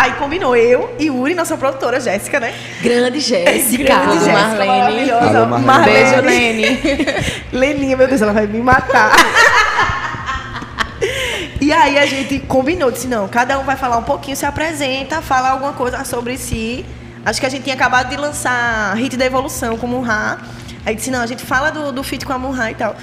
Aí 0.00 0.12
combinou 0.12 0.56
eu 0.56 0.96
e 0.98 1.10
Uri, 1.10 1.34
nossa 1.34 1.58
produtora, 1.58 2.00
Jéssica, 2.00 2.40
né? 2.40 2.54
Grande 2.80 3.20
Jéssica. 3.20 3.84
Grande 3.84 4.24
Jéssica, 4.24 4.32
Marlene. 4.32 4.66
maravilhosa. 4.66 5.38
Alô, 5.38 5.58
Marlene. 5.58 5.92
Beijo, 5.92 6.22
Lene. 6.22 6.80
Leninha, 7.52 7.96
meu 7.98 8.08
Deus, 8.08 8.22
ela 8.22 8.32
vai 8.32 8.46
me 8.46 8.62
matar. 8.62 9.12
E 11.60 11.72
aí 11.74 11.98
a 11.98 12.06
gente 12.06 12.38
combinou, 12.40 12.90
disse, 12.90 13.06
não, 13.06 13.28
cada 13.28 13.58
um 13.58 13.64
vai 13.64 13.76
falar 13.76 13.98
um 13.98 14.02
pouquinho, 14.02 14.34
se 14.34 14.46
apresenta, 14.46 15.20
fala 15.20 15.50
alguma 15.50 15.74
coisa 15.74 16.02
sobre 16.06 16.38
si. 16.38 16.86
Acho 17.24 17.38
que 17.38 17.44
a 17.44 17.50
gente 17.50 17.64
tinha 17.64 17.74
acabado 17.74 18.08
de 18.08 18.16
lançar 18.16 18.96
Hit 18.96 19.14
da 19.16 19.26
Evolução 19.26 19.76
com 19.76 19.86
o 19.86 19.90
Murra. 19.90 20.38
Aí 20.86 20.94
disse, 20.94 21.10
não, 21.10 21.20
a 21.20 21.26
gente 21.26 21.44
fala 21.44 21.70
do, 21.70 21.92
do 21.92 22.02
feat 22.02 22.24
com 22.24 22.32
a 22.32 22.38
Murra 22.38 22.70
e 22.70 22.74
tal. 22.74 22.96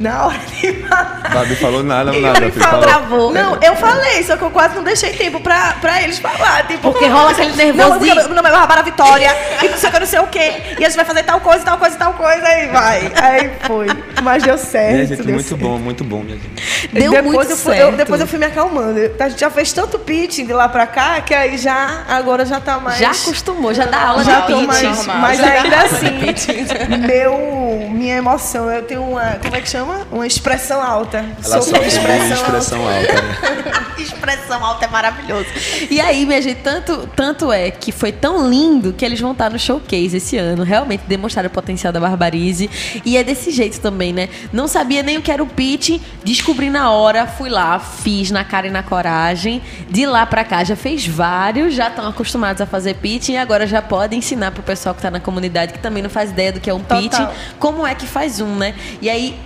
Na 0.00 0.26
hora 0.28 0.38
de 0.38 0.72
falar. 0.82 1.30
Babi 1.34 1.56
falou 1.56 1.82
nada, 1.82 2.10
nada. 2.10 2.40
filho, 2.40 2.52
falou. 2.52 2.70
falou. 2.70 2.82
Travou. 2.82 3.32
Não, 3.34 3.58
eu 3.62 3.76
falei, 3.76 4.22
só 4.24 4.34
que 4.34 4.42
eu 4.42 4.50
quase 4.50 4.74
não 4.74 4.82
deixei 4.82 5.12
tempo 5.12 5.40
pra, 5.40 5.74
pra 5.78 6.02
eles 6.02 6.18
falar. 6.18 6.66
Tipo, 6.66 6.90
Porque 6.90 7.06
rola 7.06 7.32
aquele 7.32 7.54
nervosismo. 7.54 8.14
Não, 8.14 8.24
meu 8.24 8.34
nome 8.36 8.48
é 8.48 8.52
Bárbara 8.52 8.82
Vitória, 8.82 9.30
e 9.62 9.68
não 9.68 9.76
sei 9.76 9.90
o 9.90 9.92
que, 9.92 10.00
não 10.00 10.06
sei 10.06 10.20
o 10.20 10.26
quê. 10.26 10.62
E 10.78 10.84
a 10.84 10.88
gente 10.88 10.96
vai 10.96 11.04
fazer 11.04 11.22
tal 11.24 11.40
coisa, 11.40 11.62
tal 11.62 11.76
coisa, 11.76 11.96
tal 11.98 12.14
coisa, 12.14 12.46
aí 12.46 12.68
vai. 12.68 13.12
Aí 13.14 13.50
foi. 13.66 13.88
Mas 14.22 14.42
deu 14.42 14.58
certo. 14.58 14.92
Minha 14.94 15.06
gente, 15.06 15.22
deu 15.22 15.34
muito 15.34 15.48
certo. 15.48 15.60
bom, 15.62 15.78
muito 15.78 16.04
bom, 16.04 16.20
minha 16.22 16.36
gente. 16.36 16.88
Deu 16.92 17.12
depois 17.12 17.34
muito 17.34 17.50
eu 17.50 17.56
fui, 17.56 17.74
certo. 17.76 17.90
eu- 17.90 17.96
depois 17.96 18.20
eu 18.20 18.26
fui 18.26 18.38
me 18.38 18.46
acalmando. 18.46 18.98
A 19.18 19.28
gente 19.28 19.40
já 19.40 19.50
fez 19.50 19.72
tanto 19.72 19.98
pitching 19.98 20.46
de 20.46 20.52
lá 20.52 20.68
pra 20.68 20.86
cá 20.86 21.20
que 21.20 21.34
aí 21.34 21.56
já, 21.58 22.04
agora 22.08 22.44
já 22.44 22.60
tá 22.60 22.78
mais. 22.78 22.98
Já 22.98 23.10
acostumou, 23.10 23.72
já 23.74 23.86
dá 23.86 24.00
aula 24.08 24.24
já 24.24 24.40
de 24.40 24.46
tô 24.48 24.58
pitch. 24.58 24.66
mais, 24.66 24.82
normal, 24.98 25.18
mas 25.18 25.40
ainda 25.40 25.76
assim, 25.82 26.96
meu, 27.06 27.88
minha 27.90 28.16
emoção, 28.16 28.70
eu 28.70 28.82
tenho 28.82 29.02
uma, 29.02 29.36
como 29.42 29.54
é 29.56 29.60
que 29.60 29.68
chama? 29.68 30.06
Uma 30.10 30.26
expressão 30.26 30.82
alta. 30.82 31.18
Ela 31.18 31.60
Sou 31.60 31.62
só 31.62 31.76
expressão, 31.82 32.32
expressão 32.36 32.80
alta. 32.88 33.12
né? 33.12 33.80
Expressão 34.00 34.64
alta 34.64 34.86
é 34.86 34.88
maravilhoso. 34.88 35.44
E 35.90 36.00
aí, 36.00 36.24
minha 36.24 36.40
gente, 36.40 36.58
tanto, 36.62 37.06
tanto 37.14 37.52
é 37.52 37.70
que 37.70 37.92
foi 37.92 38.10
tão 38.10 38.48
lindo 38.48 38.94
que 38.94 39.04
eles 39.04 39.20
vão 39.20 39.32
estar 39.32 39.50
no 39.50 39.58
showcase 39.58 40.16
esse 40.16 40.38
ano. 40.38 40.62
Realmente 40.62 41.02
demonstraram 41.06 41.48
o 41.48 41.50
potencial 41.52 41.92
da 41.92 42.00
Barbarize. 42.00 42.70
E 43.04 43.16
é 43.18 43.22
desse 43.22 43.50
jeito 43.50 43.78
também, 43.78 44.09
né? 44.12 44.28
Não 44.52 44.68
sabia 44.68 45.02
nem 45.02 45.18
o 45.18 45.22
que 45.22 45.30
era 45.30 45.42
o 45.42 45.46
pitch, 45.46 46.00
descobri 46.24 46.70
na 46.70 46.90
hora, 46.90 47.26
fui 47.26 47.48
lá, 47.48 47.78
fiz 47.78 48.30
na 48.30 48.44
cara 48.44 48.66
e 48.66 48.70
na 48.70 48.82
coragem. 48.82 49.62
De 49.88 50.06
lá 50.06 50.26
pra 50.26 50.44
cá 50.44 50.64
já 50.64 50.76
fez 50.76 51.06
vários, 51.06 51.74
já 51.74 51.88
estão 51.88 52.08
acostumados 52.08 52.60
a 52.60 52.66
fazer 52.66 52.94
pitch 52.94 53.30
e 53.30 53.36
agora 53.36 53.66
já 53.66 53.82
podem 53.82 54.18
ensinar 54.18 54.50
pro 54.50 54.62
pessoal 54.62 54.94
que 54.94 55.02
tá 55.02 55.10
na 55.10 55.20
comunidade 55.20 55.72
que 55.72 55.78
também 55.78 56.02
não 56.02 56.10
faz 56.10 56.30
ideia 56.30 56.52
do 56.52 56.60
que 56.60 56.70
é 56.70 56.74
um 56.74 56.80
pitch, 56.80 57.12
Total. 57.12 57.34
como 57.58 57.86
é 57.86 57.94
que 57.94 58.06
faz 58.06 58.40
um, 58.40 58.56
né? 58.56 58.74
E 59.00 59.08
aí 59.08 59.38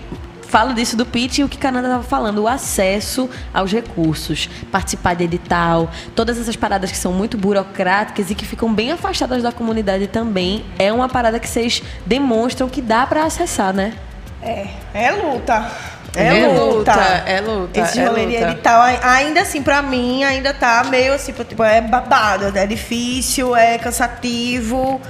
falo 0.54 0.72
disso 0.72 0.96
do 0.96 1.04
pitch 1.04 1.38
e 1.38 1.42
o 1.42 1.48
que 1.48 1.56
a 1.56 1.60
Canada 1.60 1.88
estava 1.88 2.04
falando, 2.04 2.38
o 2.38 2.46
acesso 2.46 3.28
aos 3.52 3.72
recursos, 3.72 4.48
participar 4.70 5.14
de 5.14 5.24
edital, 5.24 5.90
todas 6.14 6.38
essas 6.38 6.54
paradas 6.54 6.92
que 6.92 6.96
são 6.96 7.12
muito 7.12 7.36
burocráticas 7.36 8.30
e 8.30 8.36
que 8.36 8.46
ficam 8.46 8.72
bem 8.72 8.92
afastadas 8.92 9.42
da 9.42 9.50
comunidade 9.50 10.06
também, 10.06 10.64
é 10.78 10.92
uma 10.92 11.08
parada 11.08 11.40
que 11.40 11.48
vocês 11.48 11.82
demonstram 12.06 12.68
que 12.68 12.80
dá 12.80 13.04
para 13.04 13.24
acessar, 13.24 13.74
né? 13.74 13.94
É, 14.44 14.66
é 14.94 15.10
luta. 15.10 15.66
É, 16.16 16.26
É 16.26 16.46
luta. 16.46 16.92
luta, 16.92 17.22
é 17.26 17.40
luta, 17.40 17.80
Esse 17.80 17.98
é 17.98 18.04
rolê 18.06 18.36
edital, 18.36 18.80
ai- 18.80 19.00
ainda 19.02 19.40
assim, 19.40 19.60
pra 19.62 19.82
mim, 19.82 20.22
ainda 20.22 20.54
tá 20.54 20.84
meio 20.84 21.12
assim, 21.12 21.32
tipo, 21.32 21.62
é 21.64 21.80
babado, 21.80 22.56
é 22.56 22.66
difícil, 22.66 23.54
é 23.56 23.78
cansativo. 23.78 25.00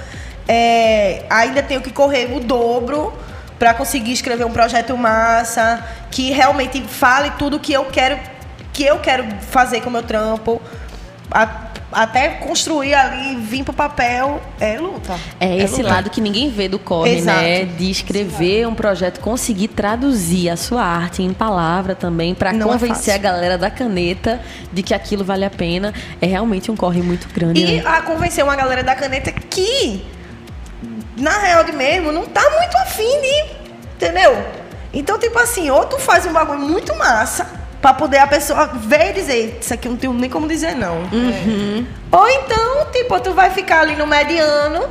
é, 0.47 1.23
ainda 1.29 1.61
tenho 1.63 1.81
que 1.81 1.91
correr 1.91 2.31
o 2.35 2.39
dobro 2.39 3.11
pra 3.57 3.73
conseguir 3.73 4.11
escrever 4.13 4.45
um 4.45 4.51
projeto 4.51 4.95
massa, 4.97 5.83
que 6.11 6.31
realmente 6.31 6.81
fale 6.83 7.31
tudo 7.31 7.59
que 7.59 7.73
eu 7.73 7.85
quero, 7.85 8.17
que 8.71 8.83
eu 8.85 8.99
quero 8.99 9.25
fazer 9.49 9.81
com 9.81 9.89
o 9.89 9.91
meu 9.91 10.03
trampo. 10.03 10.61
A- 11.31 11.47
até 11.95 12.27
construir 12.27 12.93
ali, 12.93 13.37
vir 13.37 13.63
pro 13.63 13.73
papel, 13.73 14.41
é 14.59 14.77
luta. 14.77 15.17
É 15.39 15.57
esse 15.57 15.81
luta. 15.81 15.93
lado 15.93 16.09
que 16.09 16.19
ninguém 16.19 16.49
vê 16.49 16.67
do 16.67 16.77
corre, 16.77 17.19
Exato. 17.19 17.41
né? 17.41 17.63
De 17.63 17.89
escrever 17.89 18.67
um 18.67 18.75
projeto, 18.75 19.21
conseguir 19.21 19.69
traduzir 19.69 20.49
a 20.49 20.57
sua 20.57 20.83
arte 20.83 21.23
em 21.23 21.33
palavra 21.33 21.95
também, 21.95 22.35
para 22.35 22.49
é 22.51 22.59
convencer 22.59 22.95
fácil. 22.95 23.13
a 23.13 23.17
galera 23.17 23.57
da 23.57 23.71
caneta 23.71 24.41
de 24.73 24.83
que 24.83 24.93
aquilo 24.93 25.23
vale 25.23 25.45
a 25.45 25.49
pena. 25.49 25.93
É 26.21 26.25
realmente 26.25 26.69
um 26.69 26.75
corre 26.75 27.01
muito 27.01 27.29
grande. 27.33 27.61
E 27.61 27.77
né? 27.77 27.83
a 27.85 28.01
convencer 28.01 28.43
uma 28.43 28.57
galera 28.57 28.83
da 28.83 28.93
caneta 28.93 29.31
que, 29.31 30.05
na 31.15 31.39
real 31.39 31.63
de 31.63 31.71
mesmo, 31.71 32.11
não 32.11 32.25
tá 32.25 32.43
muito 32.59 32.75
afim 32.77 33.21
de. 33.21 33.65
Entendeu? 33.95 34.37
Então, 34.93 35.17
tipo 35.17 35.39
assim, 35.39 35.69
ou 35.69 35.85
tu 35.85 35.97
faz 35.97 36.25
um 36.25 36.33
bagulho 36.33 36.59
muito 36.59 36.93
massa 36.97 37.64
pra 37.81 37.93
poder 37.93 38.17
a 38.17 38.27
pessoa 38.27 38.67
ver 38.67 39.11
e 39.11 39.13
dizer, 39.13 39.59
isso 39.61 39.73
aqui 39.73 39.87
eu 39.87 39.91
não 39.91 39.97
tenho 39.97 40.13
nem 40.13 40.29
como 40.29 40.47
dizer 40.47 40.75
não. 40.75 41.03
Ou 42.11 42.29
então, 42.29 42.87
tipo, 42.91 43.19
tu 43.19 43.33
vai 43.33 43.49
ficar 43.51 43.81
ali 43.81 43.95
no 43.95 44.07
mediano, 44.07 44.87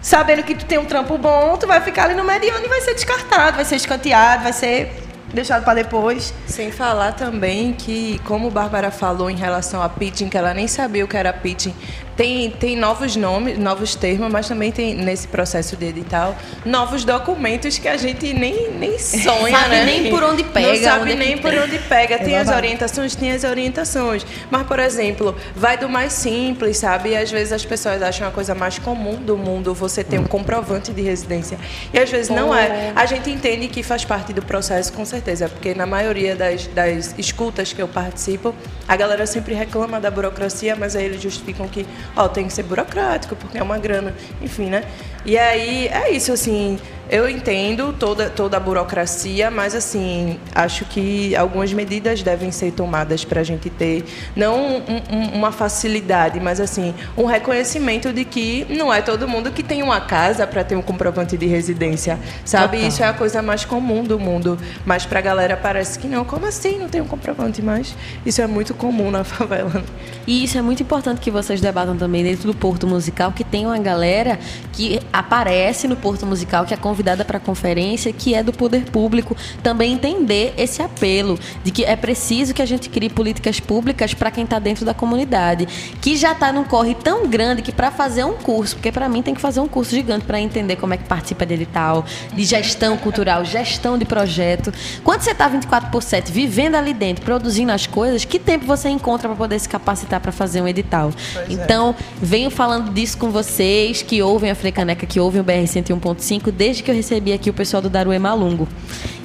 sabendo 0.00 0.42
que 0.42 0.54
tu 0.54 0.64
tem 0.64 0.78
um 0.78 0.84
trampo 0.84 1.18
bom, 1.18 1.56
tu 1.56 1.66
vai 1.66 1.80
ficar 1.80 2.04
ali 2.04 2.14
no 2.14 2.24
mediano 2.24 2.64
e 2.64 2.68
vai 2.68 2.80
ser 2.80 2.94
descartado, 2.94 3.56
vai 3.56 3.64
ser 3.64 3.76
escanteado, 3.76 4.44
vai 4.44 4.52
ser 4.52 4.92
deixado 5.32 5.64
pra 5.64 5.74
depois. 5.74 6.32
Sem 6.46 6.70
falar 6.70 7.12
também 7.12 7.72
que, 7.72 8.20
como 8.24 8.50
Bárbara 8.50 8.90
falou 8.90 9.28
em 9.28 9.36
relação 9.36 9.82
a 9.82 9.88
pitching, 9.88 10.28
que 10.28 10.38
ela 10.38 10.54
nem 10.54 10.68
sabia 10.68 11.04
o 11.04 11.08
que 11.08 11.16
era 11.16 11.32
pitching, 11.32 11.74
tem, 12.18 12.50
tem 12.50 12.74
novos 12.76 13.14
nomes, 13.14 13.56
novos 13.56 13.94
termos, 13.94 14.30
mas 14.30 14.48
também 14.48 14.72
tem, 14.72 14.92
nesse 14.92 15.28
processo 15.28 15.76
de 15.76 15.86
edital, 15.86 16.36
novos 16.64 17.04
documentos 17.04 17.78
que 17.78 17.86
a 17.86 17.96
gente 17.96 18.34
nem, 18.34 18.72
nem 18.72 18.98
sonha, 18.98 19.56
Sabe 19.56 19.68
né? 19.70 19.84
nem 19.84 20.10
por 20.10 20.24
onde 20.24 20.42
pega, 20.42 20.66
Não 20.66 20.82
sabe 20.82 21.12
é 21.12 21.14
nem 21.14 21.38
por 21.38 21.50
tem. 21.52 21.60
onde 21.60 21.78
pega. 21.78 22.18
Tem 22.18 22.34
as 22.34 22.46
babado. 22.46 22.56
orientações, 22.66 23.14
tem 23.14 23.30
as 23.30 23.44
orientações. 23.44 24.26
Mas, 24.50 24.66
por 24.66 24.80
exemplo, 24.80 25.36
vai 25.54 25.78
do 25.78 25.88
mais 25.88 26.12
simples, 26.12 26.78
sabe? 26.78 27.10
E 27.10 27.16
às 27.16 27.30
vezes 27.30 27.52
as 27.52 27.64
pessoas 27.64 28.02
acham 28.02 28.26
a 28.26 28.32
coisa 28.32 28.52
mais 28.52 28.80
comum 28.80 29.14
do 29.14 29.36
mundo 29.36 29.72
você 29.72 30.02
ter 30.02 30.18
um 30.18 30.24
comprovante 30.24 30.92
de 30.92 31.00
residência. 31.02 31.56
E 31.94 32.00
às 32.00 32.10
vezes 32.10 32.30
não 32.30 32.52
é. 32.52 32.92
A 32.96 33.06
gente 33.06 33.30
entende 33.30 33.68
que 33.68 33.80
faz 33.84 34.04
parte 34.04 34.32
do 34.32 34.42
processo, 34.42 34.92
com 34.92 35.04
certeza, 35.04 35.48
porque 35.48 35.72
na 35.72 35.86
maioria 35.86 36.34
das, 36.34 36.66
das 36.66 37.14
escutas 37.16 37.72
que 37.72 37.80
eu 37.80 37.86
participo, 37.86 38.52
a 38.88 38.96
galera 38.96 39.24
sempre 39.24 39.54
reclama 39.54 40.00
da 40.00 40.10
burocracia, 40.10 40.74
mas 40.74 40.96
aí 40.96 41.04
eles 41.04 41.22
justificam 41.22 41.68
que, 41.68 41.86
ó, 42.16 42.28
tem 42.28 42.46
que 42.46 42.52
ser 42.52 42.62
burocrático, 42.62 43.36
porque 43.36 43.58
é 43.58 43.62
uma 43.62 43.78
grana, 43.78 44.14
enfim, 44.42 44.66
né? 44.66 44.84
E 45.24 45.36
aí 45.36 45.88
é 45.88 46.10
isso, 46.10 46.32
assim. 46.32 46.78
Eu 47.10 47.26
entendo 47.28 47.94
toda, 47.98 48.28
toda 48.28 48.58
a 48.58 48.60
burocracia, 48.60 49.50
mas 49.50 49.74
assim, 49.74 50.38
acho 50.54 50.84
que 50.84 51.34
algumas 51.34 51.72
medidas 51.72 52.22
devem 52.22 52.52
ser 52.52 52.72
tomadas 52.72 53.24
para 53.24 53.40
a 53.40 53.44
gente 53.44 53.70
ter, 53.70 54.04
não 54.36 54.58
um- 54.76 54.82
um- 55.10 55.28
uma 55.38 55.50
facilidade, 55.50 56.38
mas 56.38 56.60
assim, 56.60 56.94
um 57.16 57.24
reconhecimento 57.24 58.12
de 58.12 58.26
que 58.26 58.66
não 58.68 58.92
é 58.92 59.00
todo 59.00 59.26
mundo 59.26 59.50
que 59.50 59.62
tem 59.62 59.82
uma 59.82 60.02
casa 60.02 60.46
para 60.46 60.62
ter 60.62 60.76
um 60.76 60.82
comprovante 60.82 61.34
de 61.38 61.46
residência, 61.46 62.18
sabe? 62.44 62.76
Total. 62.76 62.88
Isso 62.88 63.02
é 63.02 63.06
a 63.06 63.14
coisa 63.14 63.40
mais 63.40 63.64
comum 63.64 64.04
do 64.04 64.18
mundo, 64.18 64.58
mas 64.84 65.06
para 65.06 65.18
a 65.20 65.22
galera 65.22 65.56
parece 65.56 65.98
que 65.98 66.06
não. 66.06 66.26
Como 66.26 66.44
assim 66.44 66.78
não 66.78 66.90
tem 66.90 67.00
um 67.00 67.06
comprovante? 67.06 67.62
Mas 67.62 67.96
isso 68.26 68.42
é 68.42 68.46
muito 68.46 68.74
comum 68.74 69.10
na 69.10 69.24
favela. 69.24 69.82
E 70.26 70.44
isso 70.44 70.58
é 70.58 70.62
muito 70.62 70.82
importante 70.82 71.22
que 71.22 71.30
vocês 71.30 71.58
debatam 71.58 71.96
também 71.96 72.22
dentro 72.22 72.46
do 72.52 72.54
Porto 72.54 72.86
Musical, 72.86 73.32
que 73.32 73.44
tem 73.44 73.64
uma 73.64 73.78
galera 73.78 74.38
que 74.74 75.00
aparece 75.10 75.88
no 75.88 75.96
Porto 75.96 76.26
Musical, 76.26 76.66
que 76.66 76.74
é 76.74 76.76
convidada 76.76 76.97
para 77.24 77.38
a 77.38 77.40
conferência, 77.40 78.12
que 78.12 78.34
é 78.34 78.42
do 78.42 78.52
poder 78.52 78.84
público, 78.90 79.36
também 79.62 79.92
entender 79.92 80.54
esse 80.56 80.82
apelo 80.82 81.38
de 81.64 81.70
que 81.70 81.84
é 81.84 81.96
preciso 81.96 82.52
que 82.52 82.62
a 82.62 82.66
gente 82.66 82.88
crie 82.88 83.08
políticas 83.08 83.60
públicas 83.60 84.14
para 84.14 84.30
quem 84.30 84.44
está 84.44 84.58
dentro 84.58 84.84
da 84.84 84.92
comunidade, 84.92 85.66
que 86.00 86.16
já 86.16 86.32
está 86.32 86.52
num 86.52 86.64
corre 86.64 86.94
tão 86.94 87.26
grande 87.26 87.62
que 87.62 87.72
para 87.72 87.90
fazer 87.90 88.24
um 88.24 88.34
curso, 88.34 88.76
porque 88.76 88.92
para 88.92 89.08
mim 89.08 89.22
tem 89.22 89.34
que 89.34 89.40
fazer 89.40 89.60
um 89.60 89.68
curso 89.68 89.94
gigante 89.94 90.24
para 90.24 90.40
entender 90.40 90.76
como 90.76 90.94
é 90.94 90.96
que 90.96 91.04
participa 91.04 91.46
de 91.46 91.54
edital, 91.54 92.04
de 92.34 92.44
gestão 92.44 92.96
cultural, 92.96 93.44
gestão 93.44 93.96
de 93.96 94.04
projeto. 94.04 94.72
Quando 95.02 95.22
você 95.22 95.30
está 95.30 95.48
24 95.48 95.90
por 95.90 96.02
7 96.02 96.30
vivendo 96.30 96.74
ali 96.74 96.92
dentro, 96.92 97.24
produzindo 97.24 97.72
as 97.72 97.86
coisas, 97.86 98.24
que 98.24 98.38
tempo 98.38 98.66
você 98.66 98.88
encontra 98.88 99.28
para 99.28 99.36
poder 99.36 99.58
se 99.58 99.68
capacitar 99.68 100.20
para 100.20 100.32
fazer 100.32 100.60
um 100.60 100.68
edital? 100.68 101.12
então, 101.48 101.94
venho 102.20 102.50
falando 102.50 102.92
disso 102.92 103.16
com 103.18 103.30
vocês 103.30 104.02
que 104.02 104.22
ouvem 104.22 104.50
a 104.50 104.54
Frecaneca, 104.54 105.06
que 105.06 105.20
ouvem 105.20 105.40
o 105.40 105.44
BR 105.44 105.64
101.5, 105.64 106.50
desde 106.50 106.82
que 106.82 106.87
eu 106.90 106.94
recebi 106.94 107.32
aqui 107.32 107.50
o 107.50 107.52
pessoal 107.52 107.82
do 107.82 107.88
Daruê 107.88 108.18
Malungo. 108.18 108.68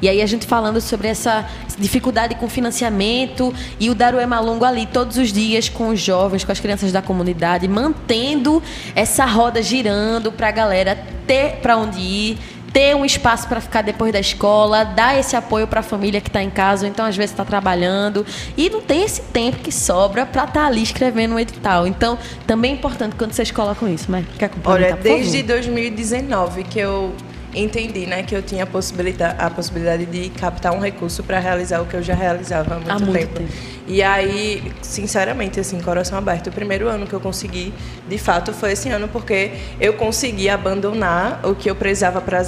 E 0.01 0.09
aí 0.09 0.21
a 0.21 0.25
gente 0.25 0.45
falando 0.45 0.81
sobre 0.81 1.07
essa 1.07 1.45
dificuldade 1.77 2.35
com 2.35 2.49
financiamento 2.49 3.53
e 3.79 3.89
o 3.89 3.95
Daruê 3.95 4.25
Malungo 4.25 4.65
ali 4.65 4.85
todos 4.85 5.17
os 5.17 5.31
dias 5.31 5.69
com 5.69 5.89
os 5.89 5.99
jovens, 5.99 6.43
com 6.43 6.51
as 6.51 6.59
crianças 6.59 6.91
da 6.91 7.01
comunidade, 7.01 7.67
mantendo 7.67 8.61
essa 8.95 9.25
roda 9.25 9.61
girando 9.61 10.31
para 10.31 10.49
a 10.49 10.51
galera 10.51 10.97
ter 11.25 11.57
para 11.61 11.77
onde 11.77 11.99
ir, 11.99 12.37
ter 12.73 12.95
um 12.95 13.05
espaço 13.05 13.47
para 13.47 13.61
ficar 13.61 13.83
depois 13.83 14.11
da 14.11 14.19
escola, 14.19 14.83
dar 14.83 15.17
esse 15.17 15.35
apoio 15.35 15.67
para 15.67 15.81
a 15.81 15.83
família 15.83 16.19
que 16.19 16.27
está 16.27 16.41
em 16.41 16.49
casa, 16.49 16.85
ou 16.85 16.91
então 16.91 17.05
às 17.05 17.15
vezes 17.15 17.31
está 17.31 17.45
trabalhando 17.45 18.25
e 18.57 18.69
não 18.69 18.81
tem 18.81 19.03
esse 19.03 19.21
tempo 19.21 19.59
que 19.59 19.71
sobra 19.71 20.25
para 20.25 20.45
estar 20.45 20.61
tá 20.61 20.65
ali 20.65 20.81
escrevendo 20.81 21.35
um 21.35 21.39
edital. 21.39 21.85
Então, 21.85 22.17
também 22.47 22.71
é 22.71 22.73
importante 22.73 23.15
quando 23.15 23.31
vocês 23.31 23.51
colocam 23.51 23.87
isso, 23.87 24.07
mas 24.09 24.25
quer 24.39 24.49
Olha, 24.65 24.95
desde 24.95 25.43
2019 25.43 26.63
que 26.63 26.79
eu 26.79 27.13
entendi, 27.53 28.05
né, 28.05 28.23
que 28.23 28.35
eu 28.35 28.41
tinha 28.41 28.63
a 28.63 28.67
possibilidade, 28.67 29.35
a 29.39 29.49
possibilidade 29.49 30.05
de 30.05 30.29
captar 30.29 30.73
um 30.73 30.79
recurso 30.79 31.23
para 31.23 31.39
realizar 31.39 31.81
o 31.81 31.85
que 31.85 31.95
eu 31.95 32.03
já 32.03 32.13
realizava 32.13 32.75
há 32.75 32.77
muito, 32.77 32.91
há 32.91 32.99
muito 32.99 33.13
tempo. 33.13 33.33
tempo. 33.39 33.51
E 33.87 34.01
aí, 34.01 34.71
sinceramente, 34.81 35.59
assim, 35.59 35.79
coração 35.81 36.17
aberto, 36.17 36.47
o 36.47 36.51
primeiro 36.51 36.87
ano 36.87 37.05
que 37.05 37.13
eu 37.13 37.19
consegui, 37.19 37.73
de 38.07 38.17
fato, 38.17 38.53
foi 38.53 38.71
esse 38.71 38.89
ano 38.89 39.07
porque 39.07 39.51
eu 39.79 39.93
consegui 39.93 40.49
abandonar 40.49 41.41
o 41.43 41.53
que 41.53 41.69
eu 41.69 41.75
precisava 41.75 42.21
para 42.21 42.43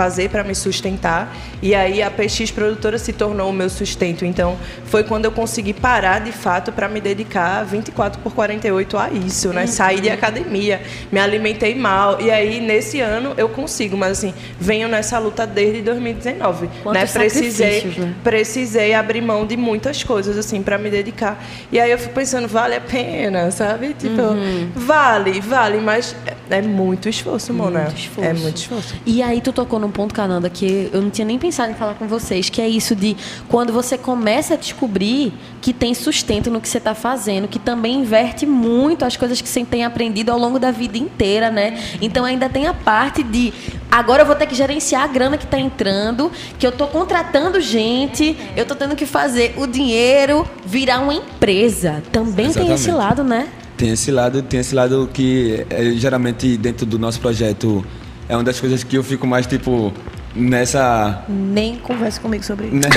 fazer 0.00 0.30
para 0.30 0.42
me 0.42 0.54
sustentar. 0.54 1.36
E 1.60 1.74
aí 1.74 2.02
a 2.02 2.10
PX 2.10 2.50
produtora 2.50 2.96
se 2.96 3.12
tornou 3.12 3.50
o 3.50 3.52
meu 3.52 3.68
sustento. 3.68 4.24
Então, 4.24 4.56
foi 4.86 5.04
quando 5.04 5.26
eu 5.26 5.30
consegui 5.30 5.74
parar 5.74 6.20
de 6.20 6.32
fato 6.32 6.72
para 6.72 6.88
me 6.88 7.02
dedicar 7.02 7.62
24 7.66 8.22
por 8.22 8.32
48 8.32 8.96
a 8.96 9.10
isso, 9.10 9.52
né? 9.52 9.62
Uhum. 9.62 9.66
Saí 9.66 10.00
de 10.00 10.08
academia, 10.08 10.80
me 11.12 11.20
alimentei 11.20 11.74
mal. 11.74 12.18
E 12.18 12.30
aí 12.30 12.60
nesse 12.60 12.98
ano 12.98 13.34
eu 13.36 13.50
consigo, 13.50 13.94
mas 13.94 14.12
assim, 14.12 14.32
venho 14.58 14.88
nessa 14.88 15.18
luta 15.18 15.46
desde 15.46 15.82
2019, 15.82 16.70
Quantos 16.82 17.02
né? 17.02 17.06
Precisei 17.06 17.84
né? 17.84 18.14
precisei 18.24 18.94
abrir 18.94 19.20
mão 19.20 19.46
de 19.46 19.54
muitas 19.54 20.02
coisas 20.02 20.38
assim 20.38 20.62
para 20.62 20.78
me 20.78 20.88
dedicar. 20.88 21.44
E 21.70 21.78
aí 21.78 21.90
eu 21.90 21.98
fico 21.98 22.14
pensando, 22.14 22.48
vale 22.48 22.74
a 22.74 22.80
pena, 22.80 23.50
sabe? 23.50 23.92
Tipo, 23.92 24.22
uhum. 24.22 24.70
vale, 24.74 25.42
vale, 25.42 25.78
mas 25.78 26.16
é 26.48 26.62
muito 26.62 27.06
esforço, 27.06 27.52
Mona. 27.52 27.82
Muito 27.82 27.98
esforço. 27.98 28.30
É 28.30 28.32
muito 28.32 28.56
esforço. 28.56 28.94
E 29.04 29.22
aí 29.22 29.42
tu 29.42 29.52
tocou 29.52 29.78
num 29.90 29.92
ponto, 29.92 30.14
Cananda, 30.14 30.48
que 30.48 30.88
eu 30.92 31.02
não 31.02 31.10
tinha 31.10 31.26
nem 31.26 31.38
pensado 31.38 31.72
em 31.72 31.74
falar 31.74 31.94
com 31.94 32.06
vocês, 32.06 32.48
que 32.48 32.62
é 32.62 32.68
isso 32.68 32.94
de 32.94 33.16
quando 33.48 33.72
você 33.72 33.98
começa 33.98 34.54
a 34.54 34.56
descobrir 34.56 35.32
que 35.60 35.72
tem 35.72 35.92
sustento 35.92 36.48
no 36.48 36.60
que 36.60 36.68
você 36.68 36.78
está 36.78 36.94
fazendo, 36.94 37.48
que 37.48 37.58
também 37.58 38.00
inverte 38.00 38.46
muito 38.46 39.04
as 39.04 39.16
coisas 39.16 39.40
que 39.40 39.48
você 39.48 39.64
tem 39.64 39.84
aprendido 39.84 40.30
ao 40.30 40.38
longo 40.38 40.58
da 40.58 40.70
vida 40.70 40.96
inteira, 40.96 41.50
né? 41.50 41.78
Então 42.00 42.24
ainda 42.24 42.48
tem 42.48 42.66
a 42.66 42.72
parte 42.72 43.22
de 43.22 43.52
agora 43.90 44.22
eu 44.22 44.26
vou 44.26 44.36
ter 44.36 44.46
que 44.46 44.54
gerenciar 44.54 45.02
a 45.02 45.06
grana 45.08 45.36
que 45.36 45.44
está 45.44 45.58
entrando, 45.58 46.30
que 46.58 46.64
eu 46.64 46.70
estou 46.70 46.86
contratando 46.86 47.60
gente, 47.60 48.36
eu 48.56 48.62
estou 48.62 48.76
tendo 48.76 48.94
que 48.94 49.04
fazer 49.04 49.54
o 49.58 49.66
dinheiro 49.66 50.48
virar 50.64 51.00
uma 51.00 51.14
empresa. 51.14 52.02
Também 52.12 52.46
Exatamente. 52.46 52.68
tem 52.68 52.74
esse 52.74 52.90
lado, 52.92 53.24
né? 53.24 53.48
Tem 53.76 53.90
esse 53.90 54.10
lado, 54.10 54.42
tem 54.42 54.60
esse 54.60 54.74
lado 54.74 55.08
que 55.12 55.66
é, 55.70 55.90
geralmente 55.92 56.56
dentro 56.56 56.84
do 56.84 56.98
nosso 56.98 57.18
projeto 57.18 57.84
é 58.30 58.36
uma 58.36 58.44
das 58.44 58.60
coisas 58.60 58.84
que 58.84 58.96
eu 58.96 59.02
fico 59.02 59.26
mais 59.26 59.44
tipo 59.44 59.92
nessa. 60.34 61.24
Nem 61.28 61.74
converse 61.76 62.20
comigo 62.20 62.44
sobre 62.44 62.66
isso. 62.66 62.76
Né? 62.76 62.82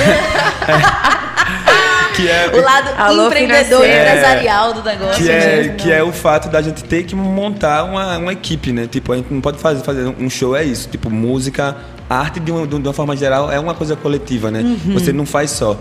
que 2.15 2.29
é 2.29 2.51
o 2.53 2.61
lado 2.61 2.91
Alô, 2.95 3.25
empreendedor 3.25 3.83
e 3.83 3.89
empresarial 3.89 4.73
do 4.73 4.83
negócio. 4.83 5.23
Que 5.23 5.31
é, 5.31 5.69
que 5.69 5.91
é 5.91 6.03
o 6.03 6.11
fato 6.11 6.49
da 6.49 6.61
gente 6.61 6.83
ter 6.83 7.01
que 7.03 7.15
montar 7.15 7.83
uma, 7.83 8.19
uma 8.19 8.31
equipe, 8.31 8.71
né? 8.71 8.85
Tipo, 8.85 9.13
a 9.13 9.15
gente 9.17 9.33
não 9.33 9.41
pode 9.41 9.57
fazer, 9.57 9.83
fazer 9.83 10.13
um 10.19 10.29
show, 10.29 10.55
é 10.55 10.63
isso. 10.63 10.87
Tipo, 10.87 11.09
música, 11.09 11.75
arte 12.07 12.39
de 12.39 12.51
uma, 12.51 12.67
de 12.67 12.75
uma 12.75 12.93
forma 12.93 13.17
geral 13.17 13.51
é 13.51 13.59
uma 13.59 13.73
coisa 13.73 13.95
coletiva, 13.95 14.51
né? 14.51 14.61
Uhum. 14.61 14.93
Você 14.93 15.11
não 15.11 15.25
faz 15.25 15.49
só. 15.49 15.75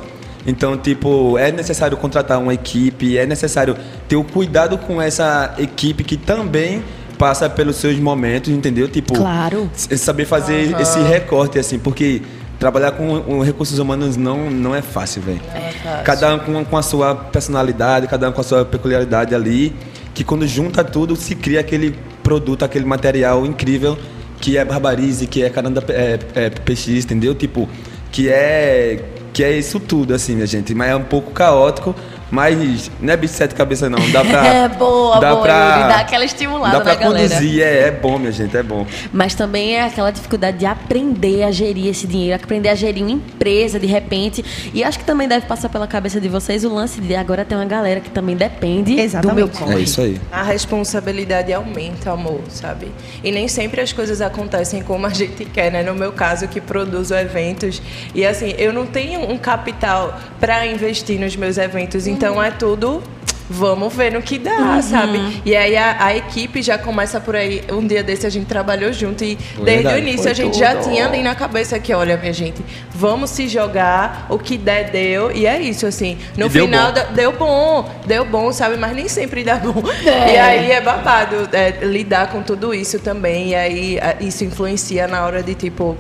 Então, 0.47 0.79
tipo, 0.79 1.37
é 1.37 1.53
necessário 1.53 1.99
contratar 1.99 2.41
uma 2.41 2.55
equipe, 2.55 3.19
é 3.19 3.27
necessário 3.27 3.77
ter 4.09 4.17
o 4.17 4.25
cuidado 4.25 4.79
com 4.79 5.01
essa 5.01 5.55
equipe 5.59 6.03
que 6.03 6.17
também 6.17 6.83
passa 7.23 7.49
pelos 7.49 7.77
seus 7.77 8.01
momentos, 8.01 8.53
entendeu? 8.53 8.89
Tipo, 8.89 9.15
claro. 9.15 9.71
saber 9.77 10.25
fazer 10.25 10.75
uhum. 10.75 10.81
esse 10.81 10.99
recorte, 10.99 11.57
assim, 11.57 11.79
porque 11.79 12.21
trabalhar 12.59 12.91
com, 12.91 13.41
recursos 13.43 13.79
humanos 13.79 14.17
não, 14.17 14.51
não 14.51 14.75
é 14.75 14.83
fácil, 14.83 15.23
velho. 15.23 15.41
É 15.55 16.03
cada 16.03 16.35
um 16.35 16.41
com, 16.41 16.65
com 16.65 16.77
a 16.77 16.83
sua 16.83 17.15
personalidade, 17.15 18.09
cada 18.09 18.29
um 18.29 18.33
com 18.33 18.41
a 18.41 18.45
sua 18.45 18.65
peculiaridade 18.65 19.37
ali, 19.37 19.73
que 20.13 20.25
quando 20.25 20.45
junta 20.49 20.83
tudo 20.83 21.15
se 21.15 21.37
cria 21.37 21.61
aquele 21.61 21.97
produto, 22.25 22.65
aquele 22.65 22.85
material 22.85 23.47
incrível 23.47 23.97
que 24.41 24.59
é 24.59 24.65
Barbarize, 24.65 25.25
que 25.29 25.45
é 25.45 25.49
Caranda 25.49 25.81
é, 25.91 26.19
é, 26.35 26.51
PX, 26.51 26.89
entendeu? 26.89 27.37
Tipo, 27.37 27.69
que 28.11 28.29
é 28.29 29.01
que 29.33 29.45
é 29.45 29.57
isso 29.57 29.79
tudo, 29.79 30.13
assim, 30.13 30.35
minha 30.35 30.47
gente. 30.47 30.75
Mas 30.75 30.91
é 30.91 30.97
um 30.97 31.05
pouco 31.05 31.31
caótico, 31.31 31.95
mas 32.33 32.91
não 32.99 33.13
é 33.13 33.17
bicho 33.17 33.35
de 33.35 33.39
sete 33.39 33.55
cabeças, 33.55 33.91
não. 33.91 33.99
Dá 34.11 34.25
pra. 34.25 34.47
é 34.49 34.67
boa, 34.67 35.21
dá 35.21 35.33
boa, 35.33 35.43
pra, 35.43 35.77
Yuri, 35.77 35.89
dá 35.89 36.01
aquela 36.01 36.25
estimulada 36.25 36.79
dá 36.79 36.81
pra 36.81 36.95
galera. 36.95 37.29
conduzir, 37.29 37.63
é, 37.63 37.89
é 37.89 37.91
bom, 37.91 38.19
minha 38.19 38.33
gente, 38.33 38.57
é 38.57 38.63
bom. 38.63 38.87
Mas 39.13 39.35
também 39.35 39.77
é 39.77 39.85
aquela 39.85 40.11
dificuldade 40.11 40.57
de 40.57 40.65
aprender 40.65 41.43
a 41.43 41.51
gerir 41.51 41.89
esse 41.89 42.07
dinheiro, 42.07 42.43
aprender 42.43 42.71
a 42.71 42.75
gerir 42.75 43.03
uma 43.03 43.13
empresa 43.13 43.79
de 43.79 43.87
repente. 43.87 44.43
E 44.73 44.83
acho 44.83 44.99
que 44.99 45.05
também 45.05 45.29
deve 45.29 45.45
passar 45.45 45.69
pela 45.69 45.87
cabeça 45.87 46.19
de 46.19 46.29
vocês 46.31 46.65
o 46.65 46.73
lance 46.73 47.03
de 47.03 47.15
agora 47.15 47.45
tem 47.45 47.59
uma 47.59 47.67
galera 47.67 48.01
que 48.01 48.09
também 48.09 48.35
depende 48.35 48.99
Exatamente. 48.99 49.35
do 49.35 49.37
meu 49.37 49.49
corre. 49.51 49.75
É 49.75 49.81
isso 49.81 50.01
aí. 50.01 50.19
A 50.33 50.43
responsabilidade 50.43 51.53
aumenta, 51.53 52.13
amor, 52.13 52.41
sabe? 52.49 52.91
E 53.23 53.31
nem 53.31 53.47
sempre 53.47 53.83
as 53.83 53.93
coisas 53.93 54.23
acontecem 54.23 54.83
como 54.83 55.05
a 55.07 55.11
gente 55.11 55.45
quer, 55.45 55.71
né? 55.71 55.83
No 55.83 55.95
meu 55.95 56.13
caso, 56.13 56.49
que 56.49 56.63
produzo 56.63 57.15
eventos. 57.15 57.83
E 58.15 58.25
assim, 58.25 58.55
eu 58.57 58.73
não 58.73 58.87
tenho 58.87 59.31
um 59.31 59.37
capital 59.37 60.19
para 60.41 60.67
investir 60.67 61.21
nos 61.21 61.37
meus 61.37 61.59
eventos. 61.59 62.07
Então, 62.07 62.22
então 62.23 62.41
é 62.41 62.53
tudo 62.53 63.03
vamos 63.51 63.93
ver 63.93 64.13
no 64.13 64.23
que 64.23 64.39
dá, 64.39 64.77
uhum. 64.77 64.83
sabe? 64.83 65.43
E 65.45 65.55
aí 65.55 65.77
a, 65.77 66.07
a, 66.07 66.17
equipe 66.17 66.63
já 66.63 66.79
começa 66.79 67.21
por 67.21 67.37
aí. 67.37 67.63
Um 67.71 67.87
dia 67.87 68.03
desse 68.03 68.27
a 68.27 68.31
gente 68.31 68.47
trabalhou 68.47 68.93
junto 68.93 69.25
e 69.25 69.35
desde 69.35 69.63
Verdade, 69.63 69.97
o 69.97 69.99
início 69.99 70.31
a 70.31 70.33
gente 70.33 70.53
tudo. 70.53 70.61
já 70.61 70.77
tinha 70.77 71.07
ali 71.07 71.23
na 71.23 71.35
cabeça 71.35 71.79
que, 71.79 71.93
olha, 71.93 72.17
minha 72.17 72.33
gente, 72.33 72.65
vamos 72.95 73.29
se 73.29 73.49
jogar, 73.49 74.27
o 74.31 74.39
que 74.39 74.57
der, 74.57 74.91
deu. 74.91 75.33
E 75.33 75.45
é 75.45 75.61
isso, 75.61 75.85
assim. 75.85 76.17
No 76.35 76.47
e 76.47 76.51
final 76.51 76.93
deu 76.93 77.05
bom. 77.05 77.13
deu 77.13 77.33
bom, 77.33 77.91
deu 78.07 78.25
bom, 78.25 78.53
sabe? 78.53 78.77
Mas 78.77 78.95
nem 78.95 79.09
sempre 79.09 79.45
dá 79.45 79.57
bom. 79.57 79.83
É. 80.07 80.35
E 80.35 80.39
aí 80.39 80.71
é 80.71 80.81
babado 80.81 81.49
é, 81.53 81.85
lidar 81.85 82.29
com 82.29 82.43
tudo 82.43 82.73
isso 82.73 83.01
também. 83.01 83.51
E 83.51 83.55
aí 83.55 83.99
isso 84.21 84.45
influencia 84.45 85.07
na 85.07 85.27
hora 85.27 85.43
de, 85.43 85.55
tipo, 85.55 85.97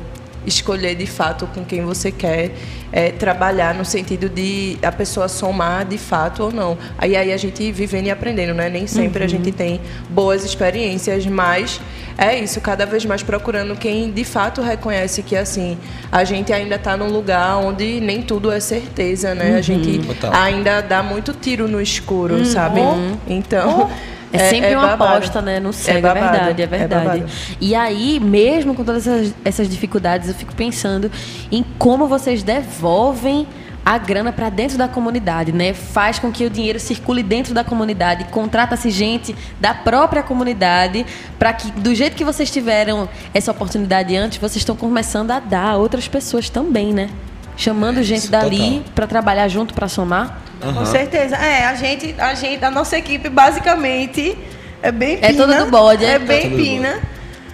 escolher 0.46 0.94
de 0.94 1.06
fato 1.06 1.46
com 1.48 1.64
quem 1.64 1.82
você 1.82 2.10
quer 2.10 2.52
é, 2.92 3.10
trabalhar 3.10 3.74
no 3.74 3.84
sentido 3.84 4.28
de 4.28 4.78
a 4.82 4.92
pessoa 4.92 5.28
somar 5.28 5.84
de 5.84 5.96
fato 5.96 6.44
ou 6.44 6.52
não. 6.52 6.76
Aí, 6.98 7.16
aí 7.16 7.32
a 7.32 7.36
gente 7.36 7.72
vivendo 7.72 8.06
e 8.06 8.10
aprendendo, 8.10 8.54
né? 8.54 8.68
Nem 8.68 8.86
sempre 8.86 9.20
uhum. 9.20 9.24
a 9.24 9.28
gente 9.28 9.50
tem 9.50 9.80
boas 10.10 10.44
experiências, 10.44 11.26
mas 11.26 11.80
é 12.18 12.38
isso, 12.38 12.60
cada 12.60 12.84
vez 12.84 13.04
mais 13.04 13.22
procurando 13.22 13.74
quem 13.76 14.10
de 14.10 14.24
fato 14.24 14.60
reconhece 14.60 15.22
que 15.22 15.34
assim 15.34 15.78
a 16.10 16.24
gente 16.24 16.52
ainda 16.52 16.74
está 16.74 16.96
num 16.96 17.08
lugar 17.08 17.56
onde 17.56 18.00
nem 18.00 18.20
tudo 18.20 18.52
é 18.52 18.60
certeza, 18.60 19.34
né? 19.34 19.52
Uhum. 19.52 19.56
A 19.56 19.60
gente 19.60 19.98
Total. 20.06 20.32
ainda 20.34 20.80
dá 20.80 21.02
muito 21.02 21.32
tiro 21.32 21.66
no 21.66 21.80
escuro, 21.80 22.36
uhum. 22.36 22.44
sabe? 22.44 22.80
Então. 23.26 23.90
É, 24.32 24.36
é 24.36 24.50
sempre 24.50 24.70
é 24.70 24.78
uma 24.78 24.88
babado. 24.88 25.16
aposta, 25.16 25.42
né? 25.42 25.60
No 25.60 25.72
cego, 25.72 26.06
é, 26.06 26.10
é 26.10 26.14
verdade, 26.14 26.62
é 26.62 26.66
verdade. 26.66 27.24
e 27.60 27.74
aí, 27.74 28.18
mesmo 28.18 28.74
com 28.74 28.82
todas 28.82 29.06
essas, 29.06 29.34
essas 29.44 29.68
dificuldades, 29.68 30.28
eu 30.28 30.34
fico 30.34 30.54
pensando 30.54 31.10
em 31.50 31.64
como 31.78 32.06
vocês 32.06 32.42
devolvem 32.42 33.46
a 33.84 33.98
grana 33.98 34.32
para 34.32 34.48
dentro 34.48 34.78
da 34.78 34.86
comunidade, 34.86 35.52
né? 35.52 35.74
Faz 35.74 36.18
com 36.18 36.30
que 36.30 36.44
o 36.44 36.50
dinheiro 36.50 36.78
circule 36.78 37.22
dentro 37.22 37.52
da 37.52 37.64
comunidade, 37.64 38.24
contrata-se 38.24 38.90
gente 38.90 39.34
da 39.60 39.74
própria 39.74 40.22
comunidade 40.22 41.04
para 41.38 41.52
que 41.52 41.70
do 41.72 41.94
jeito 41.94 42.16
que 42.16 42.24
vocês 42.24 42.50
tiveram 42.50 43.08
essa 43.34 43.50
oportunidade 43.50 44.16
antes, 44.16 44.38
vocês 44.38 44.58
estão 44.58 44.76
começando 44.76 45.32
a 45.32 45.40
dar 45.40 45.70
a 45.70 45.76
outras 45.76 46.06
pessoas 46.06 46.48
também, 46.48 46.92
né? 46.92 47.10
Chamando 47.56 48.02
gente 48.02 48.22
Isso, 48.22 48.30
dali 48.30 48.84
para 48.94 49.06
trabalhar 49.06 49.48
junto 49.48 49.74
para 49.74 49.88
somar. 49.88 50.40
Uhum. 50.62 50.74
Com 50.74 50.86
certeza. 50.86 51.36
É, 51.36 51.66
a 51.66 51.74
gente, 51.74 52.14
a 52.18 52.34
gente, 52.34 52.64
a 52.64 52.70
nossa 52.70 52.96
equipe 52.96 53.28
basicamente 53.28 54.36
é 54.82 54.92
bem 54.92 55.16
pina. 55.16 55.28
É 55.28 55.32
toda 55.32 55.64
do 55.64 55.70
bode, 55.70 56.04
é? 56.04 56.12
É 56.12 56.18
bem 56.18 56.46
é 56.46 56.50
pina. 56.50 57.00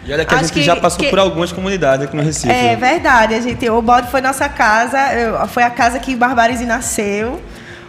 E 0.04 0.12
olha 0.12 0.24
que 0.24 0.34
Acho 0.34 0.44
a 0.44 0.46
gente 0.46 0.54
que, 0.54 0.62
já 0.62 0.74
passou 0.74 1.00
que, 1.00 1.10
por 1.10 1.18
algumas 1.18 1.52
comunidades 1.52 2.06
aqui 2.06 2.16
no 2.16 2.22
Recife. 2.22 2.50
É 2.50 2.74
verdade, 2.74 3.34
a 3.34 3.40
gente, 3.40 3.68
o 3.68 3.82
bode 3.82 4.10
foi 4.10 4.22
nossa 4.22 4.48
casa, 4.48 4.98
foi 5.48 5.62
a 5.62 5.70
casa 5.70 5.98
que 5.98 6.16
Barbarize 6.16 6.64
nasceu, 6.64 7.40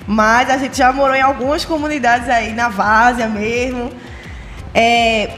mas 0.06 0.50
a 0.50 0.58
gente 0.58 0.78
já 0.78 0.92
morou 0.92 1.16
em 1.16 1.22
algumas 1.22 1.64
comunidades 1.64 2.28
aí, 2.28 2.54
na 2.54 2.68
Várzea 2.68 3.28
mesmo. 3.28 3.90
É, 4.74 5.30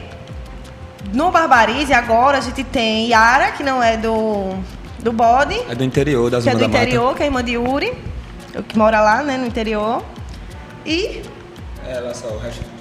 no 1.12 1.30
Barbarize 1.30 1.92
agora 1.92 2.38
a 2.38 2.40
gente 2.40 2.64
tem 2.64 3.08
Yara, 3.08 3.52
que 3.52 3.62
não 3.62 3.80
é 3.80 3.96
do, 3.96 4.56
do 4.98 5.12
bode. 5.12 5.56
É 5.68 5.76
do 5.76 5.84
interior, 5.84 6.30
da 6.30 6.40
zona 6.40 6.56
que 6.56 6.64
é 6.64 6.68
do 6.68 6.76
interior, 6.76 7.14
que 7.14 7.22
é 7.22 7.26
irmã 7.26 7.44
de 7.44 7.56
Uri 7.56 7.92
que 8.68 8.76
mora 8.76 9.00
lá, 9.00 9.22
né, 9.22 9.36
no 9.36 9.46
interior. 9.46 10.02
E. 10.84 11.22
É, 11.86 12.00
lá 12.00 12.12
só, 12.12 12.28
o 12.28 12.38
resto 12.38 12.72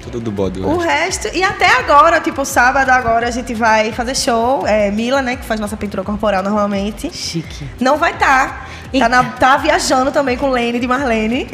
tudo 0.00 0.20
do 0.20 0.30
bode. 0.30 0.60
O, 0.60 0.66
o 0.66 0.78
resto. 0.78 1.28
E 1.34 1.42
até 1.42 1.66
agora, 1.78 2.20
tipo, 2.20 2.44
sábado 2.44 2.88
agora 2.90 3.28
a 3.28 3.30
gente 3.30 3.54
vai 3.54 3.92
fazer 3.92 4.16
show. 4.16 4.66
É, 4.66 4.90
Mila, 4.90 5.22
né, 5.22 5.36
que 5.36 5.44
faz 5.44 5.60
nossa 5.60 5.76
pintura 5.76 6.02
corporal 6.02 6.42
normalmente. 6.42 7.10
Chique. 7.12 7.68
Não 7.78 7.96
vai 7.96 8.12
estar. 8.12 8.68
Tá, 8.98 9.08
tá, 9.08 9.24
tá 9.38 9.56
viajando 9.56 10.10
também 10.10 10.36
com 10.36 10.50
Lene 10.50 10.80
de 10.80 10.86
Marlene. 10.86 11.46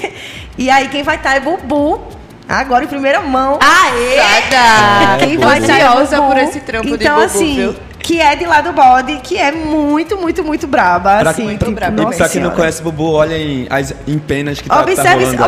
e 0.56 0.70
aí 0.70 0.88
quem 0.88 1.02
vai 1.02 1.16
estar 1.16 1.30
tá 1.30 1.36
é 1.36 1.40
Bubu. 1.40 2.00
Agora 2.48 2.84
em 2.84 2.88
primeira 2.88 3.20
mão. 3.20 3.58
Aê! 3.60 5.18
Quem 5.18 5.36
vai 5.36 5.58
estar 5.58 5.78
é 5.78 6.20
por 6.20 6.36
esse 6.38 6.60
trampo 6.60 6.88
então, 6.88 6.98
de 6.98 7.08
Bubu, 7.08 7.20
assim, 7.20 7.54
viu? 7.56 7.76
Que 8.00 8.20
é 8.20 8.34
de 8.36 8.46
lá 8.46 8.60
do 8.60 8.72
bode, 8.72 9.16
que 9.22 9.36
é 9.36 9.52
muito, 9.52 10.16
muito, 10.16 10.42
muito 10.44 10.66
braba. 10.66 11.18
Pra 11.20 11.30
assim, 11.30 11.46
quem- 11.46 11.56
tipo, 11.58 11.72
braba 11.72 12.02
nossa 12.02 12.16
Pra 12.16 12.28
quem 12.28 12.40
não 12.40 12.50
conhece 12.52 12.82
Bubu, 12.82 13.12
olhem 13.12 13.66
as 13.70 13.92
empenas 14.06 14.60
que 14.60 14.68
tá, 14.68 14.76
tá 14.76 14.82
Observe, 14.82 15.24
rolando 15.24 15.44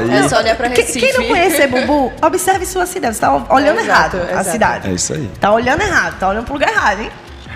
aí. 0.49 0.55
Pra 0.57 0.69
quem, 0.71 0.85
Recife. 0.85 1.01
quem 1.07 1.13
não 1.19 1.25
conhecer 1.29 1.67
Bubu, 1.69 2.13
observe 2.23 2.67
sua 2.67 2.87
cidade. 2.87 3.15
Você 3.15 3.21
tá 3.21 3.33
olhando 3.49 3.81
É, 3.81 3.85
errado 3.85 4.17
exato, 4.17 4.29
a 4.29 4.33
exato. 4.41 4.51
cidade. 4.51 4.89
É 4.91 4.93
isso 4.93 5.13
aí. 5.15 5.31
Tá 5.41 5.53
olhando 5.53 5.81
errado, 5.83 6.19
tá 6.19 6.29
olhando 6.29 6.45
pro 6.45 6.55
lugar 6.55 6.71
errado, 6.71 7.01
hein? 7.01 7.11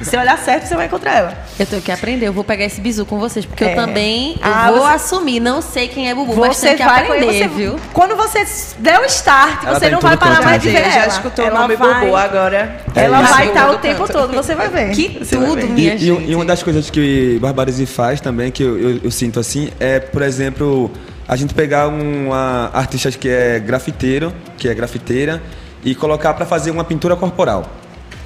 Se 0.05 0.11
você 0.11 0.17
olhar 0.19 0.39
certo, 0.39 0.67
você 0.67 0.77
vai 0.77 0.87
encontrar 0.87 1.13
ela. 1.17 1.35
Eu 1.59 1.67
tenho 1.67 1.83
que 1.83 1.91
aprender, 1.91 2.27
eu 2.29 2.33
vou 2.33 2.45
pegar 2.45 2.65
esse 2.65 2.81
bizu 2.81 3.05
com 3.07 3.19
vocês, 3.19 3.45
porque 3.47 3.65
É. 3.65 3.73
eu 3.73 3.77
também 3.77 4.33
eu 4.33 4.39
Ah, 4.43 4.71
vou 4.71 4.81
você- 4.83 4.93
assumir. 4.95 5.41
Não 5.41 5.61
sei 5.63 5.89
quem 5.89 6.09
é 6.11 6.15
Bubu, 6.15 6.37
mas 6.37 6.57
Você 6.57 6.67
tenho 6.67 6.79
que 6.79 6.85
vai 6.85 7.03
aprender, 7.05 7.33
você, 7.39 7.49
viu? 7.49 7.77
Quando 7.93 8.15
você 8.17 8.45
der 8.79 9.01
o 9.01 9.05
start, 9.07 9.65
Ela 9.65 9.75
você 9.79 9.87
tá 9.87 9.91
não 9.93 10.01
vai 10.01 10.17
parar 10.17 10.35
canto, 10.37 10.45
mais 10.45 10.63
de 10.63 10.69
ver 10.71 10.85
Já 10.85 10.99
ela. 11.01 11.07
escutou 11.09 11.45
ela 11.47 11.59
o 11.59 11.63
nome 11.63 11.77
vai, 11.77 12.01
Bobo 12.05 12.17
agora. 12.17 12.77
Ela 12.95 13.19
É 13.19 13.23
isso. 13.23 13.33
vai 13.35 13.49
estar 13.49 13.71
o 13.71 13.79
tempo 13.79 14.01
canto. 14.07 14.13
todo, 14.13 14.33
você 14.35 14.55
vai 14.55 14.69
ver. 14.69 14.91
Que 14.91 15.19
Você 15.25 15.37
tudo, 15.37 15.55
ver. 15.57 15.65
minha 15.71 15.95
E, 15.95 15.99
gente. 15.99 16.31
e, 16.31 16.35
uma 16.35 16.45
das 16.45 16.63
coisas 16.63 16.91
que 16.91 17.39
Barbarize 17.41 17.87
faz 17.87 18.21
também, 18.21 18.51
que 18.51 18.63
eu, 18.63 18.79
eu- 18.79 19.01
eu 19.05 19.11
sinto 19.11 19.41
assim, 19.41 19.71
é, 19.81 19.99
por 20.01 20.23
exemplo, 20.23 20.91
a 21.27 21.35
gente 21.37 21.55
pegar 21.55 21.89
uma 21.89 22.71
artista 22.75 23.11
que 23.11 23.29
é 23.29 23.59
grafiteiro, 23.59 24.33
que 24.59 24.69
é 24.69 24.75
grafiteira, 24.75 25.43
e 25.85 25.95
colocar 25.95 26.33
pra 26.35 26.47
fazer 26.47 26.71
uma 26.71 26.85
pintura 26.85 27.17
corporal. 27.17 27.65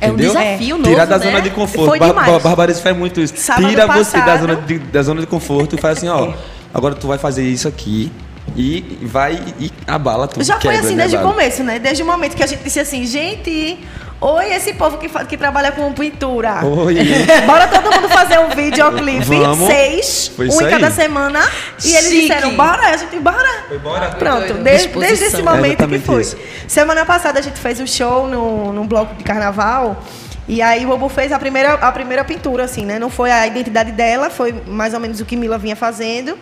É 0.01 0.07
um 0.11 0.15
entendeu? 0.15 0.33
desafio 0.33 0.79
novo, 0.79 0.89
Tirar 0.91 1.05
da 1.07 1.19
né? 1.19 1.25
zona 1.25 1.41
de 1.43 1.51
conforto. 1.51 1.89
Foi 1.89 1.99
Barbarize 1.99 2.81
faz 2.81 2.97
muito 2.97 3.21
isso. 3.21 3.35
Sábado 3.37 3.69
Tira 3.69 3.87
você 3.87 4.17
da 4.19 4.25
passado- 4.25 4.41
zona, 4.41 4.57
de, 4.57 4.79
da 4.79 5.03
zona 5.03 5.21
de 5.21 5.27
conforto 5.27 5.75
e 5.77 5.79
faz 5.81 5.99
assim, 5.99 6.09
ó, 6.09 6.33
agora 6.73 6.95
tu 6.95 7.07
vai 7.09 7.19
fazer 7.19 7.43
isso 7.45 7.67
aqui 7.67 8.11
e 8.57 8.99
vai 9.03 9.43
e 9.59 9.71
abala 9.87 10.27
tudo. 10.29 10.45
Já 10.45 10.61
foi 10.61 10.77
assim 10.77 10.95
né, 10.95 11.03
desde 11.07 11.17
o 11.17 11.21
começo, 11.21 11.63
né? 11.63 11.79
Desde 11.79 12.03
o 12.03 12.07
momento 12.07 12.35
que 12.37 12.43
a 12.43 12.47
gente 12.47 12.63
disse 12.63 12.81
assim, 12.81 13.05
gente, 13.07 13.79
oi 14.21 14.53
esse 14.53 14.73
povo 14.75 14.99
que, 14.99 15.09
que 15.09 15.37
trabalha 15.37 15.73
com 15.73 15.93
pintura. 15.93 16.65
Oi. 16.65 16.97
Bora 17.47 17.69
todo 17.69 17.93
mundo 17.95 18.09
fazer 18.09 18.39
um 18.41 18.49
videoclipe, 18.51 19.25
Vamos. 19.25 19.67
seis, 19.69 20.33
Foi 20.35 20.49
um 20.49 20.61
em 20.61 20.65
aí. 20.65 20.71
cada 20.71 20.91
semana. 20.91 21.41
E 21.85 21.95
eles 21.95 22.09
Chique. 22.11 22.21
disseram, 22.23 22.55
bora, 22.57 22.89
a 22.89 22.97
gente, 22.97 23.17
bora. 23.19 23.65
Foi 23.69 23.79
bora? 23.79 24.11
Pronto, 24.11 24.55
desde, 24.55 24.89
desde 24.89 25.25
esse 25.27 25.37
É 25.37 25.43
momento 25.43 25.63
que 25.63 25.83
exatamente 25.83 26.05
foi. 26.05 26.21
isso. 26.23 26.37
Semana 26.67 27.05
passada 27.05 27.39
a 27.39 27.43
gente 27.43 27.59
fez 27.61 27.79
um 27.81 27.87
show 27.87 28.27
no, 28.27 28.73
num 28.73 28.87
bloco 28.87 29.15
de 29.15 29.23
carnaval. 29.25 30.03
E 30.49 30.63
aí 30.63 30.85
o 30.85 30.89
Bobo 30.89 31.09
fez 31.11 31.31
a 31.31 31.39
primeira, 31.39 31.75
a 31.75 31.93
primeira 31.93 32.25
pintura, 32.25 32.65
assim, 32.65 32.85
né? 32.85 32.99
Não 32.99 33.11
foi 33.11 33.31
a 33.31 33.47
identidade 33.47 33.93
dela, 33.93 34.31
foi 34.31 34.55
mais 34.67 34.95
ou 34.95 35.01
menos 35.01 35.21
o 35.21 35.25
que 35.27 35.37
Mila 35.37 35.59
vinha 35.59 35.77
fazendo. 35.77 36.39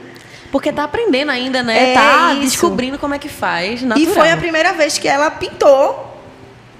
Porque 0.53 0.73
tá 0.73 0.85
aprendendo 0.85 1.31
ainda, 1.33 1.61
né? 1.63 1.91
É 1.91 1.95
tá 1.95 2.33
isso. 2.35 2.43
descobrindo 2.43 2.99
como 2.99 3.15
é 3.15 3.19
que 3.19 3.29
faz. 3.29 3.83
E 3.83 3.85
natural. 3.85 4.15
foi 4.15 4.31
a 4.31 4.37
primeira 4.37 4.73
vez 4.73 4.97
que 4.97 5.09
ela 5.09 5.29
pintou 5.31 6.16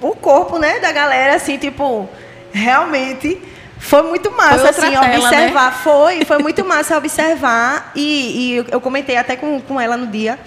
o 0.01 0.15
corpo, 0.15 0.59
né, 0.59 0.79
da 0.81 0.93
galera, 0.93 1.37
assim, 1.37 1.59
tipo, 1.59 2.09
realmente 2.53 3.41
foi 3.79 4.03
muito 4.03 4.31
massa, 4.33 4.59
Foi 4.59 4.69
assim, 4.71 4.91
tela, 4.91 5.07
né? 5.09 5.19
observar. 5.19 5.73
Foi, 5.83 6.25
foi 6.25 6.39
muito 6.39 6.65
massa 6.65 6.97
observar. 6.97 7.93
E, 7.95 8.03
e 8.03 8.65
eu- 8.71 8.81
comentei 8.81 9.17
até 9.17 9.37
com, 9.37 9.61
com 9.61 9.81
ela 9.81 9.97
no 9.97 10.07
dia 10.07 10.39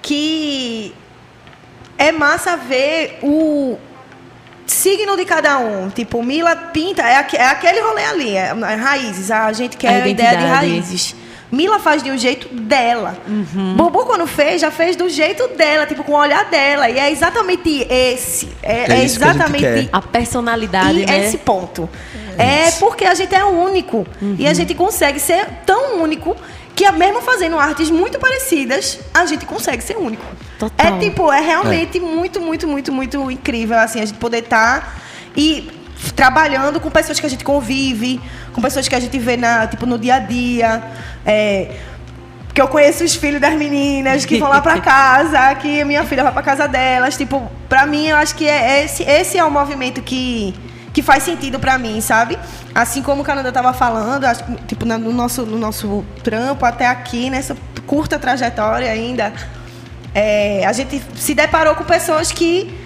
que 0.00 0.94
é 1.98 2.12
massa 2.12 2.56
ver 2.56 3.18
o 3.22 3.76
signo 4.66 5.16
de 5.16 5.24
cada 5.24 5.58
um. 5.58 5.90
Tipo, 5.90 6.22
Mila 6.22 6.54
pinta, 6.72 7.02
é, 7.02 7.26
é 7.34 7.46
aquele 7.46 7.80
rolê 7.80 8.04
ali, 8.04 8.36
é, 8.36 8.52
é 8.56 8.74
raízes. 8.76 9.30
A 9.30 9.52
gente 9.52 9.76
quer 9.76 10.02
A 10.02 10.04
a, 10.04 10.08
ideia 10.08 10.36
de 10.36 10.44
raízes. 10.46 11.14
Mila 11.50 11.78
faz 11.78 12.02
de 12.02 12.10
um 12.10 12.18
jeito 12.18 12.48
dela. 12.54 13.16
Uhum. 13.26 13.74
Bubu, 13.74 14.04
quando 14.04 14.26
fez, 14.26 14.60
já 14.60 14.70
fez 14.70 14.96
do 14.96 15.08
jeito 15.08 15.48
dela, 15.56 15.86
tipo, 15.86 16.04
com 16.04 16.12
o 16.12 16.16
olhar 16.16 16.44
dela. 16.50 16.90
E 16.90 16.98
é 16.98 17.10
exatamente 17.10 17.86
esse. 17.90 18.48
É, 18.62 18.92
É 18.92 19.00
é 19.00 19.04
isso 19.04 19.18
que 19.18 19.24
a 19.24 19.28
gente 19.28 19.36
exatamente 19.36 19.62
quer. 19.62 19.88
A 19.92 20.02
personalidade, 20.02 21.00
e 21.00 21.06
né? 21.06 21.24
esse 21.24 21.38
ponto. 21.38 21.88
É 22.36 22.70
porque 22.72 23.04
a 23.04 23.14
gente 23.14 23.34
é 23.34 23.44
único. 23.44 24.06
E 24.20 24.44
Uhum. 24.44 24.50
a 24.50 24.54
gente 24.54 24.74
consegue 24.74 25.18
ser 25.18 25.46
tão 25.66 26.00
único 26.02 26.36
que, 26.76 26.88
mesmo 26.92 27.20
fazendo 27.22 27.58
artes 27.58 27.90
muito 27.90 28.18
parecidas, 28.20 29.00
a 29.12 29.24
gente 29.26 29.44
consegue 29.46 29.82
ser 29.82 29.96
único. 29.96 30.24
Total. 30.58 30.86
É 30.86 30.98
tipo, 30.98 31.32
é 31.32 31.40
realmente 31.40 31.98
muito, 31.98 32.40
muito, 32.40 32.68
muito, 32.68 32.92
muito 32.92 33.30
incrível, 33.30 33.76
assim, 33.78 34.00
a 34.00 34.04
gente 34.04 34.18
poder 34.18 34.38
estar 34.44 35.00
e 35.36 35.58
f- 35.58 35.77
trabalhando 36.14 36.80
com 36.80 36.90
pessoas 36.90 37.18
que 37.18 37.26
a 37.26 37.30
gente 37.30 37.44
convive, 37.44 38.20
com 38.52 38.60
pessoas 38.60 38.88
que 38.88 38.94
a 38.94 39.00
gente 39.00 39.18
vê 39.18 39.36
na, 39.36 39.66
tipo, 39.66 39.86
no 39.86 39.98
dia 39.98 40.16
a 40.16 40.18
dia. 40.18 40.82
É, 41.24 41.76
que 42.58 42.62
eu 42.62 42.66
conheço 42.66 43.04
os 43.04 43.14
filhos 43.14 43.40
das 43.40 43.54
meninas 43.54 44.24
que 44.24 44.38
vão 44.38 44.48
lá 44.48 44.60
pra 44.60 44.80
casa, 44.82 45.54
que 45.54 45.84
minha 45.84 46.04
filha 46.04 46.24
vai 46.24 46.32
pra 46.32 46.42
casa 46.42 46.66
delas. 46.66 47.16
Tipo, 47.16 47.48
pra 47.68 47.86
mim, 47.86 48.08
eu 48.08 48.16
acho 48.16 48.34
que 48.34 48.48
é 48.48 48.84
esse, 48.84 49.04
esse 49.04 49.38
é 49.38 49.44
o 49.44 49.50
movimento 49.50 50.02
que, 50.02 50.54
que 50.92 51.00
faz 51.00 51.22
sentido 51.22 51.60
pra 51.60 51.78
mim, 51.78 52.00
sabe? 52.00 52.36
Assim 52.74 53.00
como 53.00 53.22
o 53.22 53.24
Canadá 53.24 53.52
tava 53.52 53.72
falando, 53.72 54.24
acho, 54.24 54.42
que, 54.42 54.56
tipo, 54.66 54.84
no 54.84 55.12
nosso, 55.12 55.46
no 55.46 55.56
nosso 55.56 56.04
trampo 56.24 56.64
até 56.64 56.86
aqui, 56.88 57.30
nessa 57.30 57.56
curta 57.86 58.18
trajetória 58.18 58.90
ainda, 58.90 59.32
é, 60.14 60.66
a 60.66 60.72
gente 60.72 61.00
se 61.14 61.34
deparou 61.34 61.76
com 61.76 61.84
pessoas 61.84 62.32
que 62.32 62.76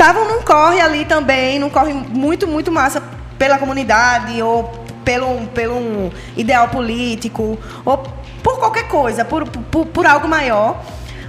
estavam 0.00 0.26
num 0.26 0.40
corre 0.40 0.80
ali 0.80 1.04
também, 1.04 1.58
num 1.58 1.68
corre 1.68 1.92
muito, 1.92 2.46
muito 2.46 2.72
massa 2.72 3.02
pela 3.38 3.58
comunidade 3.58 4.40
ou 4.42 4.64
pelo, 5.04 5.46
pelo 5.48 5.74
um 5.74 6.10
ideal 6.36 6.68
político 6.68 7.58
ou 7.84 7.98
por 8.42 8.58
qualquer 8.58 8.88
coisa, 8.88 9.26
por, 9.26 9.46
por, 9.46 9.84
por 9.86 10.06
algo 10.06 10.26
maior, 10.26 10.82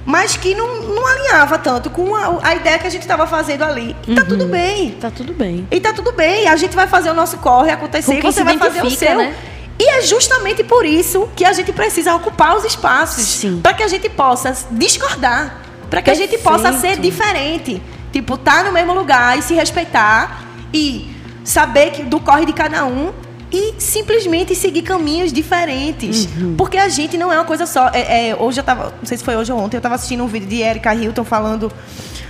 mas 0.05 0.37
que 0.37 0.55
não, 0.55 0.83
não 0.83 1.05
alinhava 1.05 1.57
tanto 1.57 1.89
com 1.89 2.15
a, 2.15 2.39
a 2.41 2.55
ideia 2.55 2.79
que 2.79 2.87
a 2.87 2.89
gente 2.89 3.01
estava 3.01 3.27
fazendo 3.27 3.65
ali. 3.65 3.93
E 4.07 4.15
tá 4.15 4.23
tudo 4.23 4.45
bem. 4.45 4.91
Tá 4.91 5.11
tudo 5.11 5.33
bem. 5.33 5.67
E 5.69 5.79
tá 5.81 5.91
tudo 5.91 6.13
bem, 6.13 6.47
a 6.47 6.55
gente 6.55 6.73
vai 6.73 6.87
fazer 6.87 7.09
o 7.09 7.13
nosso 7.13 7.37
corre 7.39 7.71
acontecer 7.71 8.19
e 8.19 8.21
você 8.21 8.41
vai 8.41 8.57
fazer 8.57 8.85
o 8.85 8.89
seu. 8.89 9.17
né? 9.17 9.35
E 9.77 9.89
é 9.89 10.01
justamente 10.01 10.63
por 10.63 10.85
isso 10.85 11.27
que 11.35 11.43
a 11.43 11.51
gente 11.51 11.73
precisa 11.73 12.15
ocupar 12.15 12.55
os 12.55 12.63
espaços. 12.63 13.43
Para 13.61 13.73
que 13.73 13.83
a 13.83 13.87
gente 13.87 14.07
possa 14.07 14.55
discordar. 14.71 15.57
Para 15.89 16.01
que 16.01 16.09
a 16.09 16.13
gente 16.13 16.37
possa 16.37 16.71
ser 16.71 16.97
Perfeito. 16.97 17.01
diferente. 17.01 17.81
Tipo, 18.11 18.37
tá 18.37 18.63
no 18.63 18.71
mesmo 18.71 18.93
lugar 18.93 19.37
e 19.37 19.41
se 19.41 19.53
respeitar. 19.53 20.43
E 20.73 21.15
saber 21.43 21.91
que, 21.91 22.03
do 22.03 22.19
corre 22.19 22.45
de 22.45 22.53
cada 22.53 22.85
um. 22.85 23.11
E 23.51 23.75
simplesmente 23.79 24.55
seguir 24.55 24.81
caminhos 24.81 25.33
diferentes. 25.33 26.25
Uhum. 26.25 26.55
Porque 26.55 26.77
a 26.77 26.87
gente 26.87 27.17
não 27.17 27.31
é 27.31 27.35
uma 27.35 27.45
coisa 27.45 27.65
só. 27.65 27.89
É, 27.93 28.29
é, 28.29 28.35
hoje 28.35 28.61
eu 28.61 28.63
tava. 28.63 28.93
Não 28.97 29.05
sei 29.05 29.17
se 29.17 29.23
foi 29.23 29.35
hoje 29.35 29.51
ou 29.51 29.59
ontem, 29.59 29.75
eu 29.75 29.81
tava 29.81 29.95
assistindo 29.95 30.23
um 30.23 30.27
vídeo 30.27 30.47
de 30.47 30.61
Erika 30.61 30.95
Hilton 30.95 31.25
falando 31.25 31.71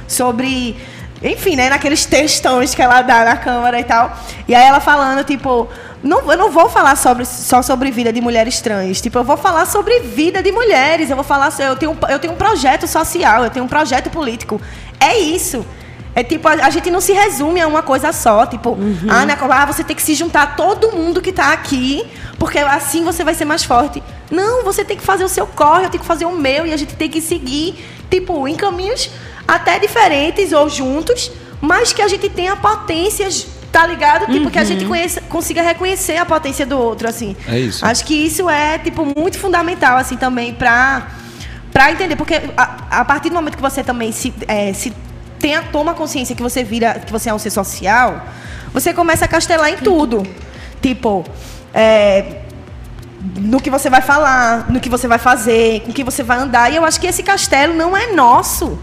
sobre. 0.08 0.76
Enfim, 1.24 1.56
né? 1.56 1.70
Naqueles 1.70 2.06
textões 2.08 2.74
que 2.74 2.82
ela 2.82 3.04
dá 3.04 3.24
na 3.24 3.38
câmara 3.38 3.80
e 3.80 3.84
tal. 3.84 4.18
E 4.48 4.56
aí 4.56 4.66
ela 4.66 4.80
falando, 4.80 5.24
tipo. 5.24 5.68
Não, 6.04 6.32
eu 6.32 6.36
não 6.36 6.50
vou 6.50 6.68
falar 6.68 6.96
sobre, 6.96 7.24
só 7.26 7.62
sobre 7.62 7.92
vida 7.92 8.12
de 8.12 8.20
mulheres 8.20 8.60
trans. 8.60 9.00
Tipo, 9.00 9.20
eu 9.20 9.24
vou 9.24 9.38
falar 9.38 9.68
sobre 9.68 10.00
vida 10.00 10.42
de 10.42 10.52
mulheres. 10.52 11.12
Eu 11.12 11.16
vou 11.16 11.24
falar. 11.24 11.54
Eu 11.60 11.76
tenho, 11.76 11.96
eu 12.10 12.18
tenho 12.18 12.34
um 12.34 12.38
projeto 12.38 12.88
social, 12.88 13.44
eu 13.44 13.52
tenho 13.52 13.66
um 13.66 13.68
projeto 13.68 14.10
político. 14.10 14.60
É 15.02 15.18
isso. 15.18 15.66
É 16.14 16.24
tipo, 16.24 16.48
a, 16.48 16.52
a 16.52 16.70
gente 16.70 16.92
não 16.92 17.00
se 17.00 17.14
resume 17.14 17.62
a 17.62 17.68
uma 17.68 17.82
coisa 17.82 18.12
só. 18.12 18.46
Tipo, 18.46 18.78
ah, 19.10 19.26
né, 19.26 19.38
ah, 19.40 19.66
você 19.66 19.84
tem 19.84 19.96
que 19.96 20.02
se 20.02 20.14
juntar 20.14 20.44
a 20.44 20.48
todo 20.48 20.92
mundo 20.92 21.22
que 21.22 21.32
tá 21.32 21.54
aqui, 21.54 22.06
porque 22.38 22.60
assim 22.60 23.04
você 23.04 23.24
vai 23.24 23.34
ser 23.34 23.46
mais 23.46 23.64
forte. 23.64 24.04
Não, 24.30 24.64
você 24.64 24.84
tem 24.84 24.98
que 24.98 25.04
fazer 25.04 25.24
o 25.24 25.30
seu 25.30 25.48
corre, 25.48 25.86
eu 25.86 25.90
tenho 25.90 26.02
que 26.02 26.08
fazer 26.08 26.26
o 26.26 26.32
meu, 26.32 26.66
e 26.66 26.74
a 26.74 26.78
gente 26.78 26.96
tem 26.96 27.10
que 27.10 27.22
seguir, 27.22 27.76
tipo, 28.10 28.48
em 28.48 28.56
caminhos 28.56 29.10
até 29.48 29.80
diferentes 29.80 30.52
ou 30.54 30.70
juntos, 30.70 31.32
mas 31.60 31.92
que 31.92 32.02
a 32.02 32.08
gente 32.08 32.30
tenha 32.30 32.56
potências, 32.56 33.48
tá 33.72 33.86
ligado? 33.86 34.32
Tipo, 34.32 34.50
que 34.50 34.60
a 34.60 34.64
gente 34.64 34.86
conheça, 34.86 35.22
consiga 35.22 35.62
reconhecer 35.62 36.18
a 36.18 36.26
potência 36.26 36.66
do 36.66 36.78
outro, 36.78 37.08
assim. 37.08 37.36
É 37.48 37.60
isso. 37.60 37.86
Acho 37.86 38.06
que 38.06 38.14
isso 38.14 38.50
é, 38.50 38.78
tipo, 38.78 39.06
muito 39.18 39.38
fundamental, 39.38 39.98
assim, 39.98 40.18
também, 40.18 40.54
pra, 40.54 41.08
pra 41.72 41.92
entender. 41.92 42.16
Porque 42.16 42.42
a, 42.58 43.00
a 43.02 43.06
partir 43.06 43.30
do 43.30 43.36
momento 43.36 43.56
que 43.56 43.62
você 43.62 43.84
também 43.84 44.12
se, 44.12 44.34
é, 44.48 44.74
se 44.74 44.94
tenha, 45.40 45.64
toma 45.64 45.94
consciência 45.94 46.36
que 46.36 46.42
você 46.42 46.64
vira, 46.64 47.00
que 47.00 47.12
você 47.12 47.30
é 47.30 47.34
um 47.34 47.40
ser 47.40 47.50
social, 47.50 48.26
você 48.74 48.94
começa 48.94 49.26
a 49.26 49.28
castelar 49.28 49.70
em 49.70 49.78
tudo. 49.78 50.26
Tipo, 50.82 51.24
é, 51.74 52.41
no 53.38 53.62
que 53.62 53.70
você 53.70 53.90
vai 53.90 54.02
falar, 54.02 54.70
no 54.70 54.80
que 54.80 54.90
você 54.90 55.08
vai 55.08 55.18
fazer, 55.20 55.82
com 55.82 55.92
que 55.92 56.04
você 56.04 56.24
vai 56.24 56.38
andar. 56.40 56.72
E 56.72 56.76
eu 56.76 56.84
acho 56.84 57.00
que 57.00 57.08
esse 57.08 57.22
castelo 57.22 57.74
não 57.74 57.96
é 57.96 58.08
nosso. 58.14 58.80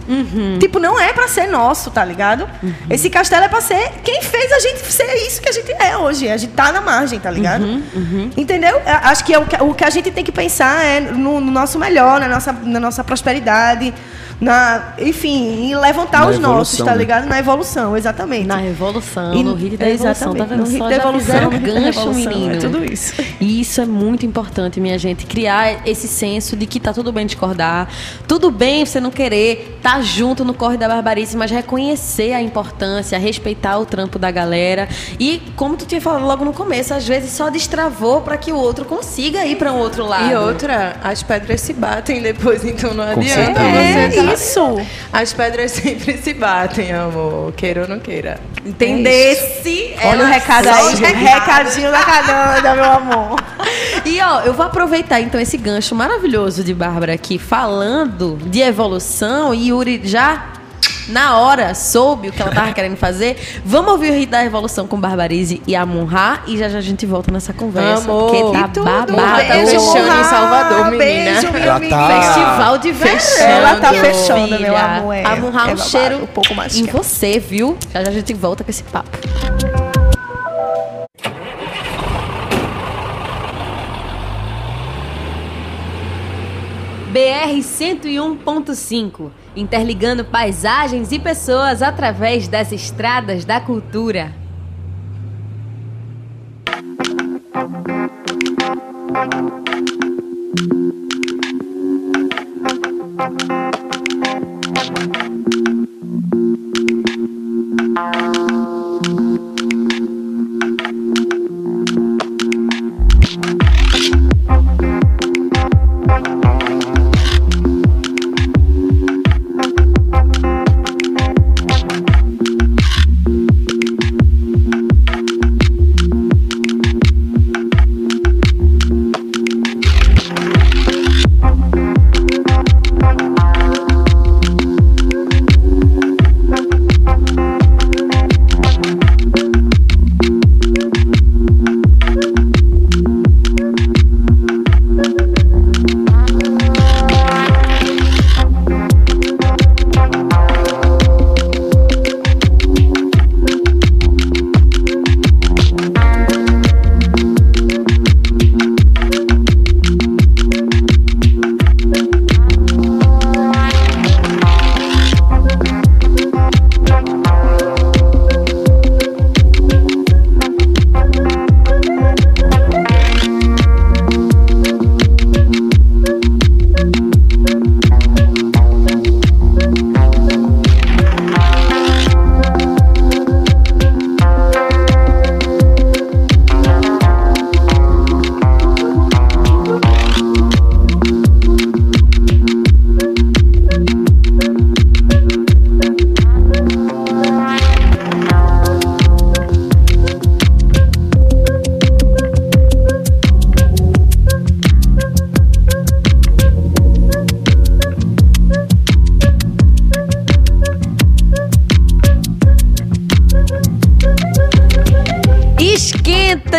Tipo, 0.58 0.78
não 0.78 0.98
é 0.98 1.12
pra 1.12 1.26
ser 1.28 1.48
nosso, 1.48 1.90
tá 1.90 2.04
ligado? 2.04 2.48
Esse 2.88 3.10
castelo 3.10 3.44
é 3.44 3.48
pra 3.48 3.60
ser 3.60 3.92
quem 4.04 4.22
fez 4.22 4.52
a 4.52 4.58
gente 4.60 4.92
ser 4.92 5.12
isso 5.26 5.40
que 5.40 5.48
a 5.48 5.52
gente 5.52 5.72
é 5.72 5.96
hoje. 5.96 6.28
A 6.28 6.36
gente 6.36 6.52
tá 6.52 6.70
na 6.72 6.80
margem, 6.80 7.18
tá 7.18 7.30
ligado? 7.30 7.64
Entendeu? 8.36 8.76
Eu 8.76 8.98
Acho 9.08 9.24
que, 9.24 9.34
é 9.34 9.38
o 9.38 9.46
que 9.46 9.62
o 9.62 9.74
que 9.74 9.84
a 9.84 9.90
gente 9.90 10.10
tem 10.10 10.24
que 10.24 10.32
pensar 10.32 10.84
é 10.84 11.00
no, 11.00 11.40
no 11.40 11.50
nosso 11.50 11.78
melhor, 11.78 12.20
na 12.20 12.28
nossa, 12.28 12.52
na 12.52 12.78
nossa 12.80 13.02
prosperidade, 13.02 13.92
na, 14.40 14.92
enfim, 14.98 15.66
em 15.70 15.74
levantar 15.76 16.20
Na 16.20 16.26
os 16.28 16.38
nossos, 16.38 16.74
evolução, 16.74 16.86
tá 16.86 16.92
né? 16.92 16.98
ligado? 16.98 17.26
Na 17.26 17.38
evolução, 17.40 17.96
exatamente. 17.96 18.46
Na 18.46 18.56
revolução, 18.56 19.34
E- 19.34 19.42
no 19.42 19.54
hit 19.54 19.76
da 19.76 19.88
evolução, 19.90 20.34
tá 20.34 20.44
vendo? 20.44 20.64
no 20.64 20.78
da 20.78 20.94
evolução, 20.96 21.50
gancho, 21.58 21.80
revolução, 21.80 22.12
menino. 22.14 22.54
é 22.54 22.56
tudo 22.58 22.84
isso. 22.84 23.14
E 23.40 23.60
isso 23.60 23.80
é 23.80 23.86
muito 23.86 24.24
importante, 24.24 24.80
minha 24.80 24.96
gente. 24.98 25.26
Criar 25.26 25.86
esse 25.86 26.06
senso 26.06 26.56
de 26.56 26.66
que 26.66 26.78
tá 26.78 26.92
tudo 26.92 27.10
bem 27.12 27.26
discordar. 27.26 27.88
Tudo 28.28 28.50
bem 28.50 28.86
você 28.86 29.00
não 29.00 29.10
querer 29.10 29.74
estar 29.78 30.00
junto 30.02 30.44
no 30.44 30.54
corre 30.54 30.76
da 30.76 30.86
barbarice, 30.88 31.36
mas 31.36 31.50
reconhecer 31.50 32.32
a 32.32 32.40
importância, 32.40 33.18
respeitar 33.18 33.78
o 33.78 33.86
trampo 33.86 34.18
da 34.18 34.30
galera. 34.30 34.88
E, 35.18 35.42
como 35.56 35.76
tu 35.76 35.84
tinha 35.84 36.00
falado 36.00 36.24
logo 36.24 36.44
no 36.44 36.52
começo, 36.52 36.94
às 36.94 37.06
vezes 37.06 37.32
só 37.32 37.50
destravou 37.50 38.20
para 38.20 38.36
que 38.36 38.52
o 38.52 38.56
outro 38.56 38.84
consiga 38.84 39.44
ir 39.44 39.56
para 39.56 39.72
um 39.72 39.78
outro 39.78 40.06
lado. 40.06 40.30
E 40.30 40.34
outra, 40.36 40.96
as 41.02 41.22
pedras 41.24 41.60
se 41.60 41.72
batem 41.72 42.22
depois, 42.22 42.64
então 42.64 42.94
não 42.94 43.04
Com 43.14 43.20
adianta 43.20 43.60
É 43.60 44.10
você 44.10 44.16
tá- 44.16 44.27
isso. 44.34 44.76
As 45.12 45.32
pedras 45.32 45.72
sempre 45.72 46.18
se 46.18 46.34
batem, 46.34 46.92
amor. 46.92 47.52
Queira 47.52 47.82
ou 47.82 47.88
não 47.88 47.98
queira. 47.98 48.40
Entendesse? 48.64 49.94
Olha 50.04 50.24
o 50.24 50.26
recado 50.26 50.68
aí, 50.68 50.94
recadinho 50.94 51.90
da 51.90 52.02
Cananda, 52.02 52.74
meu 52.74 52.84
amor. 52.84 53.36
E 54.04 54.20
ó, 54.20 54.40
eu 54.40 54.54
vou 54.54 54.66
aproveitar 54.66 55.20
então 55.20 55.40
esse 55.40 55.56
gancho 55.56 55.94
maravilhoso 55.94 56.62
de 56.64 56.72
Bárbara 56.72 57.14
aqui, 57.14 57.38
falando 57.38 58.38
de 58.46 58.60
evolução, 58.60 59.52
e 59.54 59.68
Yuri 59.68 60.00
já 60.04 60.52
na 61.08 61.38
hora 61.38 61.74
soube 61.74 62.28
o 62.28 62.32
que 62.32 62.40
ela 62.42 62.50
tava 62.52 62.72
querendo 62.72 62.96
fazer. 62.96 63.36
Vamos 63.64 63.92
ouvir 63.92 64.10
o 64.10 64.14
hit 64.14 64.26
da 64.30 64.44
evolução 64.44 64.86
com 64.86 64.98
Barbarize 65.00 65.62
e 65.66 65.74
Amunra 65.74 66.40
e 66.46 66.56
já 66.56 66.68
já 66.68 66.78
a 66.78 66.82
gente 66.82 67.06
volta 67.06 67.30
nessa 67.32 67.52
conversa. 67.52 68.04
Amor. 68.04 68.30
Porque 68.30 68.52
tá 68.52 68.70
E 68.74 68.82
babado. 68.84 69.12
Beijo, 69.48 69.70
fechando 69.70 70.20
em 70.20 70.24
Salvador, 70.24 70.84
menina. 70.90 70.98
Beijo, 71.40 71.46
Ela 71.56 71.78
menina. 71.78 71.96
tá- 71.96 72.22
Festival 72.22 72.78
de 72.78 72.92
verão. 72.92 73.18
Ela 73.40 73.76
tá 73.80 73.92
fechando, 73.94 74.42
filha. 74.48 74.58
meu 74.58 74.76
amor, 74.76 75.12
é. 75.14 75.22
É 75.22 75.72
um 75.72 75.76
cheiro 75.76 76.22
um 76.22 76.26
pouco 76.26 76.54
mais 76.54 76.76
em 76.76 76.84
você, 76.86 77.38
viu? 77.38 77.76
Já 77.92 78.02
já 78.04 78.10
a 78.10 78.12
gente 78.12 78.34
volta 78.34 78.62
com 78.64 78.70
esse 78.70 78.82
papo. 78.84 79.08
BR 87.12 87.62
101.5 87.62 89.30
interligando 89.58 90.24
paisagens 90.24 91.10
e 91.12 91.18
pessoas 91.18 91.82
através 91.82 92.46
das 92.46 92.72
estradas 92.72 93.44
da 93.44 93.60
cultura. 93.60 94.32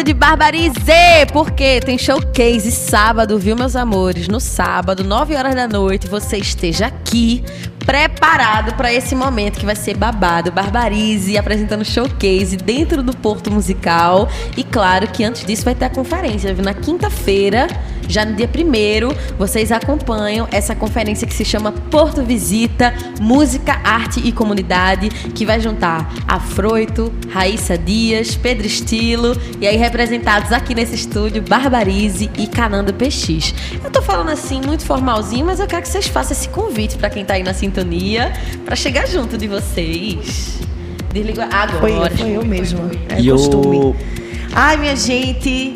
De 0.03 0.13
Barbarize! 0.13 1.25
Porque 1.33 1.81
tem 1.81 1.97
showcase 1.97 2.71
sábado, 2.71 3.37
viu, 3.37 3.53
meus 3.55 3.75
amores? 3.75 4.29
No 4.29 4.39
sábado, 4.39 5.03
9 5.03 5.35
horas 5.35 5.53
da 5.53 5.67
noite, 5.67 6.07
você 6.07 6.37
esteja 6.37 6.85
aqui, 6.85 7.43
preparado 7.89 8.75
para 8.75 8.93
esse 8.93 9.15
momento 9.15 9.57
que 9.57 9.65
vai 9.65 9.75
ser 9.75 9.97
babado. 9.97 10.51
Barbarize 10.51 11.35
apresentando 11.35 11.83
showcase 11.83 12.55
dentro 12.55 13.01
do 13.01 13.17
Porto 13.17 13.49
Musical. 13.49 14.29
E 14.55 14.63
claro 14.63 15.07
que 15.07 15.23
antes 15.23 15.43
disso 15.43 15.65
vai 15.65 15.73
ter 15.73 15.85
a 15.85 15.89
conferência? 15.89 16.53
Na 16.53 16.75
quinta-feira, 16.75 17.65
já 18.09 18.25
no 18.25 18.35
dia 18.35 18.47
primeiro, 18.47 19.15
vocês 19.37 19.71
acompanham 19.71 20.47
essa 20.51 20.75
conferência 20.75 21.27
que 21.27 21.33
se 21.33 21.45
chama 21.45 21.71
Porto 21.71 22.23
Visita, 22.23 22.91
Música, 23.21 23.79
Arte 23.83 24.19
e 24.19 24.31
Comunidade, 24.31 25.09
que 25.09 25.45
vai 25.45 25.59
juntar 25.59 26.11
Afroito, 26.27 27.13
Raíssa 27.29 27.77
Dias, 27.77 28.35
Pedro 28.35 28.65
Estilo, 28.65 29.39
e 29.61 29.67
aí 29.67 29.77
representados 29.77 30.51
aqui 30.51 30.73
nesse 30.73 30.95
estúdio, 30.95 31.43
Barbarize 31.43 32.31
e 32.35 32.47
Cananda 32.47 32.91
PX. 32.91 33.53
Eu 33.83 33.91
tô 33.91 34.01
falando 34.01 34.29
assim, 34.29 34.59
muito 34.59 34.83
formalzinho, 34.83 35.45
mas 35.45 35.59
eu 35.59 35.67
quero 35.67 35.83
que 35.83 35.89
vocês 35.89 36.07
façam 36.07 36.35
esse 36.35 36.49
convite 36.49 36.97
para 36.97 37.11
quem 37.11 37.23
tá 37.23 37.35
aí 37.35 37.43
na 37.43 37.53
sintonia, 37.53 37.78
para 38.65 38.75
chegar 38.75 39.07
junto 39.07 39.37
de 39.37 39.47
vocês. 39.47 40.59
Desliga 41.13 41.45
agora. 41.45 41.79
Foi 41.79 41.91
eu, 41.91 42.17
foi 42.17 42.29
eu 42.37 42.45
mesmo. 42.45 42.91
É 43.09 43.19
E 43.21 43.29
costume. 43.29 43.77
eu... 43.77 43.95
Ai, 44.53 44.77
minha 44.77 44.95
gente, 44.95 45.73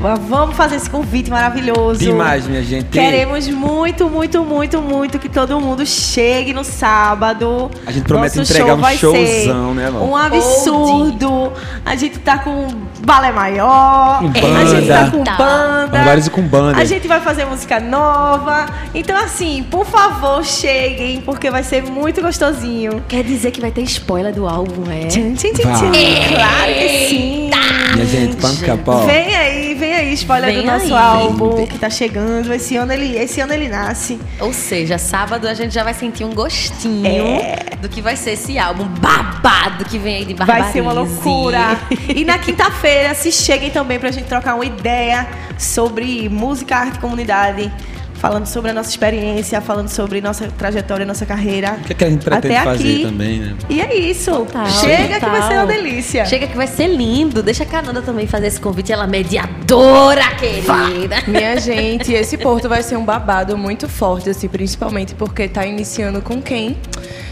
vamos 0.00 0.56
fazer 0.56 0.76
esse 0.76 0.88
convite 0.88 1.30
maravilhoso. 1.30 2.00
Demais, 2.00 2.46
minha 2.46 2.62
gente. 2.62 2.86
Queremos 2.86 3.48
muito, 3.48 4.08
muito, 4.08 4.44
muito, 4.44 4.80
muito 4.80 5.18
que 5.18 5.28
todo 5.28 5.60
mundo 5.60 5.84
chegue 5.84 6.52
no 6.52 6.64
sábado. 6.64 7.70
A 7.86 7.90
gente 7.92 8.04
promete 8.04 8.36
Nosso 8.38 8.52
entregar 8.52 8.68
show 8.68 8.76
um 8.76 8.80
vai 8.80 8.96
showzão, 8.96 9.74
ser 9.74 9.74
né? 9.74 9.90
Um 9.90 10.16
absurdo. 10.16 11.52
A 11.84 11.96
gente 11.96 12.18
tá 12.20 12.38
com 12.38 12.68
balé 13.04 13.32
maior. 13.32 14.20
Com 14.20 14.56
A 14.56 14.64
gente 14.64 14.86
tá 14.88 15.02
banda. 15.02 15.10
com 15.10 15.24
Tá. 15.24 15.36
banda. 15.36 15.86
Barbarize 15.88 16.30
com 16.30 16.42
banda. 16.42 16.78
A 16.78 16.84
gente 16.84 17.08
vai 17.08 17.20
fazer 17.20 17.44
música 17.44 17.80
nova. 17.80 18.66
Então, 18.94 19.16
assim, 19.16 19.64
por 19.70 19.84
favor, 19.84 20.44
cheguem, 20.44 21.20
porque 21.20 21.50
vai 21.50 21.62
ser 21.62 21.82
muito 21.82 22.22
gostosinho. 22.22 23.02
Quer 23.08 23.24
dizer 23.24 23.50
que 23.50 23.60
vai 23.60 23.70
ter 23.70 23.82
spoiler 23.82 24.32
do 24.34 24.46
álbum, 24.48 24.90
é? 24.90 25.06
Tchim, 25.06 25.34
tchim, 25.34 25.52
tchim, 25.52 25.62
Vai. 25.62 25.74
tchim. 25.74 26.34
Claro 26.34 26.74
que 26.74 27.08
sim. 27.08 27.47
Minha 27.94 28.06
gente, 28.06 28.36
panca 28.36 28.76
pau. 28.76 29.04
Vem 29.06 29.34
aí, 29.34 29.74
vem 29.74 29.94
aí, 29.94 30.12
spoiler 30.14 30.52
Vem 30.52 30.60
do 30.62 30.66
nosso 30.66 30.86
aí. 30.86 30.92
álbum 30.92 31.66
que 31.66 31.78
tá 31.78 31.90
chegando. 31.90 32.52
Esse 32.52 32.76
ano 32.76 32.92
ele, 32.92 33.16
esse 33.16 33.40
ano 33.40 33.52
ele 33.52 33.68
nasce. 33.68 34.18
Ou 34.40 34.52
seja, 34.52 34.98
sábado 34.98 35.48
a 35.48 35.54
gente 35.54 35.72
já 35.74 35.82
vai 35.82 35.94
sentir 35.94 36.24
um 36.24 36.32
gostinho 36.34 37.06
É. 37.06 37.56
do 37.80 37.88
que 37.88 38.00
vai 38.00 38.14
ser 38.16 38.32
esse 38.32 38.58
álbum 38.58 38.84
babado 38.84 39.84
que 39.84 39.98
vem 39.98 40.16
aí 40.16 40.24
de 40.24 40.34
Barbarize. 40.34 40.64
Vai 40.64 40.72
ser 40.72 40.80
uma 40.80 40.92
loucura. 40.92 41.78
E 42.14 42.24
na 42.24 42.38
quinta-feira, 42.38 43.14
se 43.14 43.30
cheguem 43.30 43.70
também 43.70 43.98
pra 43.98 44.10
gente 44.10 44.26
trocar 44.26 44.54
uma 44.54 44.64
ideia 44.64 45.26
sobre 45.56 46.28
música, 46.28 46.76
arte 46.76 46.96
e 46.96 46.98
comunidade. 47.00 47.72
Falando 48.18 48.46
sobre 48.46 48.70
a 48.70 48.74
nossa 48.74 48.90
experiência, 48.90 49.60
falando 49.60 49.88
sobre 49.88 50.20
nossa 50.20 50.48
trajetória, 50.48 51.06
nossa 51.06 51.24
carreira. 51.24 51.78
O 51.80 51.84
que, 51.84 51.92
é 51.92 51.96
que 51.96 52.04
a 52.04 52.10
gente 52.10 52.24
pretende 52.24 52.54
até 52.54 52.64
fazer 52.64 52.94
aqui. 52.94 53.02
também, 53.04 53.38
né? 53.38 53.56
E 53.68 53.80
é 53.80 53.96
isso. 53.96 54.30
Total, 54.32 54.66
Chega 54.66 55.20
que 55.20 55.26
vai 55.26 55.42
ser 55.42 55.54
uma 55.54 55.62
total. 55.62 55.66
delícia. 55.66 56.26
Chega 56.26 56.46
que 56.46 56.56
vai 56.56 56.66
ser 56.66 56.88
lindo. 56.88 57.42
Deixa 57.42 57.62
a 57.62 57.66
Cananda 57.66 58.02
também 58.02 58.26
fazer 58.26 58.48
esse 58.48 58.60
convite. 58.60 58.92
Ela 58.92 59.04
é 59.04 59.06
mediadora, 59.06 60.34
querida. 60.34 61.16
Minha 61.26 61.58
gente, 61.60 62.12
esse 62.12 62.36
porto 62.36 62.68
vai 62.68 62.82
ser 62.82 62.96
um 62.96 63.04
babado 63.04 63.56
muito 63.56 63.88
forte, 63.88 64.30
assim, 64.30 64.48
principalmente 64.48 65.14
porque 65.14 65.48
tá 65.48 65.64
iniciando 65.64 66.20
com 66.20 66.42
quem? 66.42 66.76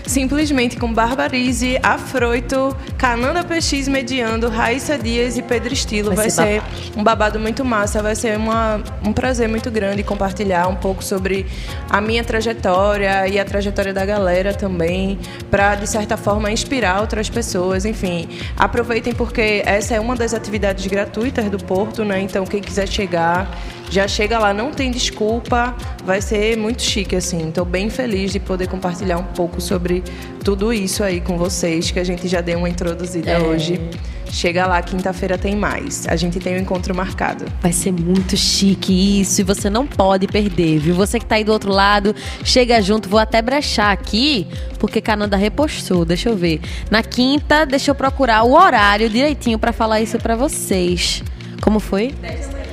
Simplesmente 0.06 0.76
com 0.76 0.92
Barbarize, 0.92 1.78
Afroito, 1.82 2.76
Cananda 2.96 3.42
PX 3.42 3.88
mediando, 3.88 4.48
Raíssa 4.48 4.96
Dias 4.96 5.36
e 5.36 5.42
Pedro 5.42 5.72
Estilo. 5.72 6.14
Vai 6.14 6.26
Vai, 6.26 6.30
ser 6.30 6.62
um 6.96 7.04
babado 7.04 7.38
muito 7.38 7.64
massa, 7.64 8.02
vai 8.02 8.14
ser 8.14 8.36
uma, 8.36 8.82
um 9.04 9.12
prazer 9.12 9.48
muito 9.48 9.70
grande 9.70 10.02
compartilhar 10.02 10.68
um 10.68 10.76
pouco 10.76 11.02
sobre 11.02 11.46
a 11.90 12.00
minha 12.00 12.24
trajetória 12.24 13.28
e 13.28 13.38
a 13.38 13.44
trajetória 13.44 13.92
da 13.92 14.04
galera 14.04 14.54
também, 14.54 15.18
para 15.50 15.74
de 15.74 15.88
certa 15.88 16.16
forma 16.16 16.50
inspirar 16.50 17.00
outras 17.00 17.28
pessoas. 17.28 17.84
Enfim, 17.84 18.28
aproveitem 18.56 19.12
porque 19.12 19.62
essa 19.64 19.94
é 19.94 20.00
uma 20.00 20.14
das 20.16 20.34
atividades 20.34 20.86
gratuitas 20.86 21.50
do 21.50 21.58
Porto, 21.58 22.04
né? 22.04 22.20
Então 22.20 22.44
quem 22.44 22.60
quiser 22.60 22.88
chegar 22.88 23.50
já 23.90 24.06
chega 24.08 24.38
lá, 24.38 24.52
não 24.52 24.70
tem 24.70 24.90
desculpa, 24.90 25.74
vai 26.04 26.20
ser 26.20 26.56
muito 26.56 26.82
chique, 26.82 27.14
assim. 27.16 27.48
Estou 27.48 27.64
bem 27.64 27.88
feliz 27.88 28.32
de 28.32 28.40
poder 28.40 28.66
compartilhar 28.68 29.18
um 29.18 29.24
pouco 29.24 29.60
sobre 29.60 30.02
tudo 30.44 30.72
isso 30.72 31.02
aí 31.04 31.20
com 31.20 31.36
vocês, 31.38 31.90
que 31.90 31.98
a 31.98 32.04
gente 32.04 32.26
já 32.28 32.40
deu 32.40 32.58
uma 32.58 32.68
introduzida 32.68 33.30
É. 33.30 33.38
hoje. 33.40 33.80
Chega 34.28 34.66
lá, 34.66 34.82
quinta-feira 34.82 35.38
tem 35.38 35.54
mais. 35.54 36.04
A 36.08 36.16
gente 36.16 36.40
tem 36.40 36.56
um 36.56 36.58
encontro 36.58 36.92
marcado. 36.94 37.46
Vai 37.62 37.72
ser 37.72 37.92
muito 37.92 38.36
chique 38.36 39.20
isso 39.20 39.40
e 39.40 39.44
você 39.44 39.70
não 39.70 39.86
pode 39.86 40.26
perder, 40.26 40.78
viu? 40.80 40.94
Você 40.96 41.18
que 41.20 41.24
tá 41.24 41.36
aí 41.36 41.44
do 41.44 41.52
outro 41.52 41.70
lado, 41.72 42.14
chega 42.44 42.82
junto. 42.82 43.08
Vou 43.08 43.20
até 43.20 43.40
brechar 43.40 43.92
aqui, 43.92 44.46
porque 44.80 45.00
Cananda 45.00 45.36
repostou. 45.36 46.04
Deixa 46.04 46.28
eu 46.28 46.36
ver. 46.36 46.60
Na 46.90 47.02
quinta, 47.04 47.64
deixa 47.64 47.92
eu 47.92 47.94
procurar 47.94 48.42
o 48.42 48.52
horário 48.52 49.08
direitinho 49.08 49.58
pra 49.60 49.72
falar 49.72 50.00
isso 50.00 50.18
pra 50.18 50.34
vocês. 50.34 51.22
Como 51.62 51.78
foi? 51.78 52.08
10 52.20 52.46
da 52.48 52.52
manhã. 52.52 52.66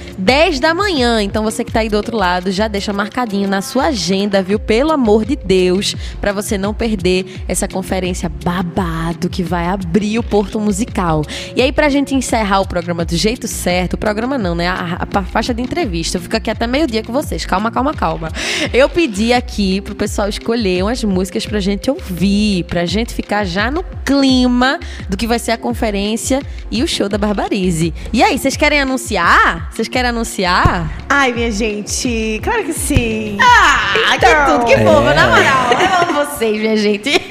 Então 1.21 1.43
você 1.43 1.63
que 1.63 1.71
tá 1.71 1.79
aí 1.81 1.89
do 1.89 1.97
outro 1.97 2.15
lado, 2.15 2.51
já 2.51 2.67
deixa 2.67 2.93
marcadinho 2.93 3.47
na 3.47 3.61
sua 3.61 3.85
agenda, 3.87 4.41
viu? 4.41 4.59
Pelo 4.59 4.91
amor 4.91 5.25
de 5.25 5.35
Deus, 5.35 5.95
pra 6.21 6.31
você 6.31 6.57
não 6.57 6.73
perder 6.73 7.43
essa 7.47 7.67
conferência 7.67 8.29
babado 8.29 9.29
que 9.29 9.41
vai 9.43 9.65
abrir 9.67 10.19
o 10.19 10.23
Porto 10.23 10.59
Musical. 10.59 11.23
E 11.55 11.61
aí 11.61 11.71
pra 11.71 11.89
gente 11.89 12.13
encerrar 12.15 12.59
o 12.61 12.67
programa 12.67 13.03
do 13.05 13.15
jeito 13.15 13.47
certo, 13.47 13.93
o 13.93 13.97
programa 13.97 14.37
não, 14.37 14.53
né? 14.55 14.67
A, 14.67 14.97
a- 15.01 15.19
a 15.19 15.23
faixa 15.23 15.53
de 15.53 15.61
entrevista. 15.61 16.17
Eu 16.17 16.21
fico 16.21 16.35
aqui 16.37 16.49
até 16.49 16.67
meio-dia 16.67 17.03
com 17.03 17.13
vocês. 17.13 17.45
Calma, 17.45 17.71
calma, 17.71 17.93
calma. 17.93 18.31
Eu 18.73 18.87
pedi 18.89 19.33
aqui 19.33 19.81
pro 19.81 19.95
pessoal 19.95 20.27
escolher 20.29 20.83
umas 20.83 21.03
músicas 21.03 21.45
pra 21.45 21.59
gente 21.59 21.89
ouvir, 21.89 22.63
pra 22.65 22.85
gente 22.85 23.13
ficar 23.13 23.43
já 23.45 23.69
no 23.71 23.83
clima 24.05 24.79
do 25.09 25.15
que 25.17 25.25
vai 25.27 25.39
ser 25.39 25.51
a 25.51 25.57
conferência 25.57 26.41
e 26.71 26.83
o 26.83 26.87
show 26.87 27.07
da 27.09 27.17
Barbarize. 27.17 27.93
E 28.11 28.21
aí, 28.23 28.37
vocês 28.37 28.55
querem 28.57 28.79
anunciar? 28.79 29.69
Vocês 29.71 29.87
querem 29.87 30.02
anunciar? 30.09 30.91
Ai, 31.09 31.31
minha 31.33 31.51
gente, 31.51 32.39
claro 32.43 32.63
que 32.63 32.73
sim. 32.73 33.37
Ah, 33.41 34.15
Então, 34.15 34.29
que 34.29 34.51
tudo, 34.51 34.65
que 34.65 34.73
é. 34.73 34.83
boba, 34.83 35.13
na 35.13 35.27
moral. 35.27 35.69
Eu 35.71 36.09
amo 36.09 36.25
vocês, 36.25 36.59
minha 36.59 36.75
gente. 36.77 37.11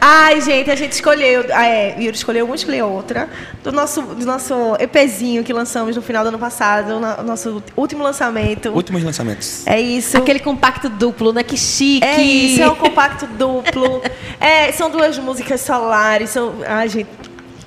Ai, 0.00 0.40
gente, 0.40 0.70
a 0.70 0.74
gente 0.74 0.92
escolheu. 0.92 1.44
ah, 1.52 1.66
É, 1.66 1.94
Yuri 1.98 2.16
escolheu 2.16 2.44
uma, 2.44 2.54
escolheu 2.54 2.88
outra. 2.88 3.28
Do 3.62 3.72
nosso, 3.72 4.02
do 4.02 4.26
nosso 4.26 4.54
EPzinho 4.78 5.42
que 5.42 5.52
lançamos 5.52 5.96
no 5.96 6.02
final 6.02 6.22
do 6.24 6.28
ano 6.28 6.38
passado, 6.38 6.96
o 6.96 7.22
nosso 7.22 7.62
último 7.76 8.02
lançamento. 8.02 8.70
Últimos 8.70 9.02
lançamentos. 9.02 9.66
É 9.66 9.80
isso. 9.80 10.16
Aquele 10.18 10.40
compacto 10.40 10.88
duplo, 10.88 11.32
né? 11.32 11.42
Que 11.42 11.56
chique. 11.56 12.04
É 12.04 12.20
isso, 12.20 12.62
é 12.62 12.68
um 12.70 12.74
compacto 12.74 13.26
duplo. 13.26 14.02
É, 14.40 14.72
são 14.72 14.90
duas 14.90 15.18
músicas 15.18 15.60
solares. 15.62 16.30
São, 16.30 16.54
a, 16.66 16.86
gente, 16.86 17.08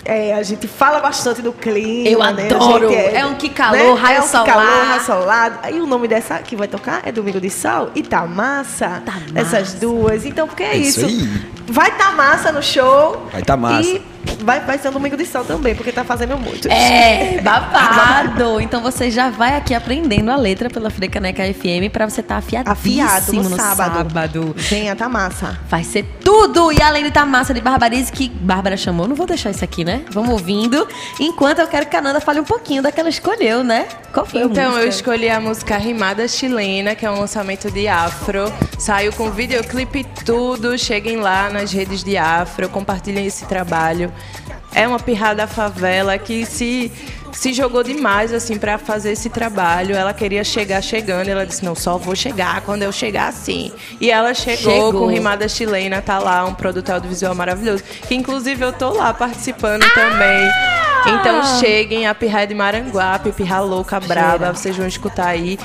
é, 0.07 0.33
a 0.33 0.41
gente 0.43 0.67
fala 0.67 0.99
bastante 0.99 1.41
do 1.41 1.51
clima. 1.53 2.09
Eu 2.09 2.19
né? 2.33 2.47
Adoro. 2.49 2.89
gente 2.89 3.15
É 3.15 3.25
um 3.25 3.35
que 3.35 3.49
calor, 3.49 3.95
raio 3.95 4.17
é 4.17 4.19
um 4.19 4.23
que 4.23 4.29
solar. 4.29 4.45
calor, 4.45 4.85
raio 4.85 5.01
solar. 5.05 5.59
Aí 5.63 5.79
o 5.81 5.85
nome 5.85 6.07
dessa 6.07 6.39
que 6.39 6.55
vai 6.55 6.67
tocar 6.67 7.01
é 7.05 7.11
Domingo 7.11 7.39
de 7.41 7.49
Sol 7.49 7.89
e 7.93 8.01
tá 8.01 8.25
massa. 8.25 9.01
Tá 9.05 9.13
Essas 9.35 9.73
massa. 9.73 9.77
duas. 9.77 10.25
Então, 10.25 10.47
porque 10.47 10.63
é, 10.63 10.73
É 10.73 10.77
isso 10.77 11.05
isso. 11.05 11.05
aí. 11.05 11.41
Vai 11.67 11.91
tá 11.97 12.11
massa 12.11 12.51
no 12.51 12.63
show. 12.63 13.27
Vai 13.31 13.41
tá 13.41 13.57
massa. 13.57 13.89
E 13.89 14.01
vai, 14.39 14.59
vai 14.61 14.77
ser 14.77 14.89
um 14.89 14.93
Domingo 14.93 15.17
de 15.17 15.25
Sol 15.25 15.43
também, 15.43 15.75
porque 15.75 15.91
tá 15.91 16.03
fazendo 16.03 16.37
muito. 16.37 16.67
É, 16.69 17.39
babado. 17.43 18.59
Então 18.61 18.81
você 18.81 19.09
já 19.11 19.29
vai 19.29 19.55
aqui 19.55 19.73
aprendendo 19.73 20.31
a 20.31 20.35
letra 20.35 20.69
pela 20.69 20.89
Frecaneca 20.89 21.43
FM 21.43 21.91
pra 21.91 22.09
você 22.09 22.21
estar 22.21 22.37
afiadíssimo 22.37 22.71
Afiado 22.71 23.33
no, 23.33 23.49
no 23.49 23.55
sábado. 23.55 23.97
sábado. 23.97 24.53
Venha, 24.55 24.95
tá 24.95 25.07
massa. 25.09 25.59
Vai 25.69 25.83
ser 25.83 26.03
tudo! 26.23 26.71
E 26.71 26.81
além 26.81 27.03
de 27.03 27.11
tá 27.11 27.25
massa 27.25 27.53
de 27.53 27.61
Barbarize, 27.61 28.11
que 28.11 28.29
Bárbara 28.29 28.77
chamou, 28.77 29.07
não 29.07 29.15
vou 29.15 29.25
deixar 29.25 29.49
isso 29.49 29.63
aqui, 29.63 29.83
né? 29.83 30.03
Vamos 30.11 30.31
ouvindo. 30.31 30.87
Enquanto 31.19 31.59
eu 31.59 31.67
quero 31.67 31.85
que 31.85 31.95
a 31.95 32.01
Nanda 32.01 32.19
fale 32.19 32.39
um 32.39 32.43
pouquinho 32.43 32.81
da 32.81 32.91
que 32.91 32.99
ela 32.99 33.09
escolheu, 33.09 33.63
né? 33.63 33.87
Qual 34.13 34.25
foi 34.25 34.41
a 34.41 34.45
Então, 34.45 34.77
eu 34.77 34.87
escolhi 34.87 35.29
a 35.29 35.39
música 35.39 35.77
Rimada 35.77 36.27
Chilena, 36.27 36.95
que 36.95 37.05
é 37.05 37.11
um 37.11 37.19
lançamento 37.19 37.69
de 37.71 37.87
Afro. 37.87 38.51
Saiu 38.77 39.11
com 39.13 39.29
videoclipe 39.31 40.05
tudo. 40.25 40.77
Cheguem 40.77 41.17
lá 41.17 41.49
nas 41.49 41.71
redes 41.71 42.03
de 42.03 42.17
Afro, 42.17 42.69
compartilhem 42.69 43.25
esse 43.25 43.45
trabalho. 43.45 44.11
É 44.77 44.87
uma 44.87 44.99
pirrada 44.99 45.35
da 45.35 45.47
favela 45.47 46.17
que 46.17 46.45
se, 46.45 46.91
se 47.31 47.51
jogou 47.53 47.83
demais 47.83 48.31
assim 48.31 48.57
para 48.57 48.77
fazer 48.77 49.11
esse 49.11 49.29
trabalho. 49.29 49.95
Ela 49.95 50.13
queria 50.13 50.43
chegar 50.43 50.81
chegando, 50.81 51.27
ela 51.29 51.45
disse: 51.45 51.65
"Não, 51.65 51.75
só 51.75 51.97
vou 51.97 52.15
chegar 52.15 52.61
quando 52.61 52.83
eu 52.83 52.91
chegar 52.91 53.27
assim". 53.27 53.71
E 53.99 54.11
ela 54.11 54.33
chegou, 54.33 54.71
Chegou. 54.71 54.93
com 54.93 55.07
Rimada 55.07 55.47
Chilena, 55.49 56.01
tá 56.01 56.19
lá 56.19 56.45
um 56.45 56.53
produto 56.53 56.89
audiovisual 56.91 57.33
maravilhoso, 57.33 57.83
que 58.07 58.15
inclusive 58.15 58.63
eu 58.63 58.71
tô 58.71 58.91
lá 58.91 59.13
participando 59.13 59.83
também. 59.93 60.47
Então 61.07 61.59
cheguem 61.59 62.05
a 62.05 62.13
Pirraia 62.13 62.45
de 62.47 62.53
Maranguape, 62.53 63.31
Pirra 63.31 63.59
Louca 63.61 63.99
Braba, 63.99 64.53
vocês 64.53 64.75
vão 64.75 64.87
escutar 64.87 65.27
aí. 65.27 65.57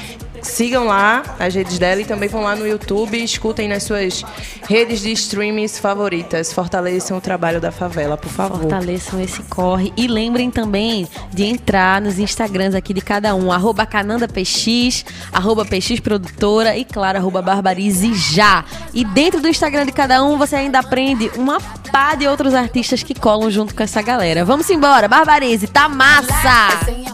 Sigam 0.42 0.84
lá 0.86 1.22
as 1.38 1.54
redes 1.54 1.78
dela 1.78 2.00
e 2.00 2.04
também 2.04 2.28
vão 2.28 2.42
lá 2.42 2.56
no 2.56 2.66
YouTube 2.66 3.16
e 3.16 3.24
escutem 3.24 3.68
nas 3.68 3.84
suas 3.84 4.24
redes 4.68 5.00
de 5.00 5.12
streamings 5.12 5.78
favoritas. 5.78 6.52
Fortaleçam 6.52 7.16
o 7.16 7.20
trabalho 7.20 7.60
da 7.60 7.70
favela, 7.70 8.16
por 8.16 8.30
favor. 8.30 8.58
Fortaleçam 8.58 9.20
esse 9.20 9.42
corre. 9.44 9.92
E 9.96 10.06
lembrem 10.06 10.50
também 10.50 11.08
de 11.32 11.44
entrar 11.44 12.00
nos 12.00 12.18
Instagrams 12.18 12.74
aqui 12.74 12.92
de 12.92 13.00
cada 13.00 13.34
um. 13.34 13.52
Arroba 13.52 13.86
CanandaPX, 13.86 15.04
arroba 15.32 15.64
PX 15.64 16.00
Produtora 16.00 16.76
e, 16.76 16.84
claro, 16.84 17.18
arroba 17.18 17.40
Barbarize 17.40 18.12
já. 18.14 18.64
E 18.92 19.04
dentro 19.04 19.40
do 19.40 19.48
Instagram 19.48 19.86
de 19.86 19.92
cada 19.92 20.24
um, 20.24 20.36
você 20.36 20.56
ainda 20.56 20.80
aprende 20.80 21.30
uma 21.36 21.60
pá 21.92 22.14
de 22.14 22.26
outros 22.26 22.52
artistas 22.54 23.02
que 23.02 23.14
colam 23.14 23.50
junto 23.50 23.74
com 23.74 23.82
essa 23.82 24.02
galera. 24.02 24.44
Vamos 24.44 24.68
embora, 24.70 25.06
Barbarize, 25.06 25.66
tá 25.68 25.88
massa! 25.88 27.12